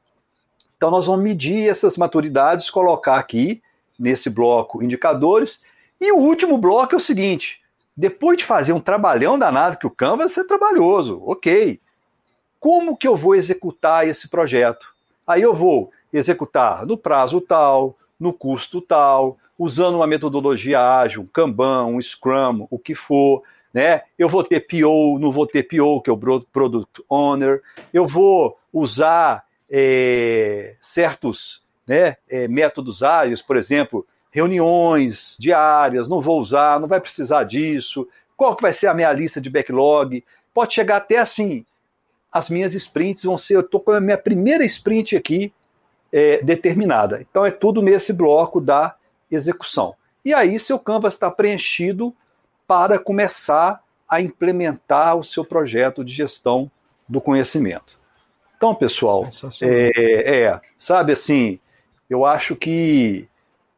Então, 0.76 0.90
nós 0.90 1.06
vamos 1.06 1.22
medir 1.24 1.68
essas 1.68 1.96
maturidades, 1.96 2.70
colocar 2.70 3.16
aqui 3.16 3.62
nesse 3.98 4.30
bloco 4.30 4.82
indicadores. 4.82 5.60
E 6.00 6.12
o 6.12 6.18
último 6.18 6.56
bloco 6.56 6.94
é 6.94 6.96
o 6.96 7.00
seguinte: 7.00 7.60
depois 7.96 8.38
de 8.38 8.44
fazer 8.44 8.72
um 8.72 8.80
trabalhão 8.80 9.38
danado 9.38 9.78
que 9.78 9.86
o 9.86 9.90
Canvas 9.90 10.38
é 10.38 10.44
trabalhoso, 10.44 11.20
ok. 11.26 11.80
Como 12.60 12.96
que 12.96 13.06
eu 13.06 13.16
vou 13.16 13.34
executar 13.34 14.06
esse 14.06 14.28
projeto? 14.28 14.86
Aí 15.26 15.42
eu 15.42 15.54
vou 15.54 15.92
executar 16.12 16.86
no 16.86 16.96
prazo 16.96 17.40
tal, 17.40 17.96
no 18.18 18.32
custo 18.32 18.80
tal, 18.80 19.36
usando 19.58 19.96
uma 19.96 20.06
metodologia 20.06 20.80
ágil, 20.80 21.22
um 21.22 21.26
Kanban, 21.26 21.86
um 21.86 22.00
Scrum, 22.00 22.66
o 22.70 22.78
que 22.78 22.94
for, 22.94 23.42
né? 23.72 24.02
Eu 24.18 24.28
vou 24.28 24.42
ter 24.42 24.60
PO, 24.60 25.18
não 25.18 25.30
vou 25.30 25.46
ter 25.46 25.62
PO, 25.62 26.00
que 26.02 26.10
é 26.10 26.12
o 26.12 26.16
Pro- 26.16 26.46
Product 26.52 27.02
Owner. 27.08 27.62
Eu 27.92 28.06
vou 28.06 28.58
usar 28.72 29.44
eh, 29.70 30.76
certos 30.80 31.62
né, 31.86 32.16
eh, 32.28 32.48
métodos 32.48 33.02
ágeis, 33.02 33.42
por 33.42 33.56
exemplo, 33.56 34.06
reuniões 34.30 35.36
diárias, 35.38 36.08
não 36.08 36.20
vou 36.20 36.40
usar, 36.40 36.80
não 36.80 36.88
vai 36.88 37.00
precisar 37.00 37.44
disso. 37.44 38.06
Qual 38.36 38.54
que 38.54 38.62
vai 38.62 38.72
ser 38.72 38.86
a 38.86 38.94
minha 38.94 39.12
lista 39.12 39.40
de 39.40 39.50
backlog? 39.50 40.24
Pode 40.54 40.74
chegar 40.74 40.96
até 40.96 41.18
assim, 41.18 41.64
as 42.32 42.48
minhas 42.48 42.74
sprints 42.74 43.24
vão 43.24 43.38
ser, 43.38 43.56
eu 43.56 43.60
estou 43.60 43.80
com 43.80 43.90
a 43.92 44.00
minha 44.00 44.18
primeira 44.18 44.64
sprint 44.64 45.16
aqui 45.16 45.52
é, 46.12 46.42
determinada. 46.42 47.20
Então 47.28 47.44
é 47.44 47.50
tudo 47.50 47.82
nesse 47.82 48.12
bloco 48.12 48.60
da 48.60 48.94
execução. 49.30 49.94
E 50.24 50.32
aí 50.34 50.58
seu 50.58 50.78
Canvas 50.78 51.14
está 51.14 51.30
preenchido 51.30 52.14
para 52.68 52.98
começar 52.98 53.82
a 54.06 54.20
implementar 54.20 55.16
o 55.16 55.24
seu 55.24 55.44
projeto 55.44 56.04
de 56.04 56.12
gestão 56.12 56.70
do 57.08 57.20
conhecimento. 57.20 57.98
Então, 58.56 58.74
pessoal, 58.74 59.26
é, 59.62 60.42
é, 60.42 60.60
sabe 60.78 61.12
assim, 61.12 61.58
eu 62.10 62.26
acho 62.26 62.54
que 62.54 63.26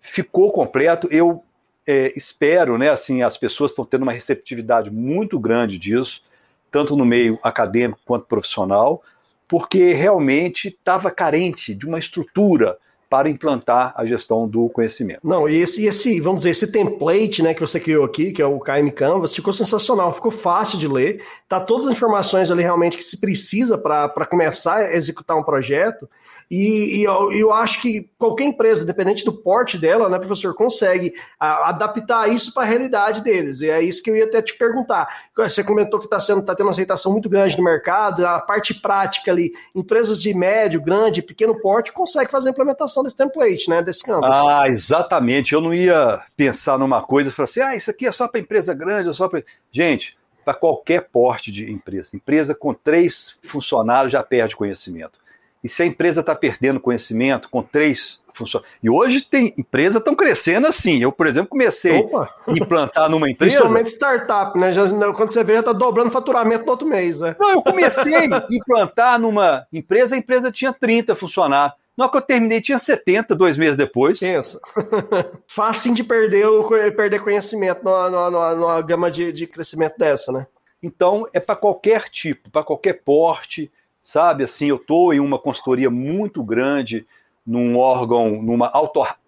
ficou 0.00 0.50
completo. 0.50 1.06
Eu 1.10 1.44
é, 1.86 2.12
espero, 2.16 2.76
né, 2.76 2.90
assim, 2.90 3.22
as 3.22 3.36
pessoas 3.36 3.70
estão 3.70 3.84
tendo 3.84 4.02
uma 4.02 4.12
receptividade 4.12 4.90
muito 4.90 5.38
grande 5.38 5.78
disso, 5.78 6.22
tanto 6.70 6.96
no 6.96 7.04
meio 7.06 7.38
acadêmico 7.42 8.00
quanto 8.04 8.26
profissional. 8.26 9.02
porque 9.46 9.92
realmente 9.92 10.68
estava 10.68 11.10
carente 11.10 11.74
de 11.74 11.84
uma 11.84 11.98
estrutura 11.98 12.78
para 13.10 13.28
implantar 13.28 13.92
a 13.96 14.06
gestão 14.06 14.46
do 14.46 14.68
conhecimento. 14.68 15.18
Não, 15.24 15.48
e 15.48 15.56
esse, 15.56 15.84
esse, 15.84 16.20
vamos 16.20 16.42
dizer, 16.42 16.50
esse 16.50 16.70
template 16.70 17.42
né, 17.42 17.52
que 17.52 17.60
você 17.60 17.80
criou 17.80 18.04
aqui, 18.04 18.30
que 18.30 18.40
é 18.40 18.46
o 18.46 18.60
KM 18.60 18.88
Canvas, 18.94 19.34
ficou 19.34 19.52
sensacional, 19.52 20.12
ficou 20.12 20.30
fácil 20.30 20.78
de 20.78 20.86
ler, 20.86 21.20
tá 21.48 21.58
todas 21.58 21.86
as 21.86 21.92
informações 21.92 22.52
ali 22.52 22.62
realmente 22.62 22.96
que 22.96 23.02
se 23.02 23.20
precisa 23.20 23.76
para 23.76 24.24
começar 24.26 24.76
a 24.76 24.94
executar 24.94 25.36
um 25.36 25.42
projeto, 25.42 26.08
e, 26.50 26.98
e 26.98 27.04
eu, 27.04 27.32
eu, 27.32 27.52
acho 27.52 27.80
que 27.80 28.10
qualquer 28.18 28.42
empresa, 28.42 28.82
independente 28.82 29.24
do 29.24 29.32
porte 29.32 29.78
dela, 29.78 30.08
né, 30.08 30.18
professor, 30.18 30.52
consegue 30.52 31.14
a, 31.38 31.68
adaptar 31.68 32.28
isso 32.28 32.52
para 32.52 32.64
a 32.64 32.66
realidade 32.66 33.20
deles. 33.20 33.60
E 33.60 33.70
é 33.70 33.80
isso 33.80 34.02
que 34.02 34.10
eu 34.10 34.16
ia 34.16 34.24
até 34.24 34.42
te 34.42 34.58
perguntar. 34.58 35.06
Você 35.36 35.62
comentou 35.62 36.00
que 36.00 36.06
está 36.06 36.18
sendo, 36.18 36.42
tá 36.42 36.52
tendo 36.52 36.66
uma 36.66 36.72
aceitação 36.72 37.12
muito 37.12 37.28
grande 37.28 37.56
no 37.56 37.62
mercado, 37.62 38.26
a 38.26 38.40
parte 38.40 38.74
prática 38.74 39.30
ali, 39.30 39.52
empresas 39.76 40.18
de 40.20 40.34
médio, 40.34 40.82
grande, 40.82 41.22
pequeno 41.22 41.60
porte 41.60 41.92
conseguem 41.92 42.28
fazer 42.28 42.48
a 42.48 42.50
implementação 42.50 42.99
desse 43.02 43.16
template, 43.16 43.68
né, 43.68 43.82
desse 43.82 44.02
canvas. 44.02 44.36
Ah, 44.36 44.64
exatamente. 44.68 45.52
Eu 45.52 45.60
não 45.60 45.72
ia 45.74 46.22
pensar 46.36 46.78
numa 46.78 47.02
coisa 47.02 47.30
e 47.30 47.32
falar 47.32 47.44
assim, 47.44 47.60
ah, 47.60 47.76
isso 47.76 47.90
aqui 47.90 48.06
é 48.06 48.12
só 48.12 48.28
para 48.28 48.40
empresa 48.40 48.74
grande, 48.74 49.08
é 49.08 49.12
só 49.12 49.28
para. 49.28 49.42
Gente, 49.72 50.16
para 50.44 50.54
qualquer 50.54 51.08
porte 51.12 51.50
de 51.52 51.70
empresa. 51.70 52.10
Empresa 52.14 52.54
com 52.54 52.74
três 52.74 53.38
funcionários 53.44 54.12
já 54.12 54.22
perde 54.22 54.56
conhecimento. 54.56 55.18
E 55.62 55.68
se 55.68 55.82
a 55.82 55.86
empresa 55.86 56.20
está 56.20 56.34
perdendo 56.34 56.80
conhecimento 56.80 57.48
com 57.50 57.62
três 57.62 58.20
funcionários. 58.34 58.76
E 58.82 58.88
hoje 58.88 59.20
tem 59.20 59.54
empresas 59.58 59.96
estão 59.96 60.14
crescendo 60.14 60.66
assim. 60.66 61.02
Eu, 61.02 61.12
por 61.12 61.26
exemplo, 61.26 61.50
comecei 61.50 61.98
Opa. 61.98 62.34
a 62.46 62.52
implantar 62.52 63.08
numa 63.10 63.28
empresa. 63.30 63.56
Principalmente 63.56 63.90
startup, 63.90 64.58
né? 64.58 64.72
Já, 64.72 64.88
quando 65.12 65.30
você 65.30 65.44
vê, 65.44 65.54
já 65.54 65.60
está 65.60 65.72
dobrando 65.72 66.10
faturamento 66.10 66.64
no 66.64 66.70
outro 66.70 66.88
mês, 66.88 67.20
né? 67.20 67.36
Não, 67.38 67.50
eu 67.50 67.62
comecei 67.62 68.32
a 68.32 68.46
implantar 68.50 69.18
numa 69.18 69.66
empresa, 69.72 70.14
a 70.14 70.18
empresa 70.18 70.50
tinha 70.50 70.72
30 70.72 71.14
funcionários. 71.14 71.78
Na 72.00 72.06
hora 72.06 72.12
que 72.12 72.16
eu 72.18 72.22
terminei, 72.22 72.60
tinha 72.62 72.78
70, 72.78 73.36
dois 73.36 73.58
meses 73.58 73.76
depois. 73.76 74.18
Pensa. 74.18 74.58
Fácil 75.46 75.94
de 75.94 76.02
perder, 76.02 76.46
o, 76.46 76.66
perder 76.92 77.22
conhecimento 77.22 77.84
numa, 77.84 78.08
numa, 78.08 78.54
numa 78.54 78.80
gama 78.80 79.10
de, 79.10 79.30
de 79.32 79.46
crescimento 79.46 79.98
dessa, 79.98 80.32
né? 80.32 80.46
Então, 80.82 81.26
é 81.32 81.38
para 81.38 81.54
qualquer 81.54 82.08
tipo, 82.08 82.50
para 82.50 82.64
qualquer 82.64 83.02
porte 83.04 83.70
sabe? 84.02 84.44
Assim, 84.44 84.66
eu 84.66 84.76
estou 84.76 85.12
em 85.12 85.20
uma 85.20 85.38
consultoria 85.38 85.90
muito 85.90 86.42
grande, 86.42 87.06
num 87.46 87.76
órgão, 87.76 88.42
numa 88.42 88.70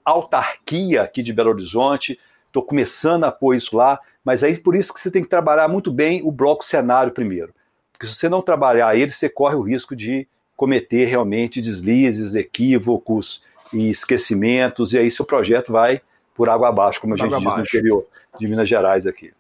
autarquia 0.05 1.03
aqui 1.03 1.23
de 1.23 1.33
Belo 1.33 1.51
Horizonte, 1.51 2.19
estou 2.47 2.63
começando 2.63 3.25
a 3.25 3.33
pôr 3.33 3.55
isso 3.55 3.77
lá, 3.77 4.01
mas 4.25 4.43
aí 4.43 4.57
por 4.59 4.77
isso 4.77 4.93
que 4.93 5.01
você 5.01 5.11
tem 5.11 5.23
que 5.23 5.29
trabalhar 5.29 5.69
muito 5.69 5.91
bem 5.91 6.21
o 6.25 6.31
bloco 6.31 6.65
cenário 6.65 7.13
primeiro. 7.13 7.55
Porque 7.93 8.07
se 8.07 8.15
você 8.15 8.29
não 8.29 8.43
trabalhar 8.43 8.97
ele, 8.97 9.11
você 9.11 9.29
corre 9.29 9.55
o 9.55 9.63
risco 9.63 9.95
de 9.95 10.27
cometer 10.63 11.07
realmente 11.07 11.61
deslizes, 11.61 12.37
equívocos 12.37 13.43
e 13.75 13.91
esquecimentos, 13.91 14.93
e 14.93 14.99
aí 14.99 15.11
seu 15.11 15.25
projeto 15.25 15.73
vai 15.73 16.01
por 16.37 16.49
água 16.49 16.69
abaixo, 16.69 17.01
como 17.01 17.15
a 17.15 17.17
gente 17.17 17.35
diz 17.37 17.43
no 17.45 17.61
interior 17.61 18.07
de 18.39 18.47
Minas 18.47 18.69
Gerais 18.69 19.05
aqui. 19.05 19.33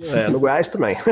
É, 0.00 0.28
no 0.28 0.40
Goiás 0.40 0.70
também. 0.70 0.96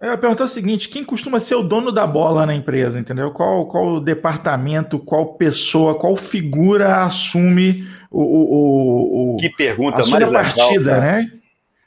Eu 0.00 0.16
pergunto 0.16 0.42
o 0.42 0.48
seguinte: 0.48 0.88
quem 0.88 1.04
costuma 1.04 1.38
ser 1.38 1.54
o 1.54 1.62
dono 1.62 1.92
da 1.92 2.06
bola 2.06 2.46
na 2.46 2.54
empresa, 2.54 2.98
entendeu? 2.98 3.30
Qual, 3.30 3.66
qual 3.66 4.00
departamento, 4.00 4.98
qual 4.98 5.34
pessoa, 5.34 5.98
qual 5.98 6.16
figura 6.16 7.02
assume 7.02 7.86
o. 8.10 8.22
o, 8.22 9.34
o 9.34 9.36
que 9.36 9.50
pergunta 9.50 9.98
mais 10.06 10.24
a 10.24 10.30
partida, 10.30 10.94
legal, 10.94 11.00
né? 11.00 11.30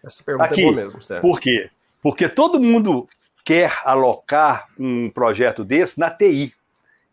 Essa 0.04 0.24
pergunta 0.24 0.46
Aqui, 0.46 0.62
é 0.62 0.66
boa 0.66 0.76
mesmo, 0.76 1.02
Steph. 1.02 1.22
Por 1.22 1.40
quê? 1.40 1.72
Porque 2.04 2.30
todo 2.30 2.60
mundo 2.60 3.08
quer 3.46 3.82
alocar 3.86 4.68
um 4.78 5.10
projeto 5.10 5.64
desse 5.64 5.98
na 5.98 6.10
TI. 6.10 6.54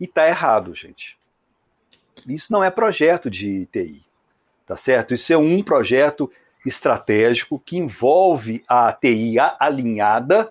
E 0.00 0.06
tá 0.08 0.26
errado, 0.26 0.74
gente. 0.74 1.16
Isso 2.26 2.52
não 2.52 2.64
é 2.64 2.70
projeto 2.70 3.30
de 3.30 3.66
TI. 3.66 4.04
Tá 4.66 4.76
certo? 4.76 5.14
Isso 5.14 5.32
é 5.32 5.36
um 5.36 5.62
projeto 5.62 6.28
estratégico 6.66 7.62
que 7.64 7.76
envolve 7.76 8.64
a 8.66 8.92
TI 8.92 9.38
alinhada 9.60 10.50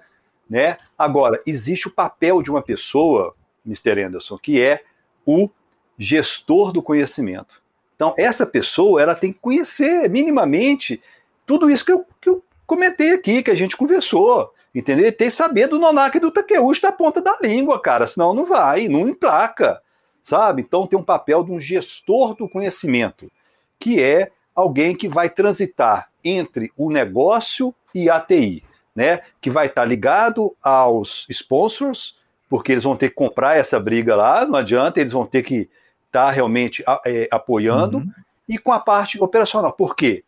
né? 0.52 0.76
Agora, 0.98 1.42
existe 1.48 1.88
o 1.88 1.92
papel 1.92 2.44
de 2.44 2.52
uma 2.52 2.62
pessoa, 2.62 3.34
Mr. 3.66 4.04
Anderson, 4.04 4.38
que 4.38 4.62
é 4.62 4.84
o 5.26 5.50
gestor 5.98 6.74
do 6.74 6.84
conhecimento. 6.84 7.62
Então, 7.96 8.14
essa 8.18 8.46
pessoa 8.46 9.02
ela 9.02 9.16
tem 9.16 9.32
que 9.32 9.40
conhecer 9.40 10.10
minimamente 10.10 11.02
tudo 11.46 11.70
isso 11.70 11.86
que 11.86 11.94
eu, 11.94 12.06
que 12.20 12.28
eu 12.28 12.44
comentei 12.68 13.14
aqui, 13.14 13.42
que 13.42 13.50
a 13.50 13.56
gente 13.56 13.78
conversou. 13.78 14.54
Entendeu? 14.74 15.08
E 15.08 15.12
tem 15.12 15.30
que 15.30 15.36
saber 15.36 15.68
do 15.68 15.80
Nonak 15.80 16.16
e 16.16 16.20
do 16.20 16.32
Takeuchi 16.32 16.82
da 16.82 16.92
ponta 16.92 17.22
da 17.22 17.38
língua, 17.42 17.82
cara, 17.82 18.08
senão 18.08 18.34
não 18.34 18.46
vai, 18.46 18.88
não 18.88 19.08
emplaca, 19.08 19.82
sabe? 20.22 20.62
Então 20.62 20.88
tem 20.88 20.98
um 20.98 21.04
papel 21.04 21.44
de 21.44 21.52
um 21.52 21.60
gestor 21.60 22.36
do 22.36 22.48
conhecimento, 22.48 23.30
que 23.78 24.02
é 24.02 24.32
alguém 24.56 24.96
que 24.96 25.10
vai 25.10 25.30
transitar 25.30 26.10
entre 26.24 26.72
o 26.78 26.90
negócio 26.90 27.76
e 27.94 28.10
a 28.10 28.20
TI 28.20 28.64
né, 28.96 29.22
que 29.40 29.50
vai 29.50 29.68
estar 29.68 29.82
tá 29.82 29.88
ligado 29.88 30.56
aos 30.62 31.26
sponsors, 31.30 32.16
porque 32.50 32.72
eles 32.72 32.84
vão 32.84 32.96
ter 32.96 33.10
que 33.10 33.16
comprar 33.16 33.58
essa 33.58 33.80
briga 33.80 34.16
lá, 34.16 34.46
não 34.46 34.56
adianta, 34.56 35.00
eles 35.00 35.14
vão 35.14 35.26
ter 35.26 35.42
que 35.42 35.70
estar 36.08 36.26
tá 36.26 36.32
realmente 36.32 36.84
é, 37.06 37.28
apoiando, 37.32 37.98
uhum. 37.98 38.12
e 38.48 38.58
com 38.58 38.72
a 38.72 38.80
parte 38.80 39.22
operacional. 39.22 39.72
Por 39.72 39.96
quê? 39.96 40.24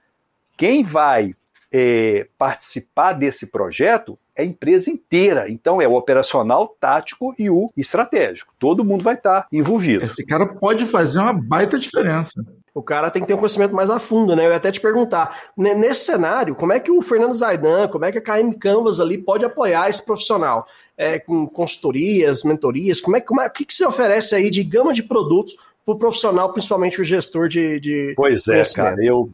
Quem 0.58 0.84
vai 0.84 1.36
é, 1.74 2.28
participar 2.38 3.14
desse 3.14 3.48
projeto 3.48 4.18
é 4.36 4.42
a 4.42 4.46
empresa 4.46 4.90
inteira. 4.90 5.50
Então 5.50 5.82
é 5.82 5.88
o 5.88 5.94
operacional, 5.94 6.76
tático 6.80 7.34
e 7.38 7.50
o 7.50 7.72
estratégico. 7.78 8.54
Todo 8.60 8.84
mundo 8.84 9.04
vai 9.04 9.16
estar 9.16 9.42
tá 9.42 9.48
envolvido. 9.52 10.06
Esse 10.06 10.26
cara 10.26 10.46
pode 10.46 10.86
fazer 10.86 11.20
uma 11.20 11.34
baita 11.34 11.78
diferença. 11.78 12.42
O 12.74 12.82
cara 12.82 13.12
tem 13.12 13.22
que 13.22 13.28
ter 13.28 13.36
um 13.36 13.38
conhecimento 13.38 13.76
mais 13.76 13.92
a 13.92 14.00
fundo, 14.00 14.36
né? 14.36 14.48
Eu 14.48 14.50
ia 14.50 14.56
até 14.56 14.72
te 14.72 14.82
perguntar, 14.82 15.40
nesse 15.56 16.06
cenário, 16.06 16.56
como 16.56 16.74
é 16.74 16.80
que 16.80 16.90
o 16.90 17.04
Fernando 17.04 17.34
Zaidan, 17.36 17.88
como 17.88 18.04
é 18.04 18.12
que 18.12 18.18
a 18.18 18.22
KM 18.22 18.52
Canvas 18.58 19.00
ali 19.00 19.16
pode 19.16 19.46
apoiar 19.46 19.90
esse 19.90 20.04
profissional? 20.04 20.66
É, 20.98 21.20
com 21.20 21.46
consultorias, 21.48 22.44
mentorias, 22.44 23.00
como 23.00 23.16
é, 23.16 23.22
como 23.22 23.42
é, 23.42 23.48
o 23.48 23.52
que, 23.52 23.66
que 23.66 23.74
você 23.74 23.86
oferece 23.86 24.34
aí 24.34 24.50
de 24.50 24.64
gama 24.64 24.92
de 24.92 25.04
produtos 25.04 25.56
para 25.86 25.94
o 25.94 25.98
profissional, 25.98 26.52
principalmente 26.52 27.00
o 27.00 27.04
gestor 27.04 27.48
de. 27.48 27.80
de 27.80 28.14
pois 28.16 28.48
é, 28.48 28.64
cara, 28.74 28.96
eu. 29.04 29.30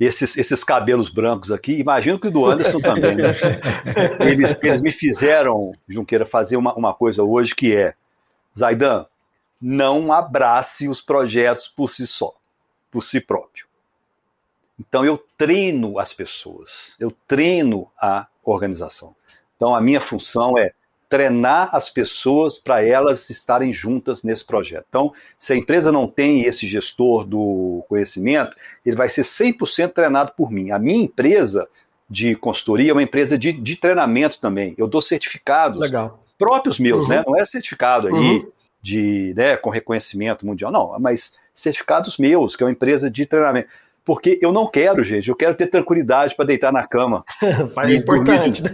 Esses, 0.00 0.36
esses 0.38 0.64
cabelos 0.64 1.10
brancos 1.10 1.52
aqui, 1.52 1.78
imagino 1.78 2.18
que 2.18 2.30
do 2.30 2.46
Anderson 2.46 2.80
também, 2.80 3.14
né? 3.14 3.34
Eles, 4.26 4.56
eles 4.62 4.80
me 4.80 4.90
fizeram, 4.90 5.74
Junqueira, 5.86 6.24
fazer 6.24 6.56
uma, 6.56 6.74
uma 6.74 6.94
coisa 6.94 7.22
hoje 7.22 7.54
que 7.54 7.76
é: 7.76 7.92
Zaidan, 8.58 9.04
não 9.60 10.10
abrace 10.10 10.88
os 10.88 11.02
projetos 11.02 11.68
por 11.68 11.90
si 11.90 12.06
só 12.06 12.32
por 12.90 13.02
si 13.02 13.20
próprio. 13.20 13.66
Então 14.78 15.04
eu 15.04 15.22
treino 15.36 15.98
as 15.98 16.12
pessoas, 16.12 16.94
eu 16.98 17.14
treino 17.28 17.90
a 17.98 18.26
organização. 18.42 19.14
Então 19.56 19.74
a 19.74 19.80
minha 19.80 20.00
função 20.00 20.58
é 20.58 20.72
treinar 21.10 21.74
as 21.74 21.90
pessoas 21.90 22.56
para 22.56 22.84
elas 22.84 23.28
estarem 23.28 23.72
juntas 23.72 24.22
nesse 24.22 24.46
projeto. 24.46 24.86
Então, 24.88 25.12
se 25.36 25.52
a 25.52 25.56
empresa 25.56 25.90
não 25.90 26.06
tem 26.06 26.44
esse 26.44 26.68
gestor 26.68 27.26
do 27.26 27.84
conhecimento, 27.88 28.56
ele 28.86 28.94
vai 28.94 29.08
ser 29.08 29.22
100% 29.22 29.92
treinado 29.92 30.32
por 30.36 30.52
mim. 30.52 30.70
A 30.70 30.78
minha 30.78 31.02
empresa 31.02 31.68
de 32.08 32.36
consultoria 32.36 32.92
é 32.92 32.94
uma 32.94 33.02
empresa 33.02 33.36
de, 33.36 33.52
de 33.52 33.76
treinamento 33.76 34.38
também. 34.38 34.72
Eu 34.78 34.86
dou 34.86 35.02
certificados 35.02 35.80
Legal. 35.80 36.22
próprios 36.38 36.78
meus, 36.78 37.08
né? 37.08 37.16
uhum. 37.16 37.20
né? 37.22 37.24
Não 37.26 37.36
é 37.36 37.44
certificado 37.44 38.06
aí 38.06 38.14
uhum. 38.14 38.52
de, 38.80 39.34
né, 39.36 39.56
com 39.56 39.68
reconhecimento 39.68 40.46
mundial, 40.46 40.70
não, 40.70 40.96
mas 41.00 41.34
certificados 41.52 42.18
meus, 42.18 42.54
que 42.54 42.62
é 42.62 42.66
uma 42.66 42.72
empresa 42.72 43.10
de 43.10 43.26
treinamento. 43.26 43.68
Porque 44.04 44.38
eu 44.40 44.52
não 44.52 44.68
quero, 44.68 45.04
gente, 45.04 45.28
eu 45.28 45.36
quero 45.36 45.54
ter 45.54 45.68
tranquilidade 45.68 46.34
para 46.34 46.44
deitar 46.44 46.72
na 46.72 46.86
cama. 46.86 47.24
é 47.42 47.94
importante, 47.94 48.62
né? 48.62 48.70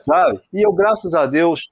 Sabe? 0.00 0.40
E 0.52 0.64
eu, 0.64 0.72
graças 0.72 1.14
a 1.14 1.26
Deus, 1.26 1.70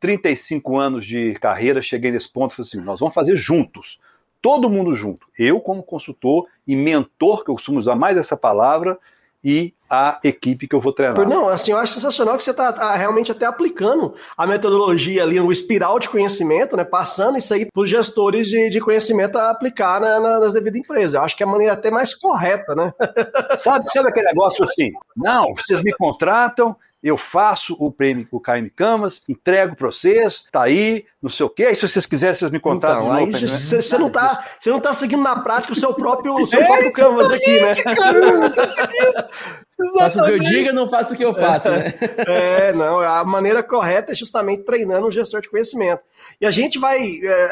35 0.00 0.78
anos 0.78 1.06
de 1.06 1.34
carreira, 1.34 1.82
cheguei 1.82 2.10
nesse 2.10 2.32
ponto 2.32 2.52
e 2.52 2.56
falei 2.56 2.68
assim: 2.68 2.80
nós 2.80 3.00
vamos 3.00 3.14
fazer 3.14 3.36
juntos. 3.36 3.98
Todo 4.40 4.70
mundo 4.70 4.94
junto. 4.94 5.26
Eu, 5.36 5.60
como 5.60 5.82
consultor 5.82 6.46
e 6.66 6.76
mentor, 6.76 7.44
que 7.44 7.50
eu 7.50 7.54
costumo 7.54 7.78
usar 7.78 7.96
mais 7.96 8.16
essa 8.16 8.36
palavra, 8.36 8.98
e 9.42 9.74
a 9.88 10.18
equipe 10.24 10.66
que 10.66 10.74
eu 10.74 10.80
vou 10.80 10.92
treinar. 10.92 11.28
Não, 11.28 11.48
assim, 11.48 11.70
eu 11.70 11.78
acho 11.78 11.94
sensacional 11.94 12.36
que 12.36 12.44
você 12.44 12.50
está 12.50 12.72
tá 12.72 12.94
realmente 12.96 13.30
até 13.30 13.46
aplicando 13.46 14.14
a 14.36 14.46
metodologia 14.46 15.22
ali, 15.22 15.40
o 15.40 15.52
espiral 15.52 15.98
de 15.98 16.08
conhecimento, 16.08 16.76
né? 16.76 16.84
Passando 16.84 17.38
isso 17.38 17.52
aí 17.54 17.66
para 17.66 17.82
os 17.82 17.88
gestores 17.88 18.48
de, 18.48 18.68
de 18.68 18.80
conhecimento 18.80 19.38
a 19.38 19.50
aplicar 19.50 20.00
na, 20.00 20.20
na, 20.20 20.40
nas 20.40 20.52
devidas 20.52 20.80
empresas. 20.80 21.14
Eu 21.14 21.22
acho 21.22 21.36
que 21.36 21.42
é 21.42 21.46
a 21.46 21.50
maneira 21.50 21.72
até 21.72 21.90
mais 21.90 22.14
correta, 22.14 22.74
né? 22.74 22.92
sabe, 23.58 23.88
sabe 23.90 24.08
aquele 24.08 24.26
negócio 24.26 24.64
assim? 24.64 24.90
Não, 25.16 25.54
vocês 25.54 25.82
me 25.82 25.92
contratam, 25.92 26.76
eu 27.08 27.16
faço 27.16 27.76
o 27.78 27.90
prêmio, 27.90 28.26
o 28.30 28.40
KM 28.40 28.68
Camas, 28.74 29.22
entrego 29.28 29.74
o 29.74 29.76
processo, 29.76 30.44
tá 30.50 30.62
aí, 30.62 31.04
não 31.22 31.30
sei 31.30 31.46
o 31.46 31.50
quê. 31.50 31.64
Aí 31.64 31.74
se 31.74 31.86
vocês 31.86 32.06
quiserem, 32.06 32.34
vocês 32.34 32.50
me 32.50 32.60
contratam 32.60 33.04
Então, 33.04 33.12
aí 33.12 33.26
novo, 33.26 33.32
né? 33.32 33.46
você 33.46 33.98
não, 33.98 34.10
tá, 34.10 34.44
você 34.58 34.70
não 34.70 34.80
tá 34.80 34.94
seguindo 34.94 35.22
na 35.22 35.40
prática 35.40 35.72
o 35.72 35.76
seu 35.76 35.94
próprio, 35.94 36.34
o 36.34 36.46
seu 36.46 36.64
próprio 36.64 36.92
canvas 36.92 37.30
aqui, 37.30 37.60
né? 37.60 37.72
Faço 39.98 40.20
o 40.20 40.24
que 40.24 40.30
eu 40.30 40.38
diga, 40.38 40.72
não 40.72 40.88
faço 40.88 41.12
o 41.12 41.16
que 41.16 41.22
eu 41.22 41.34
faço, 41.34 41.68
né? 41.68 41.92
É, 42.26 42.72
não, 42.72 42.98
a 42.98 43.22
maneira 43.24 43.62
correta 43.62 44.12
é 44.12 44.14
justamente 44.14 44.64
treinando 44.64 45.06
um 45.06 45.10
gestor 45.10 45.42
de 45.42 45.50
conhecimento. 45.50 46.02
E 46.40 46.46
a 46.46 46.50
gente 46.50 46.78
vai, 46.78 46.98
é, 46.98 47.50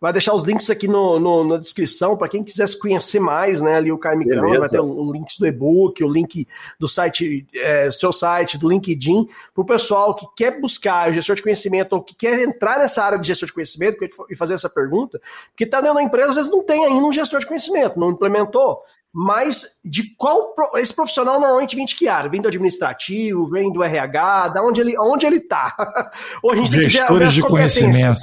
vai 0.00 0.12
deixar 0.12 0.34
os 0.34 0.44
links 0.44 0.68
aqui 0.68 0.86
no, 0.86 1.18
no- 1.18 1.44
na 1.44 1.56
descrição 1.56 2.16
para 2.16 2.28
quem 2.28 2.44
quiser 2.44 2.66
se 2.68 2.78
conhecer 2.78 3.18
mais, 3.18 3.60
né? 3.62 3.76
Ali 3.76 3.90
o 3.90 3.98
Canvas, 3.98 4.26
Beleza. 4.26 4.60
vai 4.60 4.68
ter 4.68 4.80
o, 4.80 4.86
o 4.86 5.12
link 5.12 5.38
do 5.38 5.46
e-book, 5.46 6.04
o 6.04 6.08
link 6.08 6.46
do 6.78 6.86
site, 6.86 7.46
é, 7.54 7.90
seu 7.90 8.12
site, 8.12 8.58
do 8.58 8.68
LinkedIn, 8.68 9.26
para 9.54 9.62
o 9.62 9.64
pessoal 9.64 10.14
que 10.14 10.26
quer 10.36 10.60
buscar 10.60 11.12
gestor 11.12 11.36
de 11.36 11.42
conhecimento 11.42 11.94
ou 11.94 12.02
que 12.02 12.14
quer 12.14 12.40
entrar 12.42 12.78
nessa 12.78 13.02
área 13.02 13.18
de 13.18 13.26
gestor 13.26 13.46
de 13.46 13.52
conhecimento 13.54 13.98
e 14.28 14.36
fazer 14.36 14.54
essa 14.54 14.68
pergunta, 14.68 15.20
porque 15.50 15.64
está 15.64 15.80
dentro 15.80 15.96
da 15.96 16.02
empresa, 16.02 16.30
às 16.30 16.36
vezes 16.36 16.50
não 16.50 16.62
tem 16.62 16.84
ainda 16.84 17.06
um 17.06 17.12
gestor 17.12 17.40
de 17.40 17.46
conhecimento, 17.46 17.98
não 17.98 18.10
implementou. 18.10 18.82
Mas 19.12 19.78
de 19.82 20.14
qual 20.16 20.54
esse 20.74 20.94
profissional 20.94 21.40
normalmente 21.40 21.74
vem 21.74 21.86
de 21.86 21.94
que 21.96 22.06
área? 22.06 22.28
Vem 22.28 22.42
do 22.42 22.48
administrativo, 22.48 23.48
vem 23.48 23.72
do 23.72 23.82
RH, 23.82 24.48
da 24.48 24.62
onde 24.62 24.80
ele, 24.82 24.94
onde 24.98 25.24
ele 25.26 25.40
tá? 25.40 25.74
Ou 26.42 26.52
a 26.52 26.56
gente 26.56 26.70
tem 26.70 26.80
que 26.80 26.86
ver- 26.86 26.92
ver 26.92 26.98
Gestores 26.98 27.32
de 27.34 27.40
conhecimento. 27.42 28.18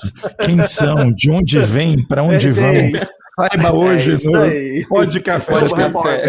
Quem 0.45 0.61
são? 0.63 1.11
De 1.11 1.31
onde 1.31 1.57
vêm? 1.65 2.05
Para 2.07 2.21
onde 2.21 2.47
É, 2.49 2.51
vão? 2.51 3.07
Saiba 3.35 3.73
hoje 3.73 4.11
É 4.11 4.13
isso 4.13 4.29
no 4.29 4.43
aí. 4.43 4.85
Pó 4.87 5.03
de 5.05 5.19
Café. 5.19 5.51
Pode 5.59 5.69
Pode 5.91 5.91
café. 5.91 6.23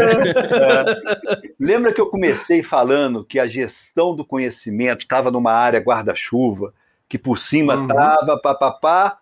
Lembra 1.60 1.92
que 1.92 2.00
eu 2.00 2.06
comecei 2.06 2.62
falando 2.62 3.22
que 3.22 3.38
a 3.38 3.46
gestão 3.46 4.16
do 4.16 4.24
conhecimento 4.24 5.02
estava 5.02 5.30
numa 5.30 5.52
área 5.52 5.80
guarda-chuva, 5.80 6.72
que 7.06 7.18
por 7.18 7.38
cima 7.38 7.76
Uhum. 7.76 7.82
estava 7.86 8.38
papapá, 8.40 9.18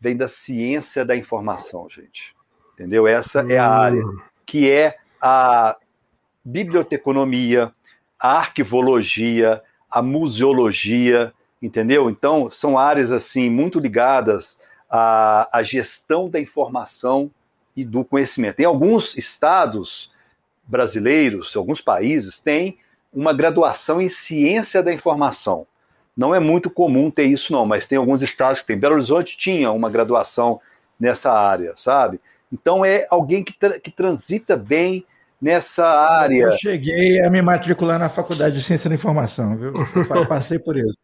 vem 0.00 0.16
da 0.16 0.28
ciência 0.28 1.04
da 1.04 1.16
informação, 1.16 1.88
gente. 1.90 2.32
Entendeu? 2.74 3.08
Essa 3.08 3.40
é 3.52 3.58
a 3.58 3.68
área 3.68 4.02
que 4.46 4.70
é 4.70 4.96
a 5.20 5.76
biblioteconomia, 6.44 7.72
a 8.20 8.38
arquivologia, 8.38 9.62
a 9.90 10.02
museologia, 10.02 11.32
entendeu? 11.62 12.10
Então, 12.10 12.50
são 12.50 12.78
áreas 12.78 13.10
assim 13.10 13.48
muito 13.48 13.78
ligadas 13.78 14.58
à, 14.90 15.48
à 15.58 15.62
gestão 15.62 16.28
da 16.28 16.40
informação 16.40 17.30
e 17.76 17.84
do 17.84 18.04
conhecimento. 18.04 18.60
Em 18.60 18.64
alguns 18.64 19.16
estados 19.16 20.12
brasileiros, 20.66 21.56
alguns 21.56 21.80
países 21.80 22.38
têm 22.38 22.78
uma 23.12 23.32
graduação 23.32 24.00
em 24.00 24.08
ciência 24.08 24.82
da 24.82 24.92
informação. 24.92 25.66
Não 26.16 26.34
é 26.34 26.38
muito 26.38 26.70
comum 26.70 27.10
ter 27.10 27.24
isso 27.24 27.52
não, 27.52 27.66
mas 27.66 27.86
tem 27.86 27.98
alguns 27.98 28.22
estados 28.22 28.60
que 28.60 28.68
tem. 28.68 28.78
Belo 28.78 28.94
Horizonte 28.94 29.36
tinha 29.36 29.70
uma 29.72 29.90
graduação 29.90 30.60
nessa 30.98 31.32
área, 31.32 31.74
sabe? 31.76 32.20
Então 32.52 32.84
é 32.84 33.06
alguém 33.10 33.42
que, 33.42 33.52
tra- 33.58 33.78
que 33.80 33.90
transita 33.90 34.56
bem 34.56 35.04
nessa 35.40 35.86
área. 35.86 36.44
Eu 36.44 36.52
cheguei 36.52 37.20
a 37.22 37.28
me 37.30 37.42
matricular 37.42 37.98
na 37.98 38.08
Faculdade 38.08 38.56
de 38.56 38.62
Ciência 38.62 38.88
da 38.88 38.94
Informação, 38.94 39.56
viu? 39.56 39.72
Eu 40.14 40.26
passei 40.26 40.58
por 40.58 40.76
isso. 40.76 40.96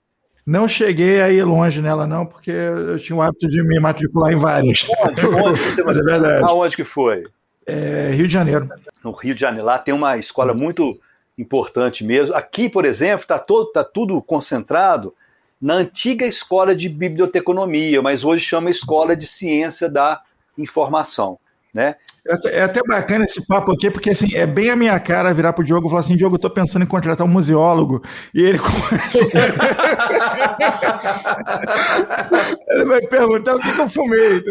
Não 0.47 0.67
cheguei 0.67 1.21
a 1.21 1.31
ir 1.31 1.45
longe 1.45 1.83
nela, 1.83 2.07
não, 2.07 2.25
porque 2.25 2.51
eu 2.51 2.99
tinha 2.99 3.15
o 3.17 3.23
hábito 3.23 3.47
de 3.47 3.63
me 3.63 3.79
matricular 3.79 4.33
em 4.33 4.37
várias. 4.37 4.87
Onde, 5.07 5.27
onde 5.27 5.61
você 5.61 5.83
Mas 5.85 5.97
é 5.97 6.03
verdade. 6.03 6.45
Aonde 6.45 6.77
que 6.77 6.85
foi? 6.85 7.25
É, 7.67 8.11
Rio 8.13 8.27
de 8.27 8.33
Janeiro. 8.33 8.69
No 9.05 9.13
Rio 9.13 9.35
de 9.35 9.41
Janeiro, 9.41 9.67
lá 9.67 9.79
tem 9.79 9.93
uma 9.95 10.17
escola 10.17 10.55
muito 10.55 10.99
importante 11.37 12.05
mesmo. 12.05 12.35
Aqui, 12.35 12.69
por 12.69 12.85
exemplo, 12.85 13.23
está 13.23 13.39
tá 13.39 13.85
tudo 13.85 14.21
concentrado 14.23 15.15
na 15.61 15.75
antiga 15.75 16.27
escola 16.27 16.75
de 16.75 16.89
biblioteconomia, 16.89 18.01
mas 18.01 18.25
hoje 18.25 18.45
chama 18.45 18.71
Escola 18.71 19.15
de 19.15 19.27
Ciência 19.27 19.89
da 19.89 20.23
Informação. 20.61 21.39
Né? 21.73 21.95
É 22.27 22.35
até- 22.35 22.57
É 22.59 22.63
até 22.63 22.81
bacana 22.83 23.25
esse 23.25 23.47
papo 23.47 23.71
aqui, 23.71 23.93
porque 23.93 24.11
assim, 24.11 24.35
é 24.35 24.45
bem 24.45 24.71
a 24.71 24.77
minha 24.77 24.99
cara 24.99 25.33
virar 25.33 25.53
pro 25.53 25.63
Diogo 25.65 25.87
e 25.87 25.91
falar 25.91 26.01
assim: 26.01 26.17
Diogo, 26.17 26.35
eu 26.35 26.41
tô 26.41 26.51
pensando 26.51 26.83
em 26.83 26.87
contratar 26.87 27.25
um 27.25 27.31
museólogo. 27.31 28.03
E 28.35 28.43
ele. 28.43 28.59
ele 32.69 32.85
vai 32.85 33.01
perguntar 33.03 33.57
o 33.57 33.61
que, 33.61 33.73
que 33.73 33.81
eu 33.81 33.89
fumei. 33.89 34.43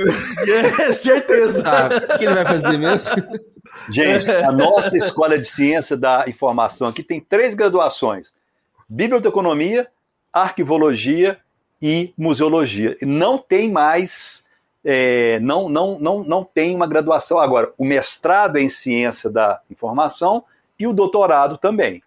É, 0.79 0.91
certeza. 0.91 1.63
Ah, 1.65 2.15
o 2.15 2.17
que 2.17 2.25
ele 2.25 2.33
vai 2.35 2.45
fazer 2.45 2.77
mesmo? 2.77 3.09
Gente, 3.89 4.29
a 4.31 4.51
nossa 4.51 4.97
Escola 4.97 5.37
de 5.37 5.45
Ciência 5.45 5.95
da 5.95 6.25
Informação 6.27 6.87
aqui 6.87 7.03
tem 7.03 7.19
três 7.19 7.53
graduações: 7.53 8.33
Biblioteconomia, 8.87 9.87
Arquivologia 10.33 11.37
e 11.81 12.13
Museologia. 12.17 12.95
E 13.01 13.05
não 13.05 13.37
tem 13.37 13.71
mais, 13.71 14.43
é, 14.83 15.39
não, 15.39 15.69
não, 15.69 15.99
não, 15.99 16.23
não 16.23 16.43
tem 16.43 16.75
uma 16.75 16.87
graduação. 16.87 17.39
Agora, 17.39 17.71
o 17.77 17.85
mestrado 17.85 18.57
é 18.57 18.61
em 18.61 18.69
Ciência 18.69 19.29
da 19.29 19.61
Informação 19.69 20.43
e 20.77 20.87
o 20.87 20.93
doutorado 20.93 21.57
também. 21.57 22.01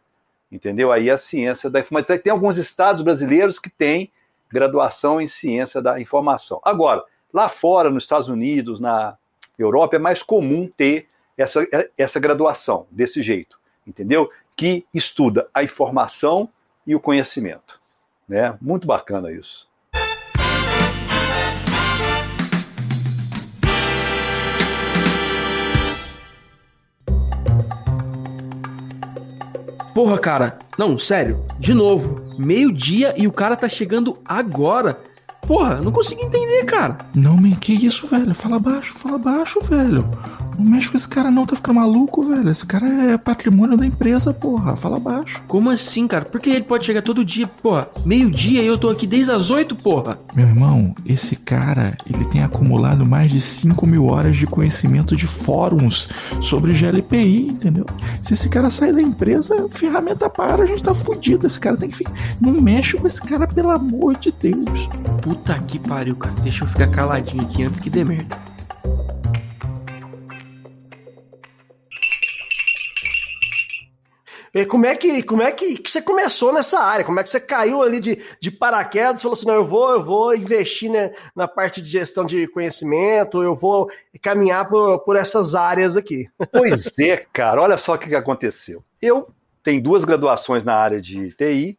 Entendeu? 0.50 0.92
Aí 0.92 1.10
a 1.10 1.16
ciência 1.16 1.70
da 1.70 1.80
informação. 1.80 2.18
Tem 2.18 2.30
alguns 2.30 2.58
estados 2.58 3.02
brasileiros 3.02 3.58
que 3.58 3.70
têm 3.70 4.12
graduação 4.50 5.20
em 5.20 5.26
ciência 5.26 5.80
da 5.80 5.98
informação. 5.98 6.60
Agora, 6.62 7.02
lá 7.32 7.48
fora, 7.48 7.90
nos 7.90 8.04
Estados 8.04 8.28
Unidos, 8.28 8.78
na 8.78 9.16
Europa, 9.58 9.96
é 9.96 9.98
mais 9.98 10.22
comum 10.22 10.70
ter 10.76 11.08
essa, 11.38 11.66
essa 11.96 12.20
graduação 12.20 12.86
desse 12.90 13.22
jeito, 13.22 13.58
entendeu? 13.86 14.30
Que 14.54 14.86
estuda 14.92 15.48
a 15.54 15.62
informação 15.62 16.50
e 16.86 16.94
o 16.94 17.00
conhecimento. 17.00 17.80
Né? 18.28 18.56
Muito 18.60 18.86
bacana 18.86 19.32
isso. 19.32 19.66
Porra, 29.94 30.18
cara. 30.18 30.58
Não, 30.78 30.98
sério. 30.98 31.38
De 31.58 31.74
novo. 31.74 32.22
Meio-dia 32.38 33.14
e 33.16 33.26
o 33.26 33.32
cara 33.32 33.56
tá 33.56 33.68
chegando 33.68 34.18
agora. 34.24 34.98
Porra, 35.46 35.76
não 35.76 35.90
consigo 35.90 36.22
entender, 36.22 36.64
cara. 36.64 36.98
Não, 37.14 37.36
me 37.36 37.54
que 37.56 37.72
isso, 37.74 38.06
velho? 38.06 38.34
Fala 38.34 38.58
baixo, 38.60 38.94
fala 38.94 39.18
baixo, 39.18 39.60
velho. 39.60 40.08
Não 40.58 40.70
mexe 40.70 40.88
com 40.88 40.96
esse 40.96 41.08
cara, 41.08 41.30
não, 41.30 41.46
tá 41.46 41.56
ficando 41.56 41.76
maluco, 41.76 42.22
velho. 42.22 42.48
Esse 42.48 42.66
cara 42.66 42.86
é 42.86 43.16
patrimônio 43.16 43.76
da 43.76 43.86
empresa, 43.86 44.32
porra. 44.32 44.76
Fala 44.76 44.98
baixo. 44.98 45.40
Como 45.46 45.70
assim, 45.70 46.06
cara? 46.06 46.24
Porque 46.24 46.50
ele 46.50 46.64
pode 46.64 46.84
chegar 46.84 47.02
todo 47.02 47.24
dia, 47.24 47.46
porra. 47.46 47.88
Meio-dia 48.04 48.62
e 48.62 48.66
eu 48.66 48.78
tô 48.78 48.88
aqui 48.88 49.06
desde 49.06 49.32
as 49.32 49.50
oito, 49.50 49.74
porra. 49.74 50.18
Meu 50.34 50.46
irmão, 50.46 50.94
esse 51.06 51.36
cara, 51.36 51.96
ele 52.06 52.24
tem 52.26 52.42
acumulado 52.42 53.04
mais 53.04 53.30
de 53.30 53.40
5 53.40 53.86
mil 53.86 54.06
horas 54.06 54.36
de 54.36 54.46
conhecimento 54.46 55.16
de 55.16 55.26
fóruns 55.26 56.08
sobre 56.40 56.72
GLPI, 56.72 57.48
entendeu? 57.48 57.86
Se 58.22 58.34
esse 58.34 58.48
cara 58.48 58.70
sair 58.70 58.92
da 58.92 59.02
empresa, 59.02 59.68
ferramenta 59.70 60.28
para, 60.28 60.62
a 60.62 60.66
gente 60.66 60.82
tá 60.82 60.94
fudido. 60.94 61.46
Esse 61.46 61.58
cara 61.58 61.76
tem 61.76 61.90
que 61.90 61.96
ficar. 61.96 62.12
Não 62.40 62.52
mexe 62.52 62.96
com 62.96 63.06
esse 63.06 63.20
cara, 63.20 63.46
pelo 63.46 63.70
amor 63.70 64.16
de 64.16 64.32
Deus. 64.32 64.88
Puta 65.22 65.58
que 65.60 65.78
pariu, 65.78 66.16
cara. 66.16 66.34
Deixa 66.42 66.64
eu 66.64 66.68
ficar 66.68 66.88
caladinho 66.88 67.42
aqui 67.42 67.62
antes 67.62 67.80
que 67.80 67.90
dê 67.90 68.04
merda. 68.04 68.36
Como 74.68 74.84
é 74.84 74.94
que, 74.94 75.22
como 75.22 75.42
é 75.42 75.50
que, 75.50 75.78
que 75.78 75.90
você 75.90 76.02
começou 76.02 76.52
nessa 76.52 76.78
área? 76.78 77.04
Como 77.04 77.18
é 77.18 77.22
que 77.22 77.30
você 77.30 77.40
caiu 77.40 77.82
ali 77.82 77.98
de, 77.98 78.22
de 78.38 78.50
paraquedas 78.50 79.20
e 79.20 79.22
falou 79.22 79.34
assim, 79.34 79.46
não, 79.46 79.54
eu 79.54 79.66
vou, 79.66 79.90
eu 79.92 80.04
vou 80.04 80.34
investir 80.34 80.90
né, 80.90 81.10
na 81.34 81.48
parte 81.48 81.80
de 81.80 81.88
gestão 81.88 82.22
de 82.22 82.46
conhecimento, 82.48 83.42
eu 83.42 83.56
vou 83.56 83.90
caminhar 84.20 84.68
por, 84.68 84.98
por 85.00 85.16
essas 85.16 85.54
áreas 85.54 85.96
aqui. 85.96 86.28
Pois 86.52 86.92
é, 86.98 87.24
cara, 87.32 87.62
olha 87.62 87.78
só 87.78 87.94
o 87.94 87.98
que 87.98 88.14
aconteceu. 88.14 88.78
Eu 89.00 89.28
tenho 89.62 89.82
duas 89.82 90.04
graduações 90.04 90.64
na 90.64 90.74
área 90.74 91.00
de 91.00 91.32
TI. 91.32 91.78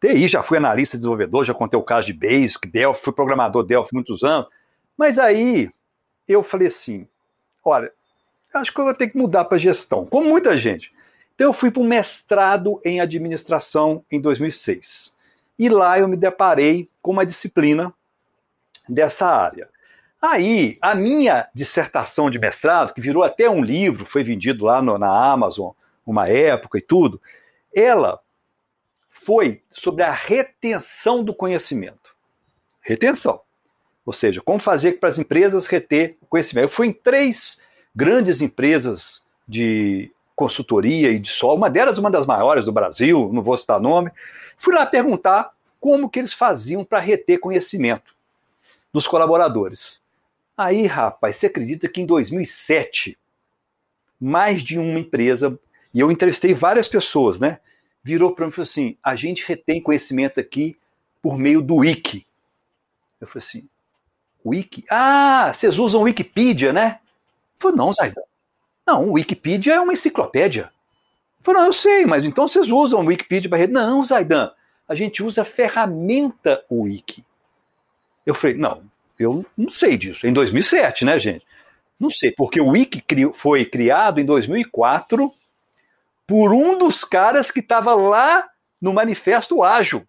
TI, 0.00 0.26
já 0.26 0.42
fui 0.42 0.56
analista 0.56 0.96
desenvolvedor, 0.96 1.44
já 1.44 1.52
contei 1.52 1.78
o 1.78 1.82
caso 1.82 2.06
de 2.06 2.14
Basic, 2.14 2.66
Delphi, 2.66 3.02
fui 3.02 3.12
programador 3.12 3.62
Delphi 3.62 3.92
muitos 3.92 4.24
anos. 4.24 4.48
Mas 4.96 5.18
aí 5.18 5.70
eu 6.26 6.42
falei 6.42 6.68
assim: 6.68 7.06
olha, 7.62 7.92
acho 8.54 8.72
que 8.72 8.80
eu 8.80 8.86
vou 8.86 8.94
ter 8.94 9.08
que 9.08 9.18
mudar 9.18 9.44
para 9.44 9.58
gestão, 9.58 10.06
como 10.06 10.28
muita 10.28 10.56
gente. 10.56 10.92
Então 11.40 11.48
eu 11.48 11.54
fui 11.54 11.70
para 11.70 11.80
um 11.80 11.86
mestrado 11.86 12.78
em 12.84 13.00
administração 13.00 14.04
em 14.12 14.20
2006. 14.20 15.14
E 15.58 15.70
lá 15.70 15.98
eu 15.98 16.06
me 16.06 16.14
deparei 16.14 16.86
com 17.00 17.12
uma 17.12 17.24
disciplina 17.24 17.94
dessa 18.86 19.26
área. 19.26 19.70
Aí, 20.20 20.76
a 20.82 20.94
minha 20.94 21.48
dissertação 21.54 22.28
de 22.28 22.38
mestrado, 22.38 22.92
que 22.92 23.00
virou 23.00 23.22
até 23.22 23.48
um 23.48 23.62
livro, 23.62 24.04
foi 24.04 24.22
vendido 24.22 24.66
lá 24.66 24.82
no, 24.82 24.98
na 24.98 25.32
Amazon 25.32 25.70
uma 26.04 26.28
época 26.28 26.76
e 26.76 26.82
tudo, 26.82 27.18
ela 27.74 28.20
foi 29.08 29.62
sobre 29.70 30.02
a 30.02 30.12
retenção 30.12 31.24
do 31.24 31.34
conhecimento. 31.34 32.14
Retenção. 32.82 33.40
Ou 34.04 34.12
seja, 34.12 34.42
como 34.42 34.58
fazer 34.58 35.00
para 35.00 35.08
as 35.08 35.18
empresas 35.18 35.66
reter 35.66 36.18
o 36.20 36.26
conhecimento. 36.26 36.64
Eu 36.66 36.68
fui 36.68 36.88
em 36.88 36.92
três 36.92 37.58
grandes 37.96 38.42
empresas 38.42 39.22
de 39.48 40.12
consultoria 40.40 41.10
e 41.10 41.18
de 41.18 41.28
sol, 41.28 41.56
uma 41.56 41.68
delas 41.68 41.98
uma 41.98 42.10
das 42.10 42.26
maiores 42.26 42.64
do 42.64 42.72
Brasil, 42.72 43.30
não 43.32 43.42
vou 43.42 43.56
citar 43.58 43.80
nome, 43.80 44.10
Fui 44.60 44.74
lá 44.74 44.84
perguntar 44.84 45.54
como 45.80 46.10
que 46.10 46.18
eles 46.18 46.34
faziam 46.34 46.84
para 46.84 46.98
reter 46.98 47.40
conhecimento 47.40 48.14
dos 48.92 49.06
colaboradores. 49.06 49.98
Aí, 50.54 50.84
rapaz, 50.84 51.36
você 51.36 51.46
acredita 51.46 51.88
que 51.88 52.02
em 52.02 52.04
2007, 52.04 53.18
mais 54.20 54.62
de 54.62 54.78
uma 54.78 54.98
empresa, 54.98 55.58
e 55.94 56.00
eu 56.00 56.10
entrevistei 56.10 56.52
várias 56.52 56.86
pessoas, 56.86 57.40
né? 57.40 57.58
Virou 58.04 58.34
para 58.34 58.44
mim 58.44 58.50
e 58.50 58.54
falou 58.54 58.68
assim: 58.68 58.98
a 59.02 59.16
gente 59.16 59.46
retém 59.48 59.82
conhecimento 59.82 60.38
aqui 60.38 60.76
por 61.22 61.38
meio 61.38 61.62
do 61.62 61.76
Wiki. 61.76 62.26
Eu 63.18 63.26
falei 63.26 63.46
assim: 63.46 63.68
Wiki? 64.44 64.84
Ah, 64.90 65.50
vocês 65.54 65.78
usam 65.78 66.02
Wikipedia, 66.02 66.70
né? 66.70 67.00
Eu 67.02 67.62
falei: 67.62 67.76
não, 67.78 67.92
Zaidan. 67.94 68.22
Não, 68.86 69.08
o 69.08 69.12
Wikipedia 69.12 69.74
é 69.74 69.80
uma 69.80 69.92
enciclopédia. 69.92 70.70
Falei: 71.42 71.60
não, 71.60 71.68
eu 71.68 71.72
sei, 71.72 72.06
mas 72.06 72.24
então 72.24 72.46
vocês 72.46 72.70
usam 72.70 73.00
o 73.00 73.06
Wikipedia 73.06 73.48
para 73.48 73.58
reter. 73.58 73.72
Não, 73.72 74.04
Zaidan, 74.04 74.52
a 74.88 74.94
gente 74.94 75.22
usa 75.22 75.42
a 75.42 75.44
ferramenta 75.44 76.64
Wiki. 76.70 77.24
Eu 78.26 78.34
falei: 78.34 78.56
não, 78.56 78.82
eu 79.18 79.44
não 79.56 79.70
sei 79.70 79.96
disso. 79.96 80.26
Em 80.26 80.32
2007, 80.32 81.04
né, 81.04 81.18
gente? 81.18 81.46
Não 81.98 82.10
sei, 82.10 82.32
porque 82.32 82.60
o 82.60 82.68
Wiki 82.68 83.04
foi 83.34 83.64
criado 83.64 84.20
em 84.20 84.24
2004 84.24 85.32
por 86.26 86.52
um 86.52 86.78
dos 86.78 87.04
caras 87.04 87.50
que 87.50 87.60
estava 87.60 87.94
lá 87.94 88.48
no 88.80 88.94
Manifesto 88.94 89.62
Ágil 89.62 90.06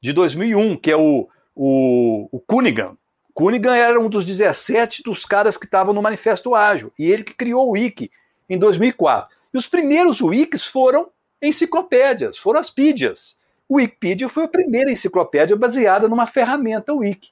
de 0.00 0.12
2001, 0.12 0.76
que 0.76 0.90
é 0.90 0.96
o, 0.96 1.28
o, 1.54 2.28
o 2.30 2.40
Cunningham. 2.40 2.96
Cunningham 3.36 3.74
era 3.74 4.00
um 4.00 4.08
dos 4.08 4.24
17 4.24 5.02
dos 5.02 5.26
caras 5.26 5.58
que 5.58 5.66
estavam 5.66 5.92
no 5.92 6.00
Manifesto 6.00 6.54
Ágil, 6.54 6.90
e 6.98 7.04
ele 7.04 7.22
que 7.22 7.34
criou 7.34 7.68
o 7.68 7.72
Wiki 7.72 8.10
em 8.48 8.58
2004. 8.58 9.36
E 9.52 9.58
os 9.58 9.68
primeiros 9.68 10.22
Wikis 10.22 10.64
foram 10.64 11.10
enciclopédias, 11.42 12.38
foram 12.38 12.60
as 12.60 12.70
pídias. 12.70 13.36
O 13.68 13.76
Wikipedia 13.76 14.26
foi 14.30 14.44
a 14.44 14.48
primeira 14.48 14.90
enciclopédia 14.90 15.54
baseada 15.54 16.08
numa 16.08 16.26
ferramenta 16.26 16.94
Wiki. 16.94 17.30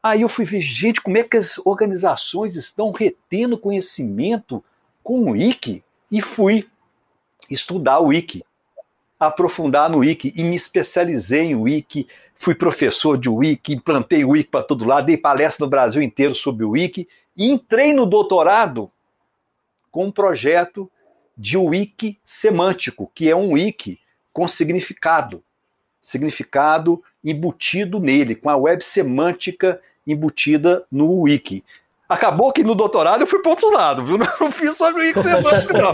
Aí 0.00 0.22
eu 0.22 0.28
fui 0.28 0.44
ver, 0.44 0.60
gente, 0.60 1.00
como 1.00 1.18
é 1.18 1.24
que 1.24 1.36
as 1.36 1.58
organizações 1.64 2.54
estão 2.54 2.92
retendo 2.92 3.58
conhecimento 3.58 4.62
com 5.02 5.22
o 5.22 5.30
Wiki? 5.32 5.82
E 6.08 6.22
fui 6.22 6.68
estudar 7.50 7.98
o 7.98 8.06
Wiki, 8.06 8.44
aprofundar 9.26 9.88
no 9.88 9.98
Wiki 9.98 10.32
e 10.36 10.42
me 10.42 10.56
especializei 10.56 11.46
em 11.46 11.54
Wiki. 11.54 12.06
Fui 12.34 12.54
professor 12.54 13.16
de 13.16 13.28
Wiki, 13.28 13.74
implantei 13.74 14.24
Wiki 14.24 14.50
para 14.50 14.64
todo 14.64 14.84
lado, 14.84 15.06
dei 15.06 15.16
palestra 15.16 15.64
no 15.64 15.70
Brasil 15.70 16.02
inteiro 16.02 16.34
sobre 16.34 16.64
Wiki 16.64 17.08
e 17.36 17.50
entrei 17.50 17.92
no 17.92 18.04
doutorado 18.04 18.90
com 19.90 20.06
um 20.06 20.12
projeto 20.12 20.90
de 21.36 21.56
Wiki 21.56 22.18
semântico, 22.24 23.10
que 23.14 23.30
é 23.30 23.36
um 23.36 23.52
Wiki 23.52 24.00
com 24.32 24.48
significado. 24.48 25.42
Significado 26.00 27.02
embutido 27.22 28.00
nele, 28.00 28.34
com 28.34 28.50
a 28.50 28.56
web 28.56 28.82
semântica 28.82 29.80
embutida 30.06 30.84
no 30.90 31.20
Wiki. 31.20 31.64
Acabou 32.12 32.52
que 32.52 32.62
no 32.62 32.74
doutorado 32.74 33.22
eu 33.22 33.26
fui 33.26 33.40
para 33.40 33.50
outro 33.50 33.70
lado, 33.70 34.04
viu? 34.04 34.18
Não 34.40 34.50
fiz 34.50 34.76
só 34.76 34.90
no 34.90 34.98
Wiki 34.98 35.22
semântico, 35.22 35.72
não. 35.72 35.92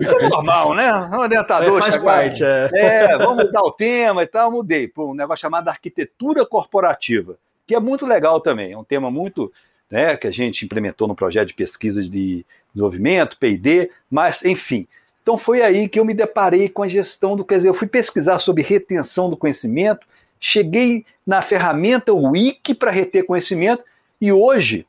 Isso 0.00 0.18
é 0.18 0.28
normal, 0.28 0.74
né? 0.74 0.92
Um 0.92 1.18
orientador. 1.18 1.78
Faz 1.80 1.96
parte, 1.96 2.44
é. 2.44 2.70
é. 2.72 3.18
vamos 3.18 3.44
mudar 3.44 3.62
o 3.62 3.72
tema 3.72 4.22
e 4.22 4.26
tal. 4.26 4.50
Mudei 4.50 4.88
para 4.88 5.04
um 5.04 5.14
negócio 5.14 5.42
chamado 5.42 5.68
arquitetura 5.68 6.44
corporativa, 6.44 7.36
que 7.66 7.74
é 7.74 7.80
muito 7.80 8.06
legal 8.06 8.40
também. 8.40 8.72
É 8.72 8.78
um 8.78 8.84
tema 8.84 9.10
muito. 9.10 9.52
Né, 9.88 10.16
que 10.16 10.26
a 10.26 10.32
gente 10.32 10.64
implementou 10.64 11.06
no 11.06 11.14
projeto 11.14 11.46
de 11.46 11.54
pesquisa 11.54 12.02
de 12.02 12.44
desenvolvimento, 12.74 13.38
PD, 13.38 13.88
mas, 14.10 14.44
enfim. 14.44 14.84
Então 15.22 15.38
foi 15.38 15.62
aí 15.62 15.88
que 15.88 16.00
eu 16.00 16.04
me 16.04 16.12
deparei 16.12 16.68
com 16.68 16.82
a 16.82 16.88
gestão 16.88 17.36
do. 17.36 17.44
Quer 17.44 17.58
dizer, 17.58 17.68
eu 17.68 17.74
fui 17.74 17.86
pesquisar 17.86 18.40
sobre 18.40 18.64
retenção 18.64 19.30
do 19.30 19.36
conhecimento 19.36 20.04
cheguei 20.38 21.04
na 21.26 21.42
ferramenta 21.42 22.12
Wiki 22.12 22.74
para 22.74 22.90
reter 22.90 23.24
conhecimento 23.24 23.82
e 24.20 24.32
hoje 24.32 24.86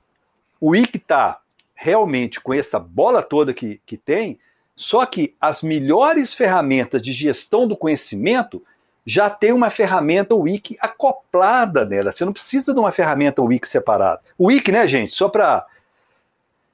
o 0.60 0.76
está 0.76 1.39
realmente 1.76 2.39
com 2.39 2.53
essa 2.53 2.80
bola 2.80 3.22
toda 3.22 3.53
que, 3.53 3.80
que 3.86 3.97
tem, 3.97 4.39
só 4.76 5.05
que 5.05 5.36
as 5.39 5.64
melhores 5.64 6.34
ferramentas 6.34 7.01
de 7.01 7.12
gestão 7.12 7.68
do 7.68 7.76
conhecimento 7.76 8.64
já 9.05 9.30
tem 9.30 9.53
uma 9.53 9.70
ferramenta 9.70 10.36
Wiki 10.36 10.78
acoplada 10.82 11.86
nela. 11.86 12.12
Você 12.12 12.26
não 12.26 12.34
precisa 12.34 12.74
de 12.74 12.80
uma 12.80 12.91
ferramenta 12.91 13.41
Wiki 13.41 13.68
separada. 13.68 14.22
O 14.38 14.47
Wiki, 14.47 14.72
né, 14.72 14.88
gente, 14.88 15.14
só 15.14 15.30
para 15.30 15.66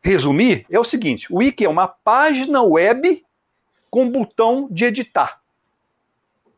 resumir, 0.02 0.66
é 0.70 0.80
o 0.80 0.84
seguinte: 0.84 1.32
o 1.32 1.38
Wiki 1.38 1.64
é 1.64 1.70
uma 1.70 1.88
página 1.88 2.62
web 2.64 3.24
com 3.90 4.10
botão 4.10 4.68
de 4.72 4.86
editar. 4.86 5.40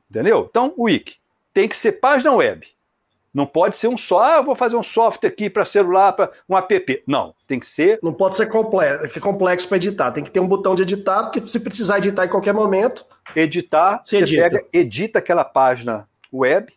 Entendeu? 0.10 0.48
Então, 0.50 0.74
o 0.78 0.84
Wiki 0.84 1.18
tem 1.54 1.68
que 1.68 1.76
ser 1.76 1.94
página 1.94 2.32
web. 2.32 2.66
Não 3.36 3.46
pode 3.46 3.76
ser 3.76 3.90
um 3.90 3.98
só, 3.98 4.24
ah, 4.24 4.38
eu 4.38 4.46
vou 4.46 4.56
fazer 4.56 4.78
um 4.78 4.82
software 4.82 5.28
aqui 5.28 5.50
para 5.50 5.66
celular, 5.66 6.14
para 6.14 6.32
um 6.48 6.56
app. 6.56 7.04
Não, 7.06 7.36
tem 7.46 7.60
que 7.60 7.66
ser. 7.66 8.00
Não 8.02 8.14
pode 8.14 8.38
ser 8.38 8.46
complexo, 8.46 9.20
complexo 9.20 9.68
para 9.68 9.76
editar. 9.76 10.10
Tem 10.14 10.24
que 10.24 10.32
ter 10.32 10.40
um 10.40 10.48
botão 10.48 10.74
de 10.74 10.84
editar, 10.84 11.24
porque 11.24 11.46
se 11.46 11.60
precisar 11.60 11.98
editar 11.98 12.24
em 12.24 12.30
qualquer 12.30 12.54
momento. 12.54 13.06
Editar, 13.36 14.02
você, 14.02 14.20
edita. 14.20 14.42
pega, 14.42 14.66
edita 14.72 15.20
aquela 15.20 15.44
página 15.44 16.08
web, 16.32 16.72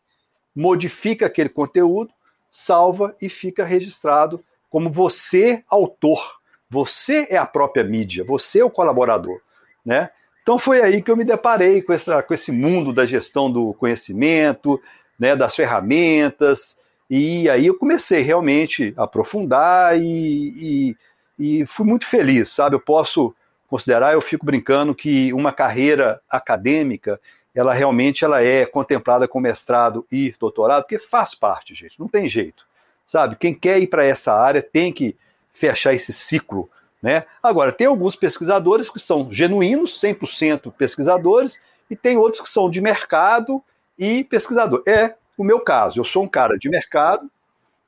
modifica 0.53 1.27
aquele 1.27 1.49
conteúdo, 1.49 2.13
salva 2.51 3.15
e 3.23 3.29
fica 3.29 3.65
registrado 3.65 4.45
como 4.69 4.91
você, 4.91 5.63
autor. 5.69 6.41
Você 6.69 7.29
é 7.31 7.37
a 7.37 7.47
própria 7.47 7.85
mídia, 7.85 8.25
você 8.25 8.59
é 8.59 8.65
o 8.65 8.71
colaborador. 8.71 9.41
Né? 9.87 10.11
Então 10.43 10.59
foi 10.59 10.83
aí 10.83 11.01
que 11.01 11.11
eu 11.11 11.17
me 11.17 11.25
deparei 11.25 11.83
com, 11.83 11.93
essa, 11.93 12.21
com 12.21 12.35
esse 12.35 12.51
mundo 12.51 12.93
da 12.93 13.07
gestão 13.07 13.49
do 13.49 13.73
conhecimento, 13.75 14.81
né, 15.19 15.35
das 15.35 15.55
ferramentas, 15.57 16.79
e 17.11 17.49
aí 17.49 17.67
eu 17.67 17.77
comecei 17.77 18.23
realmente 18.23 18.93
a 18.97 19.05
aprofundar 19.05 19.99
e, 19.99 20.97
e, 21.39 21.61
e 21.61 21.67
fui 21.67 21.87
muito 21.87 22.07
feliz, 22.07 22.51
sabe? 22.51 22.77
Eu 22.77 22.81
posso 22.81 23.35
considerar, 23.69 24.13
eu 24.13 24.21
fico 24.21 24.45
brincando 24.45 24.95
que 24.95 25.33
uma 25.33 25.53
carreira 25.53 26.21
acadêmica, 26.29 27.21
ela 27.55 27.73
realmente 27.73 28.25
ela 28.25 28.43
é 28.43 28.65
contemplada 28.67 29.27
com 29.27 29.41
mestrado 29.41 30.07
e 30.13 30.35
doutorado, 30.39 30.83
porque 30.83 30.99
faz 30.99 31.35
parte, 31.35 31.75
gente, 31.75 31.99
não 31.99 32.09
tem 32.09 32.29
jeito, 32.29 32.65
sabe? 33.07 33.37
Quem 33.37 33.55
quer 33.55 33.79
ir 33.79 33.87
para 33.87 34.05
essa 34.05 34.33
área 34.33 34.63
tem 34.63 34.93
que 34.93 35.17
fechar 35.53 35.95
esse 35.95 36.13
ciclo 36.13 36.71
né? 37.03 37.25
Agora, 37.43 37.73
tem 37.73 37.87
alguns 37.87 38.17
pesquisadores 38.17 38.91
que 38.91 38.99
são 38.99 39.31
genuínos, 39.31 40.01
100% 40.01 40.73
pesquisadores, 40.73 41.61
e 41.89 41.97
tem 41.97 42.17
outros 42.17 42.43
que 42.43 42.49
são 42.49 42.69
de 42.69 42.81
mercado 42.81 43.63
e 43.99 44.25
pesquisador. 44.25 44.83
É 44.87 45.15
o 45.37 45.45
meu 45.45 45.61
caso. 45.61 46.01
Eu 46.01 46.05
sou 46.05 46.25
um 46.25 46.29
cara 46.29 46.59
de 46.59 46.69
mercado, 46.69 47.29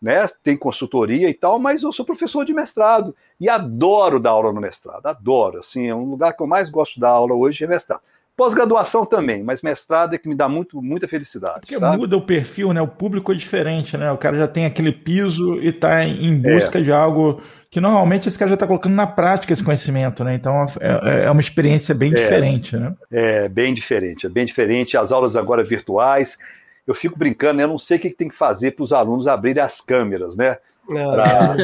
né? 0.00 0.26
tem 0.42 0.56
consultoria 0.56 1.28
e 1.28 1.34
tal, 1.34 1.58
mas 1.58 1.82
eu 1.82 1.92
sou 1.92 2.04
professor 2.04 2.44
de 2.44 2.54
mestrado 2.54 3.14
e 3.38 3.48
adoro 3.48 4.18
dar 4.18 4.30
aula 4.30 4.52
no 4.52 4.60
mestrado. 4.60 5.06
Adoro. 5.06 5.58
Assim, 5.58 5.88
é 5.88 5.94
um 5.94 6.04
lugar 6.04 6.34
que 6.34 6.42
eu 6.42 6.46
mais 6.46 6.70
gosto 6.70 6.98
dar 6.98 7.10
aula 7.10 7.34
hoje 7.34 7.64
é 7.64 7.66
mestrado. 7.66 8.02
Pós-graduação 8.40 9.04
também, 9.04 9.42
mas 9.42 9.60
mestrado 9.60 10.14
é 10.14 10.18
que 10.18 10.26
me 10.26 10.34
dá 10.34 10.48
muito, 10.48 10.80
muita 10.80 11.06
felicidade. 11.06 11.60
Porque 11.60 11.76
sabe? 11.76 11.98
muda 11.98 12.16
o 12.16 12.22
perfil, 12.22 12.72
né? 12.72 12.80
O 12.80 12.88
público 12.88 13.32
é 13.32 13.34
diferente, 13.34 13.98
né? 13.98 14.10
O 14.10 14.16
cara 14.16 14.38
já 14.38 14.48
tem 14.48 14.64
aquele 14.64 14.92
piso 14.92 15.60
e 15.60 15.68
está 15.68 16.02
em 16.06 16.40
busca 16.40 16.78
é. 16.78 16.82
de 16.82 16.90
algo 16.90 17.42
que 17.68 17.82
normalmente 17.82 18.28
esse 18.28 18.38
cara 18.38 18.48
já 18.48 18.54
está 18.54 18.66
colocando 18.66 18.94
na 18.94 19.06
prática 19.06 19.52
esse 19.52 19.62
conhecimento, 19.62 20.24
né? 20.24 20.34
Então 20.34 20.66
é, 20.80 20.88
é, 20.88 21.24
é 21.26 21.30
uma 21.30 21.42
experiência 21.42 21.94
bem 21.94 22.12
é, 22.12 22.14
diferente, 22.14 22.78
né? 22.78 22.94
É, 23.12 23.46
bem 23.46 23.74
diferente, 23.74 24.24
é 24.24 24.30
bem 24.30 24.46
diferente. 24.46 24.96
As 24.96 25.12
aulas 25.12 25.36
agora 25.36 25.62
virtuais, 25.62 26.38
eu 26.86 26.94
fico 26.94 27.18
brincando, 27.18 27.60
eu 27.60 27.68
não 27.68 27.76
sei 27.76 27.98
o 27.98 28.00
que 28.00 28.08
tem 28.08 28.30
que 28.30 28.34
fazer 28.34 28.70
para 28.70 28.84
os 28.84 28.90
alunos 28.90 29.26
abrirem 29.26 29.62
as 29.62 29.82
câmeras, 29.82 30.34
né? 30.34 30.56
Pra... 30.90 31.54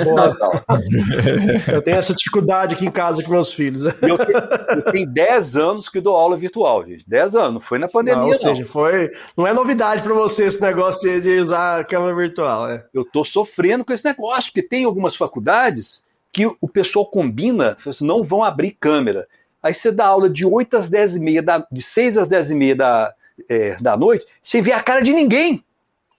eu 1.75 1.83
tenho 1.83 1.97
essa 1.97 2.15
dificuldade 2.15 2.75
aqui 2.75 2.87
em 2.87 2.91
casa 2.93 3.23
com 3.25 3.33
meus 3.33 3.53
filhos. 3.53 3.83
Eu 3.83 4.19
tenho, 4.19 4.39
eu 4.71 4.93
tenho 4.93 5.07
10 5.09 5.57
anos 5.57 5.89
que 5.89 6.01
dou 6.01 6.15
aula 6.15 6.37
virtual, 6.37 6.87
gente. 6.87 7.05
10 7.09 7.35
anos, 7.35 7.65
foi 7.65 7.79
na 7.79 7.89
pandemia. 7.89 8.21
Não, 8.21 8.29
ou 8.29 8.37
seja, 8.37 8.61
não. 8.61 8.69
foi. 8.69 9.11
Não 9.37 9.45
é 9.45 9.53
novidade 9.53 10.03
para 10.03 10.15
você 10.15 10.45
esse 10.45 10.63
negócio 10.63 11.21
de 11.21 11.41
usar 11.41 11.81
a 11.81 11.85
câmera 11.85 12.15
virtual, 12.15 12.69
né? 12.69 12.85
Eu 12.95 13.05
tô 13.05 13.25
sofrendo 13.25 13.85
com 13.85 13.93
esse 13.93 14.05
negócio, 14.05 14.53
porque 14.53 14.63
tem 14.63 14.85
algumas 14.85 15.17
faculdades 15.17 16.05
que 16.33 16.47
o 16.47 16.69
pessoal 16.69 17.07
combina, 17.07 17.77
assim, 17.85 18.07
não 18.07 18.23
vão 18.23 18.45
abrir 18.45 18.77
câmera. 18.79 19.27
Aí 19.61 19.75
você 19.75 19.91
dá 19.91 20.07
aula 20.07 20.31
de 20.31 20.47
8 20.47 20.77
às 20.77 20.89
10 20.89 21.17
e 21.17 21.21
meia, 21.21 21.45
de 21.73 21.83
6 21.83 22.19
às 22.19 22.29
10 22.29 22.53
e 22.53 22.55
meia 22.55 22.77
da, 22.77 23.15
é, 23.49 23.77
da 23.81 23.97
noite, 23.97 24.25
você 24.43 24.63
vê 24.63 24.73
a 24.73 24.83
cara 24.83 25.01
de 25.01 25.13
ninguém. 25.13 25.65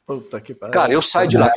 Puta 0.07 0.39
que 0.39 0.53
pariu. 0.53 0.71
Cara, 0.71 0.93
eu 0.93 1.01
saio 1.01 1.27
de 1.27 1.37
lá 1.37 1.51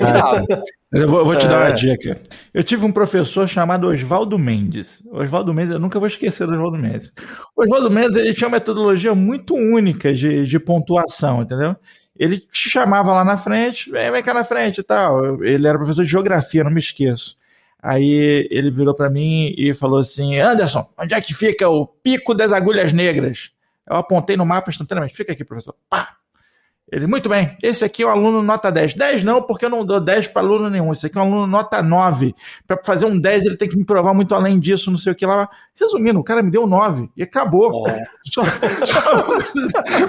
Eu 0.92 1.09
vou, 1.09 1.24
vou 1.24 1.36
te 1.36 1.46
dar 1.46 1.59
uma 1.59 1.68
é. 1.68 1.72
dica. 1.72 2.20
Eu 2.53 2.64
tive 2.64 2.84
um 2.84 2.90
professor 2.90 3.48
chamado 3.48 3.86
Oswaldo 3.86 4.36
Mendes. 4.36 5.01
Oswaldo 5.09 5.55
Mendes, 5.55 5.72
eu 5.72 5.78
nunca 5.78 6.01
vou 6.01 6.09
esquecer 6.09 6.48
do 6.48 6.55
Oswaldo 6.55 6.76
Mendes. 6.76 7.12
Oswaldo 7.57 7.88
Mendes 7.88 8.16
ele 8.16 8.34
tinha 8.34 8.48
uma 8.48 8.57
metodologia 8.57 9.14
muito 9.14 9.55
única 9.55 10.12
de, 10.12 10.44
de 10.44 10.59
pontuação, 10.59 11.42
entendeu? 11.42 11.76
Ele 12.18 12.38
te 12.38 12.68
chamava 12.68 13.12
lá 13.14 13.24
na 13.24 13.38
frente, 13.38 13.88
vem, 13.88 14.11
vem 14.11 14.22
cá 14.22 14.34
na 14.34 14.42
frente 14.42 14.78
e 14.78 14.82
tal. 14.82 15.44
Ele 15.44 15.68
era 15.68 15.78
professor 15.78 16.03
de 16.05 16.11
geografia, 16.11 16.64
não 16.64 16.72
me 16.72 16.80
esqueço. 16.80 17.38
Aí 17.80 18.48
ele 18.51 18.72
virou 18.72 18.96
para 18.96 19.09
mim 19.09 19.55
e 19.57 19.72
falou 19.72 20.01
assim: 20.01 20.40
Anderson, 20.40 20.90
onde 20.98 21.14
é 21.14 21.20
que 21.20 21.32
fica 21.32 21.68
o 21.68 21.86
Pico 21.86 22.34
das 22.34 22.53
Agulhas 22.53 22.92
Negras? 22.92 23.53
Eu 23.88 23.94
apontei 23.94 24.36
no 24.36 24.44
mapa 24.44 24.70
instantaneamente. 24.70 25.16
Fica 25.16 25.32
aqui, 25.32 25.44
professor. 25.44 25.76
Pá! 25.88 26.20
Ele, 26.93 27.07
muito 27.07 27.28
bem, 27.28 27.57
esse 27.62 27.84
aqui 27.84 28.03
é 28.03 28.07
um 28.07 28.11
aluno 28.11 28.43
nota 28.43 28.70
10. 28.70 28.95
10 28.95 29.22
não, 29.22 29.41
porque 29.41 29.64
eu 29.64 29.70
não 29.70 29.84
dou 29.84 30.01
10 30.01 30.26
para 30.28 30.43
aluno 30.43 30.68
nenhum. 30.68 30.91
Esse 30.91 31.07
aqui 31.07 31.16
é 31.16 31.20
um 31.20 31.24
aluno 31.24 31.47
nota 31.47 31.80
9. 31.80 32.34
Para 32.66 32.80
fazer 32.82 33.05
um 33.05 33.18
10, 33.18 33.45
ele 33.45 33.57
tem 33.57 33.68
que 33.68 33.76
me 33.76 33.84
provar 33.84 34.12
muito 34.12 34.34
além 34.34 34.59
disso, 34.59 34.91
não 34.91 34.99
sei 34.99 35.12
o 35.12 35.14
que 35.14 35.24
lá. 35.24 35.49
Resumindo, 35.80 36.18
o 36.18 36.24
cara 36.24 36.43
me 36.43 36.51
deu 36.51 36.66
9 36.66 37.09
e 37.16 37.22
acabou. 37.22 37.88
É. 37.88 38.05
Só, 38.30 38.43
só 38.84 39.01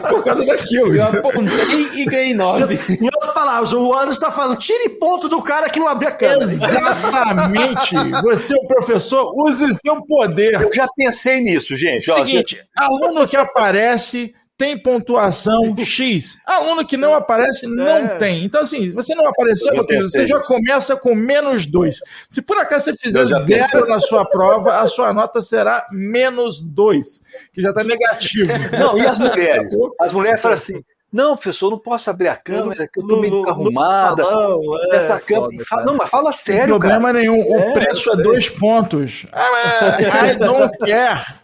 por 0.09 0.23
causa 0.23 0.45
daquilo. 0.45 0.95
Eu 0.95 1.03
apontei 1.03 1.89
e 1.95 2.05
ganhei 2.05 2.36
9. 2.36 2.75
Em 3.01 3.05
outras 3.05 3.34
palavras, 3.34 3.73
o 3.73 3.93
Anderson 3.93 4.19
tá 4.19 4.32
falando, 4.32 4.57
tire 4.57 4.89
ponto 4.89 5.27
do 5.27 5.41
cara 5.41 5.69
que 5.69 5.79
não 5.79 5.88
abriu 5.88 6.09
a 6.09 6.11
câmera. 6.11 6.51
Exatamente. 6.51 7.95
Você, 8.21 8.53
o 8.53 8.67
professor, 8.67 9.34
use 9.36 9.63
seu 9.79 10.03
poder. 10.03 10.61
Eu 10.61 10.71
já 10.73 10.88
pensei 10.95 11.41
nisso, 11.41 11.75
gente. 11.75 12.11
Ó, 12.11 12.17
Seguinte, 12.17 12.61
aluno 12.77 13.27
que 13.27 13.38
aparece 13.38 14.36
tem 14.62 14.78
pontuação 14.78 15.59
X. 15.84 16.38
Aluno 16.45 16.86
que 16.86 16.95
não 16.95 17.16
aparece, 17.16 17.66
não 17.66 17.88
É. 17.97 18.07
tem. 18.18 18.45
Então, 18.45 18.62
assim, 18.62 18.91
você 18.93 19.16
não 19.16 19.28
apareceu, 19.28 19.74
você 19.86 20.28
já 20.28 20.39
começa 20.39 20.95
com 20.95 21.16
menos 21.16 21.66
dois. 21.66 21.97
Se 22.30 22.43
por 22.43 22.57
acaso 22.57 22.86
você 22.86 22.95
fizer 22.95 23.26
zero 23.26 23.88
na 23.88 23.99
sua 23.99 24.24
prova, 24.24 24.76
a 24.82 24.88
sua 24.88 25.12
nota 25.12 25.41
será 25.41 25.88
menos 25.91 26.62
dois, 26.62 27.24
que 27.51 27.62
já 27.62 27.70
está 27.70 27.84
negativo. 27.84 28.51
Não, 28.80 28.97
e 28.97 29.01
as 29.05 29.18
mulheres? 29.18 29.74
As 29.99 30.12
mulheres 30.12 30.39
falam 30.41 30.55
assim: 30.57 30.84
não, 31.12 31.36
professor, 31.36 31.66
eu 31.66 31.72
não 31.72 31.78
posso 31.80 32.09
abrir 32.09 32.30
a 32.30 32.38
câmera, 32.38 32.88
que 32.88 33.01
eu 33.01 33.05
tô 33.05 33.18
meio 33.20 33.49
arrumada. 33.49 34.24
Não, 34.24 34.62
é 34.93 34.95
essa 34.95 35.20
câmera. 35.20 35.51
foda, 35.51 35.66
Fala- 35.66 35.82
cara. 35.82 35.84
não, 35.91 35.97
mas 35.97 36.09
fala 36.09 36.24
Não 36.26 36.32
sério, 36.32 36.80
cara. 36.80 36.80
problema 36.80 37.12
nenhum. 37.14 37.38
O 37.45 37.59
É, 37.59 37.74
preço 37.74 38.12
é 38.12 38.16
sei. 38.16 38.24
dois 38.24 38.49
pontos. 38.49 39.26
Ah, 39.34 39.97
I 40.30 40.36
don't 40.38 40.78
care. 40.78 41.40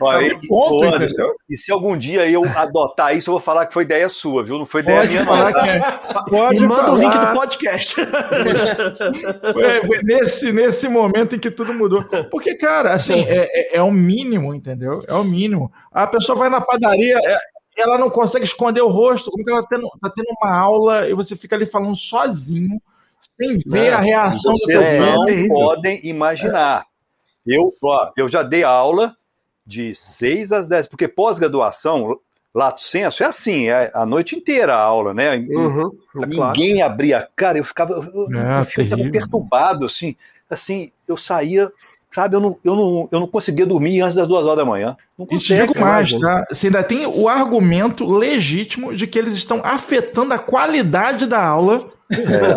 Ó, 0.00 0.18
e, 0.20 0.30
Ponto, 0.48 0.74
ô, 0.76 0.82
Anderson, 0.84 1.04
entendeu? 1.14 1.34
e 1.48 1.56
se 1.56 1.70
algum 1.70 1.96
dia 1.96 2.28
eu 2.30 2.42
adotar 2.56 3.14
isso, 3.14 3.28
eu 3.28 3.32
vou 3.32 3.40
falar 3.40 3.66
que 3.66 3.74
foi 3.74 3.82
ideia 3.84 4.08
sua, 4.08 4.42
viu? 4.42 4.58
Não 4.58 4.64
foi 4.64 4.80
ideia 4.80 4.98
Pode 5.00 5.10
minha, 5.10 5.24
falar 5.24 5.50
não. 5.52 5.62
que 5.62 5.68
é. 5.68 5.80
Pode 6.30 6.56
E 6.56 6.60
manda 6.60 6.92
o 6.92 6.96
link 6.96 7.12
falar. 7.12 7.32
do 7.32 7.38
podcast. 7.38 7.94
Foi, 9.52 9.86
foi 9.86 9.98
nesse, 10.02 10.52
nesse 10.52 10.88
momento 10.88 11.36
em 11.36 11.38
que 11.38 11.50
tudo 11.50 11.74
mudou. 11.74 12.02
Porque, 12.30 12.54
cara, 12.54 12.94
assim, 12.94 13.20
é, 13.28 13.48
é, 13.74 13.76
é 13.76 13.82
o 13.82 13.90
mínimo, 13.90 14.54
entendeu? 14.54 15.02
É 15.06 15.14
o 15.14 15.24
mínimo. 15.24 15.70
A 15.92 16.06
pessoa 16.06 16.36
vai 16.36 16.48
na 16.48 16.60
padaria, 16.60 17.18
é, 17.18 17.36
ela 17.76 17.98
não 17.98 18.10
consegue 18.10 18.44
esconder 18.44 18.80
o 18.80 18.88
rosto, 18.88 19.30
como 19.30 19.44
que 19.44 19.50
ela 19.50 19.62
tá 19.62 19.68
tendo, 19.70 19.88
tá 20.00 20.10
tendo 20.14 20.26
uma 20.40 20.54
aula 20.56 21.08
e 21.08 21.14
você 21.14 21.36
fica 21.36 21.56
ali 21.56 21.66
falando 21.66 21.94
sozinho, 21.96 22.80
sem 23.20 23.58
ver 23.66 23.90
Não, 23.90 23.98
a 23.98 24.00
reação 24.00 24.52
do 24.54 24.58
Vocês 24.60 25.00
não 25.00 25.24
terrível. 25.24 25.54
podem 25.54 26.00
imaginar. 26.06 26.86
Eu, 27.52 27.74
ó, 27.82 28.10
eu 28.16 28.28
já 28.28 28.42
dei 28.42 28.62
aula 28.62 29.16
de 29.66 29.94
6 29.94 30.52
às 30.52 30.68
10, 30.68 30.88
porque 30.88 31.06
pós-graduação, 31.08 32.18
lato 32.54 32.82
senso, 32.82 33.22
é 33.22 33.26
assim, 33.26 33.68
é 33.68 33.90
a 33.94 34.04
noite 34.06 34.34
inteira 34.36 34.74
a 34.74 34.80
aula, 34.80 35.14
né? 35.14 35.36
Uhum, 35.36 35.90
é 36.22 36.26
claro. 36.26 36.58
Ninguém 36.58 36.82
abria 36.82 37.18
a 37.18 37.28
cara, 37.36 37.58
eu 37.58 37.64
ficava, 37.64 37.92
eu, 37.92 38.00
É, 38.38 38.60
eu 38.60 38.64
ficava 38.64 38.88
terrível. 38.96 39.12
perturbado, 39.12 39.84
assim, 39.86 40.16
assim, 40.48 40.90
eu 41.06 41.16
saía, 41.16 41.70
sabe, 42.10 42.34
eu 42.36 42.40
não, 42.40 42.56
eu, 42.64 42.74
não, 42.74 43.08
eu 43.12 43.20
não 43.20 43.26
conseguia 43.28 43.64
dormir 43.66 44.00
antes 44.00 44.16
das 44.16 44.26
duas 44.26 44.44
horas 44.44 44.56
da 44.58 44.64
manhã. 44.64 44.96
Não 45.16 45.24
E 45.24 45.28
te 45.28 45.34
consegue, 45.34 45.66
digo 45.68 45.80
mais, 45.80 46.12
né? 46.12 46.18
tá? 46.18 46.46
Você 46.50 46.66
ainda 46.66 46.82
tem 46.82 47.06
o 47.06 47.28
argumento 47.28 48.04
legítimo 48.06 48.94
de 48.94 49.06
que 49.06 49.18
eles 49.18 49.34
estão 49.34 49.60
afetando 49.64 50.34
a 50.34 50.38
qualidade 50.38 51.26
da 51.26 51.44
aula 51.44 51.88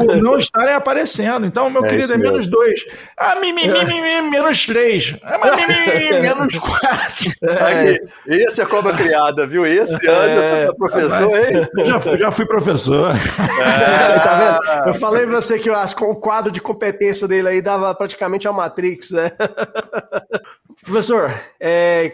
por 0.06 0.16
não 0.18 0.38
estarem 0.38 0.74
aparecendo. 0.74 1.46
Então, 1.46 1.70
meu 1.70 1.86
É 1.86 1.90
querido, 1.90 2.14
é 2.14 2.18
mesmo. 2.18 2.32
menos 2.34 2.48
dois. 2.48 2.86
Ah, 3.18 3.36
mi, 3.40 3.54
mi, 3.54 3.68
mi, 3.68 3.86
mi, 3.86 4.02
mi, 4.02 4.22
menos 4.30 4.66
três. 4.66 5.16
Ah, 5.24 5.38
mas 5.38 5.56
mi, 5.56 5.68
mi, 5.68 5.74
mi, 5.80 6.12
mi, 6.14 6.20
menos 6.22 6.58
quatro. 6.58 7.32
Aí, 7.62 8.00
esse 8.28 8.62
é 8.62 8.66
cobra 8.66 8.94
criada, 8.96 9.46
viu? 9.46 9.66
Esse 9.66 9.94
Anderson, 10.10 10.56
é, 10.56 10.74
professor, 10.74 11.38
hein? 11.38 11.86
Já, 11.86 12.00
fui- 12.00 12.18
já 12.18 12.32
fui 12.32 12.46
professor. 12.46 13.12
É, 13.12 14.20
tá 14.20 14.60
vendo? 14.74 14.88
Eu 14.90 14.94
falei 14.96 15.26
pra 15.26 15.36
você 15.42 15.60
que 15.60 15.70
as- 15.70 15.94
o 15.94 16.16
quadro 16.16 16.52
de 16.52 16.60
competência 16.62 17.28
dele 17.28 17.48
aí 17.50 17.62
dava 17.62 17.94
praticamente 17.96 18.48
a 18.48 18.52
Matrix, 18.54 19.12
né? 19.12 19.32
Professor, 20.86 21.34
é, 21.60 22.14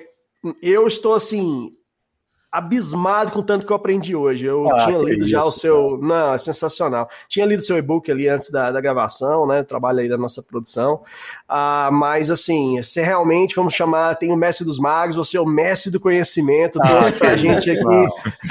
eu 0.61 0.87
estou 0.87 1.13
assim 1.15 1.71
abismado 2.51 3.31
com 3.31 3.39
o 3.39 3.43
tanto 3.43 3.65
que 3.65 3.71
eu 3.71 3.75
aprendi 3.75 4.15
hoje. 4.15 4.45
Eu 4.45 4.67
Ah, 4.69 4.85
tinha 4.85 4.97
lido 4.97 5.25
já 5.25 5.43
o 5.43 5.51
seu. 5.51 5.99
Não, 6.01 6.33
é 6.33 6.37
sensacional. 6.37 7.07
Tinha 7.27 7.45
lido 7.45 7.61
seu 7.61 7.77
e-book 7.77 8.09
ali 8.11 8.27
antes 8.27 8.49
da, 8.49 8.71
da 8.71 8.81
gravação, 8.81 9.45
né? 9.45 9.61
Trabalho 9.63 9.99
aí 9.99 10.09
da 10.09 10.17
nossa 10.17 10.41
produção. 10.41 11.01
Ah, 11.47 11.89
mas 11.91 12.31
assim, 12.31 12.81
você 12.81 13.01
realmente, 13.01 13.55
vamos 13.55 13.73
chamar, 13.73 14.15
tem 14.15 14.31
o 14.31 14.35
mestre 14.35 14.65
dos 14.65 14.79
magos, 14.79 15.15
você 15.15 15.37
é 15.37 15.41
o 15.41 15.45
mestre 15.45 15.91
do 15.91 15.99
conhecimento, 15.99 16.79
trouxe 16.79 17.13
pra 17.13 17.35
gente 17.37 17.69
aqui 17.69 17.83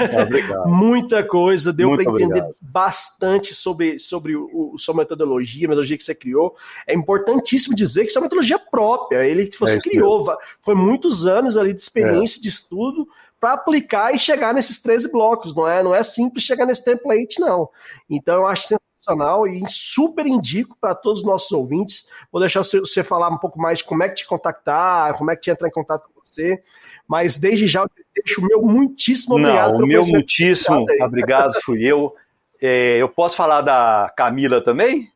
Ah, 0.01 0.67
muita 0.67 1.23
coisa, 1.23 1.73
deu 1.73 1.91
para 1.91 2.03
entender 2.03 2.25
obrigado. 2.25 2.55
bastante 2.61 3.53
sobre, 3.53 3.99
sobre 3.99 4.35
o, 4.35 4.75
sua 4.77 4.93
metodologia, 4.95 5.67
a 5.67 5.69
metodologia 5.69 5.97
que 5.97 6.03
você 6.03 6.15
criou. 6.15 6.55
É 6.87 6.93
importantíssimo 6.93 7.75
dizer 7.75 8.03
que 8.03 8.09
isso 8.09 8.17
é 8.17 8.21
uma 8.21 8.25
metodologia 8.25 8.59
própria, 8.59 9.25
ele 9.25 9.47
que 9.47 9.59
você 9.59 9.77
É 9.77 9.81
criou, 9.81 10.25
foi 10.61 10.75
muitos 10.75 11.25
anos 11.25 11.57
ali 11.57 11.73
de 11.73 11.81
experiência, 11.81 12.41
de 12.41 12.49
estudo, 12.49 13.07
para 13.39 13.53
aplicar 13.53 14.13
e 14.13 14.19
chegar 14.19 14.53
nesses 14.53 14.81
13 14.81 15.11
blocos, 15.11 15.55
não 15.55 15.67
é? 15.67 15.81
Não 15.81 15.95
é 15.95 16.03
simples 16.03 16.43
chegar 16.43 16.65
nesse 16.65 16.83
template, 16.83 17.39
não. 17.39 17.69
Então 18.09 18.35
eu 18.35 18.47
acho 18.47 18.67
sensacional 18.67 19.47
e 19.47 19.63
super 19.67 20.27
indico 20.27 20.77
para 20.79 20.93
todos 20.93 21.21
os 21.21 21.25
nossos 21.25 21.51
ouvintes. 21.51 22.07
Vou 22.31 22.41
deixar 22.41 22.63
você, 22.63 23.03
falar 23.03 23.29
um 23.29 23.37
pouco 23.37 23.59
mais 23.59 23.79
de 23.79 23.85
como 23.85 24.03
é 24.03 24.09
que 24.09 24.15
te 24.15 24.27
contactar, 24.27 25.17
como 25.17 25.31
é 25.31 25.35
que 25.35 25.41
te 25.41 25.51
entrar 25.51 25.67
em 25.67 25.71
contato 25.71 26.09
com 26.13 26.21
você. 26.23 26.61
Mas 27.07 27.37
desde 27.37 27.67
já 27.67 27.81
eu 27.81 27.89
deixo 28.15 28.41
o 28.41 28.45
meu 28.45 28.61
muitíssimo 28.61 29.35
obrigado 29.35 29.73
Não, 29.73 29.85
o 29.85 29.87
meu 29.87 30.05
muitíssimo 30.05 30.81
Obrigado 30.81 31.07
obrigado 31.07 31.53
fui 31.63 31.83
eu. 31.83 32.13
É, 32.61 32.97
eu 32.97 33.07
posso 33.07 33.35
falar 33.35 33.61
da 33.61 34.13
Camila 34.15 34.61
também? 34.61 35.09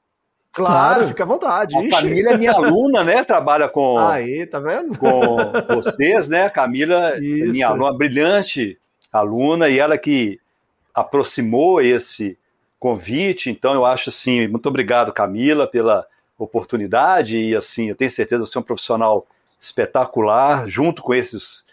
Claro, 0.54 0.74
Claro. 0.96 1.08
fica 1.08 1.24
à 1.24 1.26
vontade. 1.26 1.76
A 1.76 1.82
Ixi. 1.84 1.90
Camila 2.02 2.30
é 2.32 2.38
minha 2.38 2.52
aluna, 2.54 3.04
né? 3.04 3.24
Trabalha 3.24 3.68
com, 3.68 3.98
Aí, 4.08 4.46
tá 4.46 4.60
vendo? 4.60 4.98
com 4.98 5.38
vocês, 5.76 6.30
né? 6.30 6.46
A 6.46 6.50
Camila 6.50 7.16
é 7.16 7.20
Isso. 7.20 7.52
minha 7.52 7.68
aluna, 7.68 7.98
brilhante 7.98 8.78
aluna, 9.12 9.68
e 9.68 9.80
ela 9.80 9.98
que 9.98 10.40
aproximou 10.94 11.82
esse 11.82 12.38
convite. 12.80 13.50
Então, 13.50 13.74
eu 13.74 13.86
acho 13.86 14.10
assim, 14.10 14.48
muito 14.48 14.68
obrigado, 14.70 15.12
Camila, 15.12 15.66
pela 15.68 16.06
oportunidade. 16.38 17.38
E 17.38 17.56
assim, 17.56 17.90
eu 17.90 17.96
tenho 17.96 18.12
certeza 18.12 18.44
que 18.44 18.50
você 18.52 18.58
é 18.58 18.62
um 18.62 18.64
profissional 18.64 19.26
espetacular, 19.60 20.68
junto 20.68 21.02
com 21.02 21.14
esses 21.14 21.66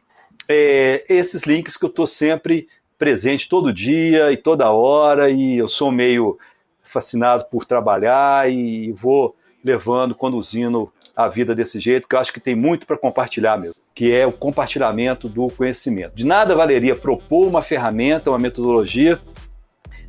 é, 0.49 1.05
esses 1.09 1.43
links 1.43 1.77
que 1.77 1.85
eu 1.85 1.89
estou 1.89 2.07
sempre 2.07 2.69
presente 2.99 3.49
todo 3.49 3.73
dia 3.73 4.33
e 4.33 4.37
toda 4.37 4.71
hora, 4.71 5.31
e 5.31 5.59
eu 5.59 5.69
sou 5.69 5.91
meio 5.91 6.39
fascinado 6.83 7.45
por 7.51 7.65
trabalhar 7.67 8.51
e 8.51 8.93
vou 8.93 9.37
levando, 9.63 10.15
conduzindo 10.15 10.93
a 11.15 11.29
vida 11.29 11.55
desse 11.55 11.81
jeito, 11.81 12.07
que 12.07 12.15
eu 12.15 12.21
acho 12.21 12.33
que 12.33 12.41
tem 12.41 12.55
muito 12.55 12.87
para 12.87 12.97
compartilhar 12.97 13.57
mesmo, 13.57 13.77
que 13.95 14.13
é 14.13 14.27
o 14.27 14.33
compartilhamento 14.33 15.29
do 15.29 15.49
conhecimento. 15.49 16.15
De 16.15 16.25
nada 16.25 16.55
valeria 16.55 16.95
propor 16.95 17.47
uma 17.47 17.63
ferramenta, 17.63 18.31
uma 18.31 18.39
metodologia, 18.39 19.19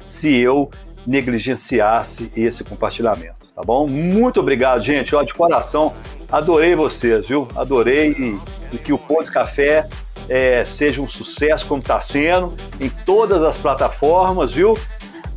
se 0.01 0.37
eu 0.37 0.69
negligenciasse 1.05 2.29
esse 2.35 2.63
compartilhamento, 2.65 3.47
tá 3.55 3.61
bom? 3.63 3.87
Muito 3.87 4.41
obrigado, 4.41 4.83
gente, 4.83 5.15
ó, 5.15 5.23
de 5.23 5.33
coração, 5.33 5.93
adorei 6.29 6.75
vocês, 6.75 7.25
viu? 7.25 7.47
Adorei 7.55 8.11
e, 8.11 8.37
e 8.75 8.77
que 8.77 8.91
o 8.91 8.97
Pão 8.97 9.23
de 9.23 9.31
Café 9.31 9.87
é, 10.29 10.63
seja 10.65 11.01
um 11.01 11.09
sucesso 11.09 11.65
como 11.65 11.81
está 11.81 11.99
sendo 11.99 12.53
em 12.79 12.89
todas 12.89 13.41
as 13.43 13.57
plataformas, 13.57 14.51
viu? 14.51 14.77